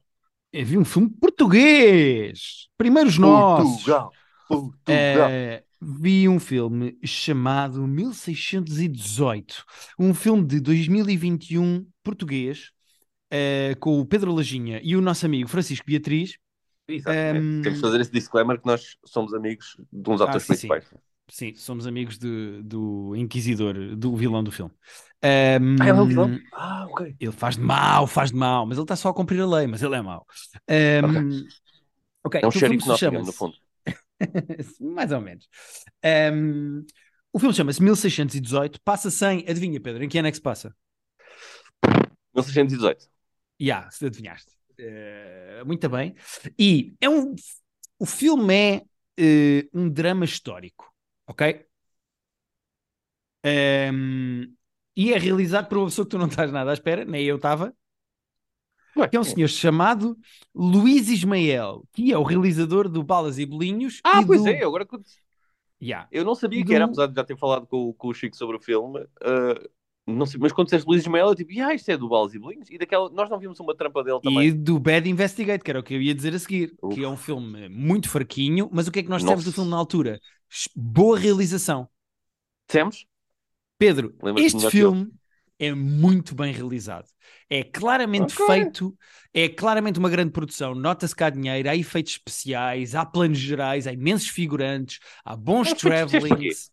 Eu 0.51 0.65
vi 0.65 0.77
um 0.77 0.83
filme 0.83 1.09
português. 1.09 2.67
Primeiros 2.77 3.17
nós. 3.17 3.63
Portugal. 3.63 4.11
Portugal. 4.45 5.29
Uh, 5.29 5.63
vi 5.81 6.27
um 6.27 6.37
filme 6.37 6.99
chamado 7.01 7.87
1618. 7.87 9.63
Um 9.97 10.13
filme 10.13 10.45
de 10.45 10.59
2021 10.59 11.87
português. 12.03 12.71
Uh, 13.33 13.79
com 13.79 14.01
o 14.01 14.05
Pedro 14.05 14.33
Lajinha 14.33 14.81
e 14.83 14.97
o 14.97 15.01
nosso 15.01 15.25
amigo 15.25 15.47
Francisco 15.47 15.85
Beatriz. 15.87 16.37
Exatamente. 16.89 17.45
Um... 17.45 17.61
Temos 17.61 17.79
que 17.79 17.85
fazer 17.85 18.01
esse 18.01 18.11
disclaimer 18.11 18.59
que 18.59 18.67
nós 18.67 18.97
somos 19.05 19.33
amigos 19.33 19.77
de 19.89 20.09
uns 20.09 20.19
atores 20.19 20.43
ah, 20.43 20.45
sim, 20.45 20.47
principais. 20.47 20.83
Sim. 20.89 20.97
Sim, 21.31 21.55
somos 21.55 21.87
amigos 21.87 22.17
de, 22.17 22.61
do 22.61 23.15
Inquisidor, 23.15 23.95
do 23.95 24.17
vilão 24.17 24.43
do 24.43 24.51
filme. 24.51 24.73
Um, 25.23 25.77
ah, 25.79 25.87
ele 25.87 25.89
é 25.89 25.93
o 25.93 26.05
vilão? 26.05 26.39
Ah, 26.51 26.85
ok. 26.89 27.15
Ele 27.17 27.31
faz 27.31 27.55
de 27.55 27.61
mal, 27.61 28.05
faz 28.05 28.31
de 28.31 28.35
mal, 28.35 28.65
mas 28.65 28.77
ele 28.77 28.83
está 28.83 28.97
só 28.97 29.07
a 29.07 29.13
cumprir 29.13 29.39
a 29.39 29.47
lei, 29.47 29.65
mas 29.65 29.81
ele 29.81 29.95
é 29.95 30.01
mau. 30.01 30.27
Um, 30.69 31.47
okay. 32.21 32.41
é 32.43 32.47
um 32.47 32.51
xerife 32.51 32.85
Nottingham, 32.85 33.23
no 33.23 33.31
fundo. 33.31 33.55
Mais 34.81 35.13
ou 35.13 35.21
menos. 35.21 35.47
Um, 36.33 36.85
o 37.31 37.39
filme 37.39 37.55
chama-se 37.55 37.81
1618, 37.81 38.81
passa 38.83 39.09
sem, 39.09 39.45
adivinha 39.47 39.79
Pedro, 39.79 40.03
em 40.03 40.09
que 40.09 40.17
ano 40.17 40.27
é 40.27 40.31
que 40.31 40.37
se 40.37 40.43
passa? 40.43 40.75
1618. 42.35 43.03
Já, 43.03 43.07
yeah, 43.61 43.89
se 43.89 44.05
adivinhaste. 44.05 44.51
Uh, 44.77 45.65
muito 45.65 45.87
bem. 45.87 46.13
E 46.59 46.93
é 46.99 47.09
um, 47.09 47.33
o 47.97 48.05
filme 48.05 48.53
é 48.53 48.83
uh, 49.17 49.79
um 49.79 49.89
drama 49.89 50.25
histórico 50.25 50.90
ok? 51.31 51.65
Um, 53.43 54.53
e 54.95 55.13
é 55.13 55.17
realizado 55.17 55.67
por 55.67 55.77
uma 55.77 55.87
pessoa 55.87 56.05
que 56.05 56.11
tu 56.11 56.17
não 56.17 56.27
estás 56.27 56.51
nada 56.51 56.69
à 56.69 56.73
espera, 56.73 57.05
nem 57.05 57.23
eu 57.25 57.37
estava, 57.37 57.73
que 59.09 59.15
é 59.15 59.19
um 59.19 59.23
senhor 59.23 59.47
chamado 59.47 60.17
Luís 60.53 61.07
Ismael, 61.09 61.83
que 61.93 62.11
é 62.11 62.17
o 62.17 62.23
realizador 62.23 62.89
do 62.89 63.01
Balas 63.01 63.39
e 63.39 63.45
Bolinhos. 63.45 64.01
Ah, 64.03 64.21
e 64.21 64.25
pois 64.25 64.43
do... 64.43 64.49
é, 64.49 64.63
agora 64.63 64.85
que 64.85 64.97
yeah. 65.81 66.07
eu 66.11 66.25
não 66.25 66.35
sabia 66.35 66.63
que 66.63 66.73
era, 66.73 66.85
apesar 66.85 67.07
de 67.07 67.15
já 67.15 67.23
ter 67.23 67.37
falado 67.37 67.65
com, 67.65 67.93
com 67.93 68.07
o 68.09 68.13
Chico 68.13 68.35
sobre 68.35 68.57
o 68.57 68.59
filme. 68.59 68.99
Uh, 68.99 69.69
não 70.07 70.25
sei, 70.25 70.39
mas 70.39 70.51
quando 70.51 70.67
disseste 70.67 70.87
Luís 70.87 71.01
Ismael, 71.01 71.27
eu 71.27 71.35
tipo, 71.35 71.51
ah, 71.61 71.73
isto 71.73 71.89
é 71.89 71.97
do 71.97 72.09
Balas 72.09 72.33
e 72.33 72.39
Bolinhos. 72.39 72.69
E 72.69 72.77
daquela, 72.77 73.09
nós 73.09 73.29
não 73.29 73.39
vimos 73.39 73.59
uma 73.59 73.75
trampa 73.75 74.03
dele 74.03 74.19
também. 74.21 74.47
E 74.47 74.51
do 74.51 74.79
Bad 74.79 75.07
Investigate, 75.09 75.63
que 75.63 75.69
era 75.69 75.79
o 75.79 75.83
que 75.83 75.93
eu 75.93 76.01
ia 76.01 76.15
dizer 76.15 76.33
a 76.33 76.39
seguir, 76.39 76.75
Uf. 76.81 76.95
que 76.95 77.03
é 77.03 77.07
um 77.07 77.17
filme 77.17 77.69
muito 77.69 78.09
fraquinho, 78.09 78.69
mas 78.71 78.87
o 78.87 78.91
que 78.91 78.99
é 78.99 79.03
que 79.03 79.09
nós 79.09 79.23
temos 79.23 79.43
do 79.43 79.51
filme 79.51 79.69
na 79.69 79.77
altura? 79.77 80.19
boa 80.75 81.17
realização. 81.17 81.87
Temos? 82.67 83.05
Pedro, 83.77 84.13
este 84.37 84.69
filme 84.69 85.09
é 85.57 85.73
muito 85.73 86.35
bem 86.35 86.51
realizado. 86.51 87.07
É 87.49 87.63
claramente 87.63 88.33
okay. 88.33 88.63
feito, 88.63 88.97
é 89.33 89.47
claramente 89.47 89.99
uma 89.99 90.09
grande 90.09 90.31
produção. 90.31 90.73
Nota-se 90.73 91.15
que 91.15 91.23
há 91.23 91.29
dinheiro, 91.29 91.69
há 91.69 91.75
efeitos 91.75 92.13
especiais, 92.13 92.95
há 92.95 93.05
planos 93.05 93.37
gerais, 93.37 93.87
há 93.87 93.93
imensos 93.93 94.27
figurantes, 94.27 94.99
há 95.23 95.35
bons 95.35 95.73
travelings. 95.73 96.71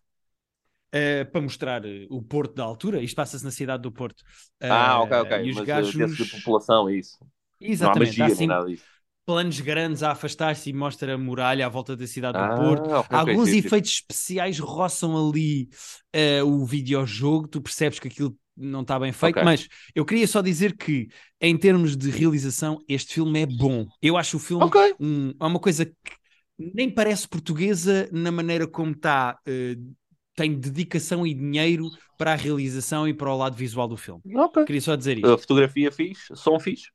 Uh, 0.89 1.31
para 1.31 1.41
mostrar 1.43 1.85
uh, 1.85 2.07
o 2.09 2.23
Porto 2.23 2.55
da 2.55 2.65
altura, 2.65 3.03
isto 3.03 3.15
passa-se 3.15 3.45
na 3.45 3.51
cidade 3.51 3.83
do 3.83 3.93
Porto. 3.93 4.21
Uh, 4.63 4.73
ah, 4.73 5.03
ok, 5.03 5.17
ok. 5.19 5.45
E 5.45 5.51
os 5.51 5.57
Mas 5.57 5.67
gajos... 5.67 6.17
de 6.17 6.31
população, 6.39 6.89
é 6.89 6.97
isso. 6.97 7.19
Exatamente. 7.61 8.17
Não 8.17 8.25
há 8.25 8.29
magia, 8.29 8.35
assim, 8.35 8.47
nada 8.47 8.67
disso 8.67 8.85
planos 9.29 9.61
grandes 9.61 10.03
a 10.03 10.13
afastar-se 10.13 10.71
e 10.71 10.73
mostra 10.73 11.15
a 11.15 11.19
muralha 11.19 11.67
à 11.67 11.69
volta 11.69 11.95
da 11.95 12.07
cidade 12.07 12.39
ah, 12.39 12.49
do 12.49 12.63
Porto. 12.63 12.91
Okay, 12.91 13.19
Alguns 13.19 13.49
okay, 13.49 13.59
efeitos 13.59 13.91
sim. 13.91 13.97
especiais 13.99 14.59
roçam 14.59 15.29
ali 15.29 15.69
uh, 16.17 16.47
o 16.47 16.65
videojogo, 16.65 17.47
tu 17.47 17.61
percebes 17.61 17.99
que 17.99 18.09
aquilo 18.09 18.35
não 18.57 18.81
está 18.81 18.99
bem 18.99 19.13
feito, 19.13 19.35
okay. 19.35 19.45
mas 19.45 19.69
eu 19.95 20.07
queria 20.07 20.27
só 20.27 20.41
dizer 20.41 20.75
que, 20.75 21.09
em 21.43 21.59
termos 21.59 21.95
de 21.95 22.11
realização, 22.11 22.79
este 22.89 23.13
filme 23.13 23.43
é 23.43 23.47
bom. 23.47 23.87
Eu 24.01 24.17
acho 24.17 24.39
o 24.39 24.41
filme 24.41 24.65
um, 24.99 25.35
é 25.39 25.45
uma 25.45 25.61
coisa 25.61 25.85
que 25.85 25.93
nem 26.59 26.89
parece 26.89 27.29
portuguesa 27.29 28.09
na 28.11 28.33
maneira 28.33 28.67
como 28.67 28.93
está. 28.93 29.39
Uh, 29.47 29.95
tem 30.39 30.55
dedicação 30.55 31.27
e 31.27 31.35
dinheiro 31.35 31.91
para 32.17 32.33
a 32.33 32.37
realização 32.37 33.09
e 33.09 33.13
para 33.13 33.29
o 33.29 33.37
lado 33.37 33.57
visual 33.57 33.89
do 33.89 33.97
filme. 33.97 34.23
Queria 34.65 34.81
só 34.81 34.95
dizer 34.95 35.19
isso. 35.19 35.33
A 35.33 35.37
fotografia 35.37 35.91
fixe, 35.91 36.35
som 36.37 36.61
fixe. 36.61 36.89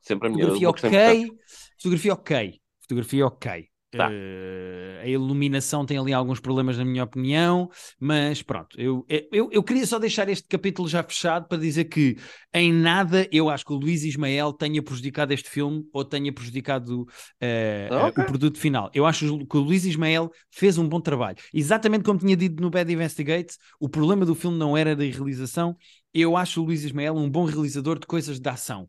Sempre 0.00 0.28
a 0.28 0.30
minha 0.30 0.46
Fotografia 0.46 0.70
ok, 0.70 1.30
fotografia 1.76 2.12
ok, 2.12 2.60
fotografia 2.80 3.26
ok. 3.26 3.71
Tá. 3.96 4.08
Uh, 4.08 5.02
a 5.02 5.06
iluminação 5.06 5.84
tem 5.84 5.98
ali 5.98 6.14
alguns 6.14 6.40
problemas, 6.40 6.78
na 6.78 6.84
minha 6.84 7.04
opinião, 7.04 7.68
mas 8.00 8.40
pronto, 8.42 8.80
eu, 8.80 9.04
eu, 9.30 9.50
eu 9.52 9.62
queria 9.62 9.86
só 9.86 9.98
deixar 9.98 10.30
este 10.30 10.48
capítulo 10.48 10.88
já 10.88 11.02
fechado 11.02 11.46
para 11.46 11.58
dizer 11.58 11.84
que 11.84 12.16
em 12.54 12.72
nada 12.72 13.28
eu 13.30 13.50
acho 13.50 13.66
que 13.66 13.72
o 13.72 13.76
Luís 13.76 14.02
Ismael 14.02 14.54
tenha 14.54 14.82
prejudicado 14.82 15.34
este 15.34 15.50
filme 15.50 15.86
ou 15.92 16.06
tenha 16.06 16.32
prejudicado 16.32 17.02
uh, 17.02 18.06
okay. 18.08 18.22
uh, 18.22 18.26
o 18.26 18.26
produto 18.26 18.58
final. 18.58 18.90
Eu 18.94 19.04
acho 19.04 19.44
que 19.46 19.56
o 19.58 19.60
Luís 19.60 19.84
Ismael 19.84 20.30
fez 20.50 20.78
um 20.78 20.88
bom 20.88 21.00
trabalho. 21.00 21.36
Exatamente 21.52 22.04
como 22.04 22.18
tinha 22.18 22.36
dito 22.36 22.62
no 22.62 22.70
Bad 22.70 22.90
Investigate, 22.90 23.58
o 23.78 23.90
problema 23.90 24.24
do 24.24 24.34
filme 24.34 24.56
não 24.56 24.74
era 24.74 24.96
da 24.96 25.04
realização. 25.04 25.76
Eu 26.14 26.34
acho 26.34 26.62
o 26.62 26.64
Luís 26.64 26.82
Ismael 26.82 27.14
um 27.14 27.28
bom 27.28 27.44
realizador 27.44 27.98
de 27.98 28.06
coisas 28.06 28.40
de 28.40 28.48
ação. 28.48 28.88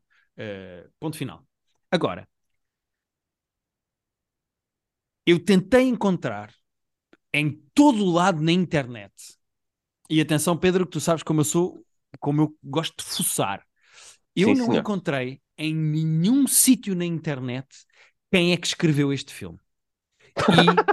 Ponto 0.99 1.17
final. 1.17 1.43
Agora, 1.91 2.27
eu 5.25 5.39
tentei 5.43 5.83
encontrar 5.87 6.53
em 7.33 7.51
todo 7.73 8.03
o 8.03 8.11
lado 8.11 8.41
na 8.41 8.51
internet. 8.51 9.11
E 10.09 10.21
atenção, 10.21 10.57
Pedro, 10.57 10.85
que 10.85 10.91
tu 10.91 10.99
sabes 10.99 11.23
como 11.23 11.41
eu 11.41 11.45
sou, 11.45 11.85
como 12.19 12.41
eu 12.41 12.57
gosto 12.63 12.97
de 12.97 13.03
fuçar. 13.03 13.65
Eu 14.35 14.49
Sim, 14.49 14.55
não 14.55 14.65
senhor. 14.65 14.79
encontrei 14.79 15.41
em 15.57 15.73
nenhum 15.73 16.47
sítio 16.47 16.95
na 16.95 17.05
internet 17.05 17.67
quem 18.31 18.51
é 18.51 18.57
que 18.57 18.67
escreveu 18.67 19.13
este 19.13 19.33
filme. 19.33 19.59
E, 20.47 20.85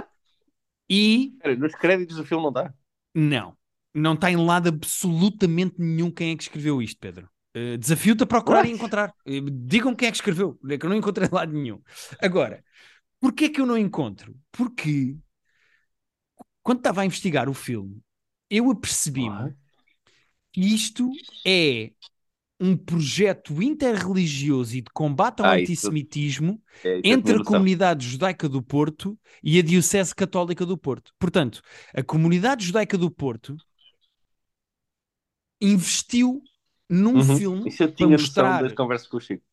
e... 0.89 1.37
nos 1.57 1.73
créditos 1.75 2.17
do 2.17 2.25
filme 2.25 2.43
não 2.43 2.49
está? 2.49 2.73
Não. 3.13 3.57
Não 3.93 4.13
está 4.13 4.31
em 4.31 4.37
lado 4.37 4.69
absolutamente 4.69 5.75
nenhum 5.77 6.09
quem 6.09 6.31
é 6.31 6.35
que 6.35 6.43
escreveu 6.43 6.81
isto, 6.81 6.99
Pedro. 6.99 7.29
Uh, 7.55 7.77
Desafio-te 7.77 8.23
a 8.23 8.25
procurar 8.25 8.59
What? 8.59 8.69
e 8.69 8.73
encontrar. 8.73 9.13
Uh, 9.27 9.49
digam 9.51 9.93
quem 9.93 10.07
é 10.07 10.11
que 10.11 10.17
escreveu, 10.17 10.57
é 10.69 10.77
que 10.77 10.85
eu 10.85 10.89
não 10.89 10.95
encontrei 10.95 11.27
lado 11.29 11.51
nenhum. 11.51 11.81
Agora, 12.21 12.63
porquê 13.21 13.45
é 13.45 13.49
que 13.49 13.61
eu 13.61 13.65
não 13.65 13.77
encontro? 13.77 14.35
Porque 14.51 15.15
quando 16.61 16.79
estava 16.79 17.01
a 17.01 17.05
investigar 17.05 17.47
o 17.47 17.53
filme, 17.53 18.01
eu 18.49 18.69
apercebi-me 18.69 19.55
que 20.51 20.61
isto 20.61 21.09
é 21.47 21.91
um 22.59 22.77
projeto 22.77 23.61
interreligioso 23.61 24.77
e 24.77 24.81
de 24.81 24.91
combate 24.91 25.39
ao 25.39 25.47
ah, 25.47 25.55
antissemitismo 25.55 26.61
é, 26.83 27.01
entre 27.03 27.37
a 27.37 27.43
comunidade 27.43 28.05
judaica 28.05 28.47
do 28.47 28.61
Porto 28.61 29.17
e 29.41 29.57
a 29.57 29.63
Diocese 29.63 30.13
Católica 30.13 30.63
do 30.63 30.77
Porto. 30.77 31.11
Portanto, 31.17 31.61
a 31.95 32.03
comunidade 32.03 32.65
judaica 32.65 32.97
do 32.97 33.09
Porto 33.09 33.57
investiu 35.59 36.43
num 36.87 37.15
uhum. 37.15 37.37
filme 37.37 37.69
Isso 37.69 37.81
eu 37.81 37.91
tinha 37.91 38.09
para 38.09 38.17
mostrar... 38.17 38.61
das 38.61 38.73
conversas 38.73 39.07
com 39.07 39.17
o 39.17 39.21
Chico. 39.21 39.43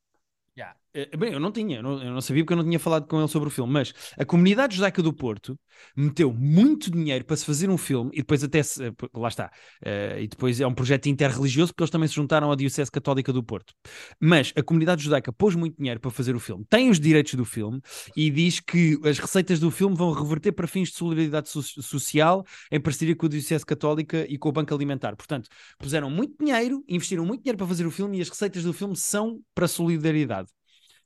Yeah. 0.57 0.77
Eh, 0.99 1.17
bem, 1.17 1.33
eu 1.33 1.39
não 1.39 1.53
tinha, 1.53 1.77
eu 1.79 1.83
não, 1.83 2.21
sabia 2.21 2.43
porque 2.43 2.55
eu 2.55 2.57
não 2.57 2.65
tinha 2.65 2.79
falado 2.79 3.07
com 3.07 3.21
ele 3.21 3.29
sobre 3.29 3.47
o 3.47 3.51
filme, 3.51 3.73
mas 3.73 3.95
a 4.19 4.25
comunidade 4.25 4.75
judaica 4.75 5.01
do 5.01 5.13
Porto 5.13 5.57
meteu 5.97 6.33
muito 6.33 6.91
dinheiro 6.91 7.25
para 7.25 7.37
se 7.37 7.45
fazer 7.45 7.71
um 7.71 7.79
filme 7.79 8.11
e 8.13 8.19
depois 8.19 8.43
até 8.43 8.61
se, 8.65 8.85
eh, 8.85 8.93
lá 9.15 9.29
está, 9.29 9.47
uh, 9.47 10.19
e 10.19 10.27
depois 10.27 10.61
é 10.61 10.67
um 10.67 10.75
projeto 10.75 11.07
interreligioso 11.07 11.73
porque 11.73 11.85
eles 11.85 11.91
também 11.91 12.09
se 12.09 12.15
juntaram 12.15 12.51
à 12.51 12.57
Diocese 12.57 12.91
Católica 12.91 13.33
do 13.33 13.45
Porto. 13.45 13.73
Mas 14.21 14.53
a 14.57 14.63
comunidade 14.63 15.05
judaica 15.05 15.33
pôs 15.33 15.55
muito 15.55 15.77
dinheiro 15.77 16.01
para 16.01 16.11
fazer 16.11 16.35
o 16.35 16.41
filme, 16.41 16.65
tem 16.69 16.91
os 16.91 16.99
direitos 16.99 17.35
do 17.35 17.45
filme 17.45 17.81
e 18.17 18.29
diz 18.29 18.59
que 18.59 18.99
as 19.05 19.21
receitas 19.21 19.61
do 19.61 19.71
filme 19.71 19.95
vão 19.95 20.11
reverter 20.11 20.51
para 20.51 20.67
fins 20.67 20.89
de 20.89 20.97
solidariedade 20.97 21.49
so 21.49 21.63
social 21.63 22.45
em 22.73 22.81
parceria 22.81 23.15
com 23.15 23.27
a 23.27 23.29
Diocese 23.29 23.65
Católica 23.65 24.27
e 24.29 24.37
com 24.37 24.49
o 24.49 24.53
Banco 24.53 24.75
Alimentar. 24.75 25.15
Portanto, 25.15 25.49
puseram 25.79 26.11
muito 26.11 26.35
dinheiro, 26.45 26.83
investiram 26.89 27.25
muito 27.25 27.43
dinheiro 27.43 27.59
para 27.59 27.69
fazer 27.69 27.87
o 27.87 27.91
filme 27.91 28.19
e 28.19 28.21
as 28.21 28.29
receitas 28.29 28.65
do 28.65 28.73
filme 28.73 28.97
são 28.97 29.41
para 29.55 29.69
solidariedade. 29.69 30.58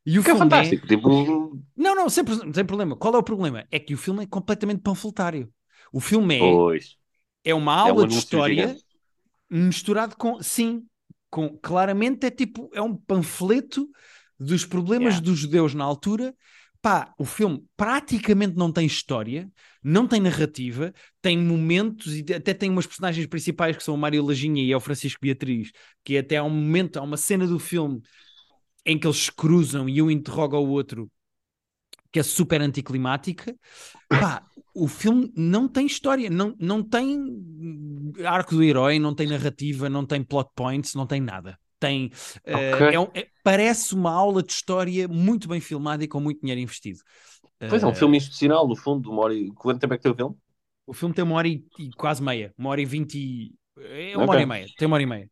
E 0.04 0.18
o 0.18 0.22
que 0.22 0.30
é 0.30 0.34
filme 0.34 0.40
é 0.40 0.44
fantástico. 0.44 0.84
É... 0.84 0.88
Tipo... 0.88 1.58
Não, 1.76 1.94
não, 1.94 2.08
sem, 2.08 2.24
sem 2.52 2.64
problema. 2.64 2.96
Qual 2.96 3.14
é 3.14 3.18
o 3.18 3.22
problema? 3.22 3.64
É 3.70 3.78
que 3.78 3.94
o 3.94 3.98
filme 3.98 4.24
é 4.24 4.26
completamente 4.26 4.80
panfletário. 4.80 5.48
O 5.92 6.00
filme 6.00 6.36
é. 6.36 6.38
Pois. 6.38 6.96
É 7.44 7.54
uma 7.54 7.74
aula 7.74 7.92
um 8.04 8.06
de 8.06 8.14
anúncio 8.14 8.18
história 8.18 8.76
misturado 9.50 10.16
com. 10.16 10.42
Sim, 10.42 10.84
com, 11.30 11.56
claramente 11.58 12.26
é 12.26 12.30
tipo. 12.30 12.70
É 12.74 12.82
um 12.82 12.96
panfleto 12.96 13.88
dos 14.38 14.64
problemas 14.64 15.14
Yeah. 15.14 15.24
dos 15.24 15.38
judeus 15.38 15.74
na 15.74 15.84
altura. 15.84 16.34
Pá, 16.80 17.14
o 17.16 17.24
filme 17.24 17.64
praticamente 17.76 18.56
não 18.56 18.72
tem 18.72 18.84
história, 18.84 19.48
não 19.84 20.04
tem 20.08 20.20
narrativa, 20.20 20.92
tem 21.20 21.38
momentos 21.38 22.12
e 22.16 22.34
até 22.34 22.52
tem 22.52 22.68
umas 22.68 22.86
personagens 22.88 23.24
principais 23.28 23.76
que 23.76 23.84
são 23.84 23.94
o 23.94 23.98
Mário 23.98 24.24
Laginha 24.24 24.60
e 24.64 24.72
é 24.72 24.76
o 24.76 24.80
Francisco 24.80 25.20
Beatriz, 25.22 25.70
que 26.04 26.18
até 26.18 26.38
há 26.38 26.42
um 26.42 26.50
momento, 26.50 26.96
há 26.96 27.02
uma 27.02 27.16
cena 27.16 27.46
do 27.46 27.60
filme 27.60 28.02
em 28.84 28.98
que 28.98 29.06
eles 29.06 29.30
cruzam 29.30 29.88
e 29.88 30.02
um 30.02 30.10
interroga 30.10 30.56
o 30.58 30.68
outro, 30.68 31.10
que 32.10 32.18
é 32.20 32.22
super 32.22 32.60
anticlimática. 32.60 33.54
Pá, 34.18 34.44
o 34.74 34.88
filme 34.88 35.32
não 35.36 35.68
tem 35.68 35.86
história, 35.86 36.30
não, 36.30 36.56
não 36.58 36.82
tem 36.82 37.18
arco 38.26 38.54
do 38.56 38.62
herói, 38.62 38.98
não 38.98 39.14
tem 39.14 39.26
narrativa, 39.28 39.88
não 39.88 40.06
tem 40.06 40.22
plot 40.22 40.50
points, 40.54 40.94
não 40.94 41.06
tem 41.06 41.20
nada. 41.20 41.58
Tem, 41.80 42.10
eh, 42.44 42.86
Ok. 42.86 42.92
é 42.92 43.00
um- 43.00 43.10
é- 43.14 43.28
parece 43.42 43.94
uma 43.94 44.12
aula 44.12 44.42
de 44.42 44.52
história 44.52 45.08
muito 45.08 45.48
bem 45.48 45.60
filmada 45.60 46.04
e 46.04 46.08
com 46.08 46.20
muito 46.20 46.40
dinheiro 46.40 46.60
investido. 46.60 47.00
Pois 47.66 47.82
é, 47.82 47.86
um 47.86 47.92
Eh, 47.92 48.00
filme 48.00 48.16
institucional, 48.18 48.68
no 48.68 48.76
fundo, 48.76 49.10
uma 49.10 49.22
hora 49.22 49.34
e... 49.34 49.50
Quanto 49.52 49.80
tempo 49.80 49.94
é 49.94 49.96
que 49.96 50.02
tem 50.04 50.12
o 50.12 50.16
filme? 50.16 50.36
O 50.86 50.92
filme 50.92 51.14
tem 51.14 51.24
uma 51.24 51.36
hora 51.36 51.48
e, 51.48 51.64
e 51.78 51.90
quase 51.92 52.22
meia, 52.22 52.52
uma 52.58 52.70
hora 52.70 52.80
e 52.80 52.84
vinte 52.84 53.16
e. 53.18 53.54
É 53.76 54.16
uma 54.18 54.24
Ok. 54.24 54.32
hora 54.32 54.42
e 54.42 54.46
meia, 54.46 54.70
tem 54.76 54.86
uma 54.86 54.96
hora 54.96 55.02
e 55.02 55.06
meia. 55.06 55.30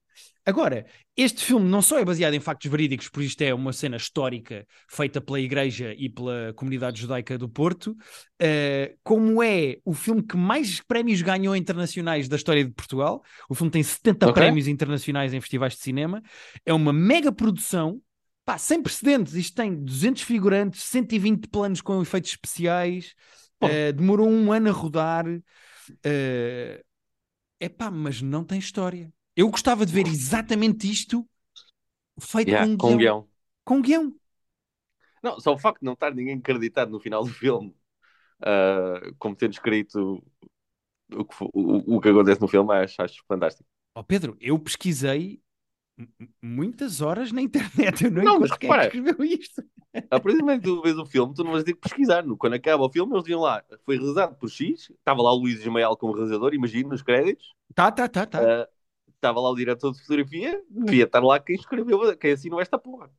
Agora, 0.51 0.85
este 1.17 1.45
filme 1.45 1.69
não 1.69 1.81
só 1.81 1.97
é 1.97 2.05
baseado 2.05 2.35
em 2.35 2.41
factos 2.41 2.69
verídicos, 2.69 3.09
por 3.09 3.23
isto 3.23 3.41
é 3.43 3.55
uma 3.55 3.73
cena 3.73 3.97
histórica 3.97 4.67
feita 4.89 5.21
pela 5.21 5.39
Igreja 5.39 5.95
e 5.97 6.09
pela 6.09 6.53
comunidade 6.57 7.01
judaica 7.01 7.39
do 7.39 7.49
Porto, 7.49 7.97
eh, 8.41 8.97
como 9.05 9.41
é 9.41 9.77
o 9.85 9.95
filme 9.95 10.25
que 10.25 10.37
mais 10.37 10.81
prémios 10.81 11.23
ganhou 11.23 11.55
internacionais 11.55 12.27
da 12.27 12.35
história 12.35 12.65
de 12.65 12.73
Portugal. 12.73 13.23
O 13.49 13.55
filme 13.55 13.71
tem 13.71 13.81
70 13.85 14.29
Ok. 14.29 14.43
prémios 14.43 14.67
internacionais 14.67 15.33
em 15.33 15.41
festivais 15.41 15.75
de 15.75 15.83
cinema. 15.83 16.21
É 16.67 16.75
uma 16.75 16.93
mega 16.93 17.31
produção, 17.31 18.03
pá, 18.45 18.59
sem 18.59 18.83
precedentes. 18.83 19.35
Isto 19.35 19.55
tem 19.55 19.73
200 19.73 20.23
figurantes, 20.23 20.83
120 20.83 21.47
planos 21.47 21.81
com 21.81 22.03
efeitos 22.03 22.31
especiais. 22.31 23.15
Eh, 23.61 23.93
demorou 23.93 24.29
um 24.29 24.53
ano 24.53 24.69
a 24.69 24.73
rodar. 24.73 25.27
É 26.03 26.83
epá, 27.61 27.91
mas 27.91 28.23
não 28.23 28.45
tem 28.45 28.59
história. 28.59 29.13
Eu 29.37 29.49
gostava 29.51 29.87
de 29.87 29.93
ver 29.93 30.07
exatamente 30.07 30.91
isto 30.91 31.27
feito 32.21 32.55
Yeah, 32.55 32.57
com 32.57 32.67
um 32.67 32.77
com 32.77 32.97
guião. 32.97 32.99
guião. 32.99 33.29
Com 33.65 33.83
guião. 33.83 34.15
Não, 35.23 35.39
só 35.41 35.53
o 35.55 35.59
facto 35.59 35.81
de 35.81 35.87
não 35.87 35.93
estar 35.95 36.15
ninguém 36.15 36.39
acreditado 36.39 36.91
no 36.91 37.01
final 37.01 37.25
do 37.25 37.33
filme, 37.33 37.75
ah, 38.43 39.01
como 39.19 39.37
tendo 39.37 39.53
escrito 39.55 40.23
o 41.13 41.25
que, 41.25 41.37
o, 41.55 41.97
o 41.97 42.01
que 42.01 42.09
acontece 42.11 42.41
no 42.41 42.49
filme, 42.49 42.75
acho, 42.75 43.03
acho 43.03 43.25
fantástico. 43.29 43.69
Ó 43.95 44.03
Pedro, 44.03 44.37
eu 44.41 44.59
pesquisei 44.59 45.41
muitas 46.43 47.01
horas 47.01 47.33
na 47.33 47.43
internet. 47.43 48.05
Eu 48.05 48.11
não, 48.11 48.23
Não, 48.23 48.41
mas 48.41 48.53
é 48.61 48.69
repara. 48.69 48.81
escreveu 48.81 49.17
isto. 49.25 49.63
A 50.11 50.19
partir 50.21 50.39
do 50.39 50.45
momento 50.45 50.63
que 50.63 50.69
tu 50.69 50.83
vês 50.83 50.97
o 50.99 51.07
filme, 51.07 51.35
tu 51.35 51.45
não 51.45 51.53
vais 51.53 51.65
ter 51.65 51.75
que 51.75 51.81
pesquisar. 51.81 52.25
No- 52.25 52.37
Quando 52.37 52.55
acaba 52.55 52.85
o 52.85 52.91
filme, 52.93 53.13
eles 53.13 53.25
diziam 53.25 53.41
lá, 53.41 53.63
foi 53.85 53.97
realizado 53.97 54.37
por 54.37 54.49
X, 54.51 54.91
estava 54.91 55.23
lá 55.23 55.33
o 55.33 55.37
Luís 55.37 55.61
Ismael 55.61 55.97
como 55.97 56.13
realizador, 56.15 56.53
imagino, 56.55 56.91
nos 56.91 57.03
créditos, 57.03 57.55
Tá, 57.75 57.91
tá, 57.93 58.09
tá, 58.09 58.27
tá. 58.27 58.53
Ah, 58.53 58.69
estava 59.21 59.41
lá 59.41 59.51
o 59.51 59.55
diretor 59.55 59.93
de 59.93 60.01
fotografia, 60.01 60.61
devia 60.69 61.05
estar 61.05 61.21
lá 61.21 61.39
quem 61.39 61.55
escreveu, 61.55 62.17
quem 62.17 62.33
assinou 62.33 62.61
esta 62.61 62.79
porra. 62.79 63.11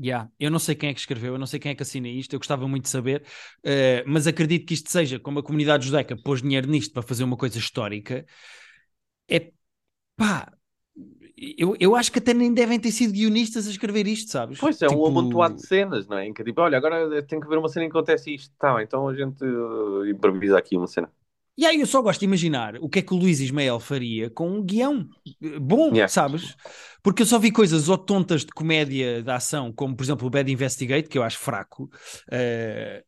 Yeah. 0.00 0.28
Eu 0.40 0.50
não 0.50 0.58
sei 0.58 0.74
quem 0.74 0.88
é 0.90 0.94
que 0.94 0.98
escreveu, 0.98 1.34
eu 1.34 1.38
não 1.38 1.46
sei 1.46 1.60
quem 1.60 1.70
é 1.70 1.74
que 1.74 1.82
assina 1.82 2.08
isto, 2.08 2.32
eu 2.34 2.40
gostava 2.40 2.66
muito 2.66 2.84
de 2.84 2.90
saber, 2.90 3.24
eh, 3.62 4.02
mas 4.06 4.26
acredito 4.26 4.66
que 4.66 4.74
isto 4.74 4.90
seja, 4.90 5.20
como 5.20 5.38
a 5.38 5.42
comunidade 5.42 5.86
judaica 5.86 6.16
pôs 6.16 6.42
dinheiro 6.42 6.68
nisto 6.68 6.92
para 6.92 7.02
fazer 7.02 7.22
uma 7.22 7.36
coisa 7.36 7.58
histórica, 7.58 8.26
é 9.28 9.52
pá, 10.16 10.52
eu, 11.36 11.76
eu 11.78 11.94
acho 11.96 12.12
que 12.12 12.18
até 12.18 12.32
nem 12.32 12.52
devem 12.52 12.78
ter 12.78 12.90
sido 12.92 13.12
guionistas 13.12 13.66
a 13.66 13.70
escrever 13.70 14.06
isto, 14.06 14.30
sabes? 14.30 14.58
Pois 14.58 14.80
é, 14.82 14.86
um 14.86 14.90
Tipo, 14.90 15.06
amontoado 15.06 15.56
de 15.56 15.66
cenas, 15.66 16.06
não 16.06 16.18
é? 16.18 16.26
Em 16.26 16.32
que 16.32 16.44
tipo, 16.44 16.60
olha, 16.60 16.78
agora 16.78 17.22
tem 17.22 17.40
que 17.40 17.48
ver 17.48 17.58
uma 17.58 17.68
cena 17.68 17.84
em 17.84 17.88
que 17.88 17.96
acontece 17.96 18.34
isto. 18.34 18.54
Tá, 18.58 18.82
então 18.82 19.08
a 19.08 19.14
gente 19.14 19.44
uh, 19.44 20.06
improvisa 20.06 20.58
aqui 20.58 20.76
uma 20.76 20.86
cena. 20.86 21.10
E 21.56 21.64
aí 21.64 21.80
eu 21.80 21.86
só 21.86 22.02
gosto 22.02 22.20
de 22.20 22.26
imaginar 22.26 22.76
o 22.80 22.88
que 22.88 22.98
é 22.98 23.02
que 23.02 23.14
o 23.14 23.16
Luís 23.16 23.40
Ismael 23.40 23.78
faria 23.78 24.28
com 24.28 24.50
um 24.50 24.62
guião 24.64 25.08
eh, 25.42 25.58
bom, 25.58 25.92
Yeah. 25.94 26.08
sabes? 26.08 26.56
Porque 27.02 27.22
eu 27.22 27.26
só 27.26 27.38
vi 27.38 27.52
coisas 27.52 27.88
ou 27.88 27.96
tontas 27.96 28.44
de 28.44 28.52
comédia 28.52 29.22
de 29.22 29.30
ação, 29.30 29.72
como 29.72 29.96
por 29.96 30.02
exemplo 30.02 30.26
o 30.26 30.30
Bad 30.30 30.50
Investigate, 30.50 31.08
que 31.08 31.16
eu 31.16 31.22
acho 31.22 31.38
fraco, 31.38 31.88
eh, 32.30 33.04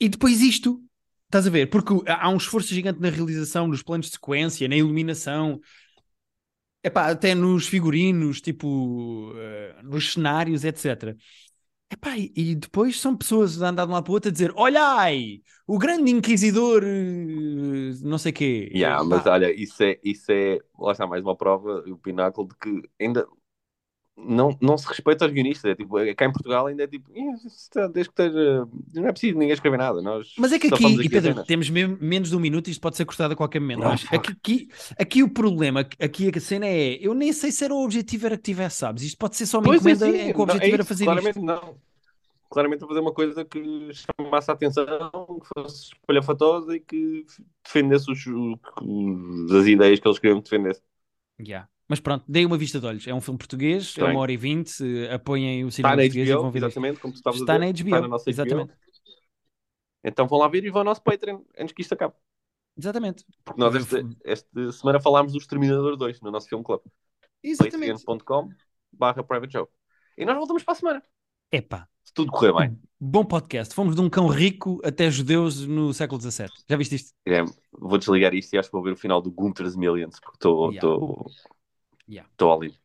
e 0.00 0.08
depois 0.08 0.40
isto, 0.40 0.82
estás 1.26 1.46
a 1.46 1.50
ver? 1.50 1.68
Porque 1.68 1.92
há 2.06 2.28
um 2.28 2.36
esforço 2.36 2.68
gigante 2.74 3.00
na 3.00 3.10
realização, 3.10 3.68
nos 3.68 3.82
planos 3.82 4.06
de 4.06 4.12
sequência, 4.12 4.68
na 4.68 4.76
iluminação, 4.76 5.60
epá, 6.82 7.10
até 7.10 7.34
nos 7.34 7.66
figurinos, 7.66 8.40
tipo, 8.40 9.32
eh, 9.36 9.76
nos 9.82 10.12
cenários, 10.12 10.64
etc. 10.64 11.16
Epá, 11.92 12.16
e, 12.16 12.54
depois 12.54 13.00
são 13.00 13.16
pessoas 13.16 13.60
a 13.60 13.68
andar 13.68 13.84
de 13.84 13.90
um 13.90 13.94
lado 13.94 14.04
para 14.04 14.12
o 14.12 14.14
outro 14.14 14.28
a 14.28 14.32
dizer: 14.32 14.52
Olhai, 14.54 15.40
o 15.66 15.76
grande 15.76 16.12
inquisidor, 16.12 16.84
eh, 16.84 17.92
não 18.02 18.16
sei 18.16 18.30
quê. 18.30 18.70
Yeah, 18.72 19.02
mas 19.02 19.26
olha, 19.26 19.52
isso 19.52 19.82
é, 19.82 19.98
isso 20.04 20.30
é, 20.30 20.58
lá 20.78 20.92
está 20.92 21.06
mais 21.06 21.22
uma 21.22 21.36
prova, 21.36 21.82
o 21.88 21.98
pináculo 21.98 22.48
de 22.48 22.54
que 22.56 22.88
ainda 23.00 23.26
não, 24.24 24.56
não 24.60 24.76
se 24.78 24.86
respeita 24.88 25.24
aos 25.24 25.32
guionistas. 25.32 25.70
É 25.72 25.74
tipo, 25.74 25.98
é- 25.98 26.14
cá 26.14 26.24
em 26.26 26.32
Portugal 26.32 26.66
ainda 26.66 26.84
é 26.84 26.86
tipo, 26.86 27.10
"Ih, 27.16 27.34
isso 27.36 27.46
está- 27.48 27.86
desde 27.86 28.12
que 28.12 28.22
esteja, 28.22 28.66
não 28.94 29.06
é 29.08 29.12
preciso 29.12 29.38
ninguém 29.38 29.52
escrever 29.54 29.78
nada. 29.78 30.00
Nós 30.02 30.32
Mas 30.38 30.52
é 30.52 30.58
que 30.58 30.68
aqui, 30.68 30.82
fomos 30.82 31.02
e 31.02 31.06
a 31.06 31.10
Pedro, 31.10 31.32
cena." 31.34 31.44
temos 31.44 31.70
mesmo 31.70 31.98
menos 32.00 32.30
de 32.30 32.36
um 32.36 32.40
minuto 32.40 32.68
e 32.68 32.70
isto 32.70 32.80
pode 32.80 32.96
ser 32.96 33.04
cortado 33.04 33.32
a 33.34 33.36
qualquer 33.36 33.60
momento. 33.60 33.80
Mas 33.80 34.02
fuck. 34.02 34.14
aqui, 34.16 34.30
aqui, 34.32 34.68
aqui 34.98 35.22
o 35.22 35.28
problema, 35.28 35.80
aqui 36.00 36.30
a 36.34 36.40
cena 36.40 36.66
é: 36.66 36.94
eu 37.00 37.14
nem 37.14 37.32
sei 37.32 37.50
se 37.52 37.64
era 37.64 37.74
o 37.74 37.84
objetivo 37.84 38.26
era 38.26 38.36
que 38.36 38.42
tivesse, 38.42 38.76
sabes? 38.78 39.02
Isto 39.02 39.18
pode 39.18 39.36
ser 39.36 39.46
só 39.46 39.58
uma 39.58 39.64
Pois 39.64 39.84
é, 39.86 39.90
encomenda 39.92 40.06
sim, 40.18 40.28
em 40.28 40.32
que 40.32 40.40
o 40.40 40.46
não, 40.46 40.54
objetivo 40.54 40.70
é 40.70 40.74
era 40.74 40.82
isso, 40.82 40.88
fazer 40.88 41.04
claramente 41.04 41.36
isto. 41.36 41.44
não. 41.44 41.76
Claramente 42.50 42.82
a 42.82 42.86
fazer 42.88 43.00
uma 43.00 43.12
coisa 43.12 43.44
que 43.44 43.90
chamasse 44.18 44.50
a 44.50 44.54
atenção, 44.54 44.84
que 45.40 45.46
fosse 45.56 45.92
espalhafatosa 45.94 46.74
e 46.74 46.80
que 46.80 47.24
defendesse 47.64 48.10
os, 48.10 48.26
os- 48.26 49.52
as 49.52 49.66
ideias 49.66 50.00
que 50.00 50.08
eles 50.08 50.18
queriam 50.18 50.38
que 50.40 50.50
defendesse. 50.50 50.82
Yeah. 51.40 51.68
Mas 51.90 51.98
pronto, 52.00 52.24
dei 52.28 52.46
uma 52.46 52.56
vista 52.56 52.78
de 52.78 52.86
olhos. 52.86 53.06
É 53.08 53.12
um 53.12 53.20
filme 53.20 53.36
português, 53.36 53.94
é 53.98 54.02
Bem. 54.02 54.10
uma 54.12 54.20
hora 54.20 54.30
e 54.32 54.36
vinte. 54.36 54.82
eh, 54.82 55.12
Apoiem 55.12 55.64
o 55.64 55.68
Está 55.68 55.76
cinema 55.76 55.96
na 55.96 56.02
português 56.02 56.28
e 56.28 56.32
vão 56.32 56.42
HBO, 56.42 56.50
ver 56.52 56.58
exatamente, 56.58 57.00
como 57.00 57.12
tu 57.12 57.16
estavas 57.16 57.40
Está 57.40 57.54
a 57.54 57.58
na 57.58 57.70
dizer. 57.72 57.84
HBO, 57.84 57.88
Está 57.96 58.00
na 58.02 58.08
nossa 58.08 58.30
exatamente. 58.30 58.70
HBO. 58.72 58.80
Então 60.04 60.26
vão 60.28 60.38
lá 60.38 60.48
ver 60.48 60.64
e 60.64 60.70
vão 60.70 60.80
ao 60.80 60.84
nosso 60.84 61.02
Patreon 61.02 61.42
antes 61.58 61.74
que 61.74 61.82
isto 61.82 61.92
acabe. 61.94 62.14
Exatamente. 62.78 63.24
Porque 63.44 63.60
nós 63.60 63.74
esta, 63.74 64.08
esta 64.24 64.72
semana 64.72 65.00
falámos 65.00 65.32
do 65.32 65.38
Exterminador 65.38 65.96
2 65.96 66.20
no 66.20 66.30
nosso 66.30 66.48
filme 66.48 66.64
club. 66.64 66.80
Exatamente. 67.42 68.04
patreon.com 68.04 68.48
barra 68.92 69.22
private 69.24 69.52
show. 69.52 69.68
E 70.16 70.24
nós 70.24 70.36
voltamos 70.36 70.62
para 70.62 70.72
a 70.72 70.76
semana. 70.76 71.02
Epá, 71.52 71.88
Se 72.04 72.14
tudo 72.14 72.30
correr 72.30 72.52
bem. 72.54 72.78
bom 73.00 73.24
podcast. 73.24 73.74
Fomos 73.74 73.96
de 73.96 74.00
um 74.00 74.08
cão 74.08 74.28
rico 74.28 74.80
até 74.84 75.10
judeus 75.10 75.66
no 75.66 75.92
século 75.92 76.20
XVII. 76.20 76.48
Já 76.68 76.76
viste 76.76 76.94
isto? 76.94 77.12
É, 77.26 77.42
vou 77.72 77.98
desligar 77.98 78.32
isto 78.34 78.54
e 78.54 78.58
acho 78.58 78.68
que 78.68 78.72
vou 78.72 78.82
ver 78.84 78.92
o 78.92 78.96
final 78.96 79.20
do 79.20 79.30
Gunther's 79.30 79.74
Millions 79.74 80.20
porque 80.20 80.36
estou 80.36 80.70
Yeah. 80.72 80.88
Yeah. 82.10 82.26
estou 82.32 82.52
ali. 82.52 82.78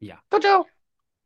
Yeah. 0.00 0.20
Então 0.26 0.40
tchau. 0.40 0.71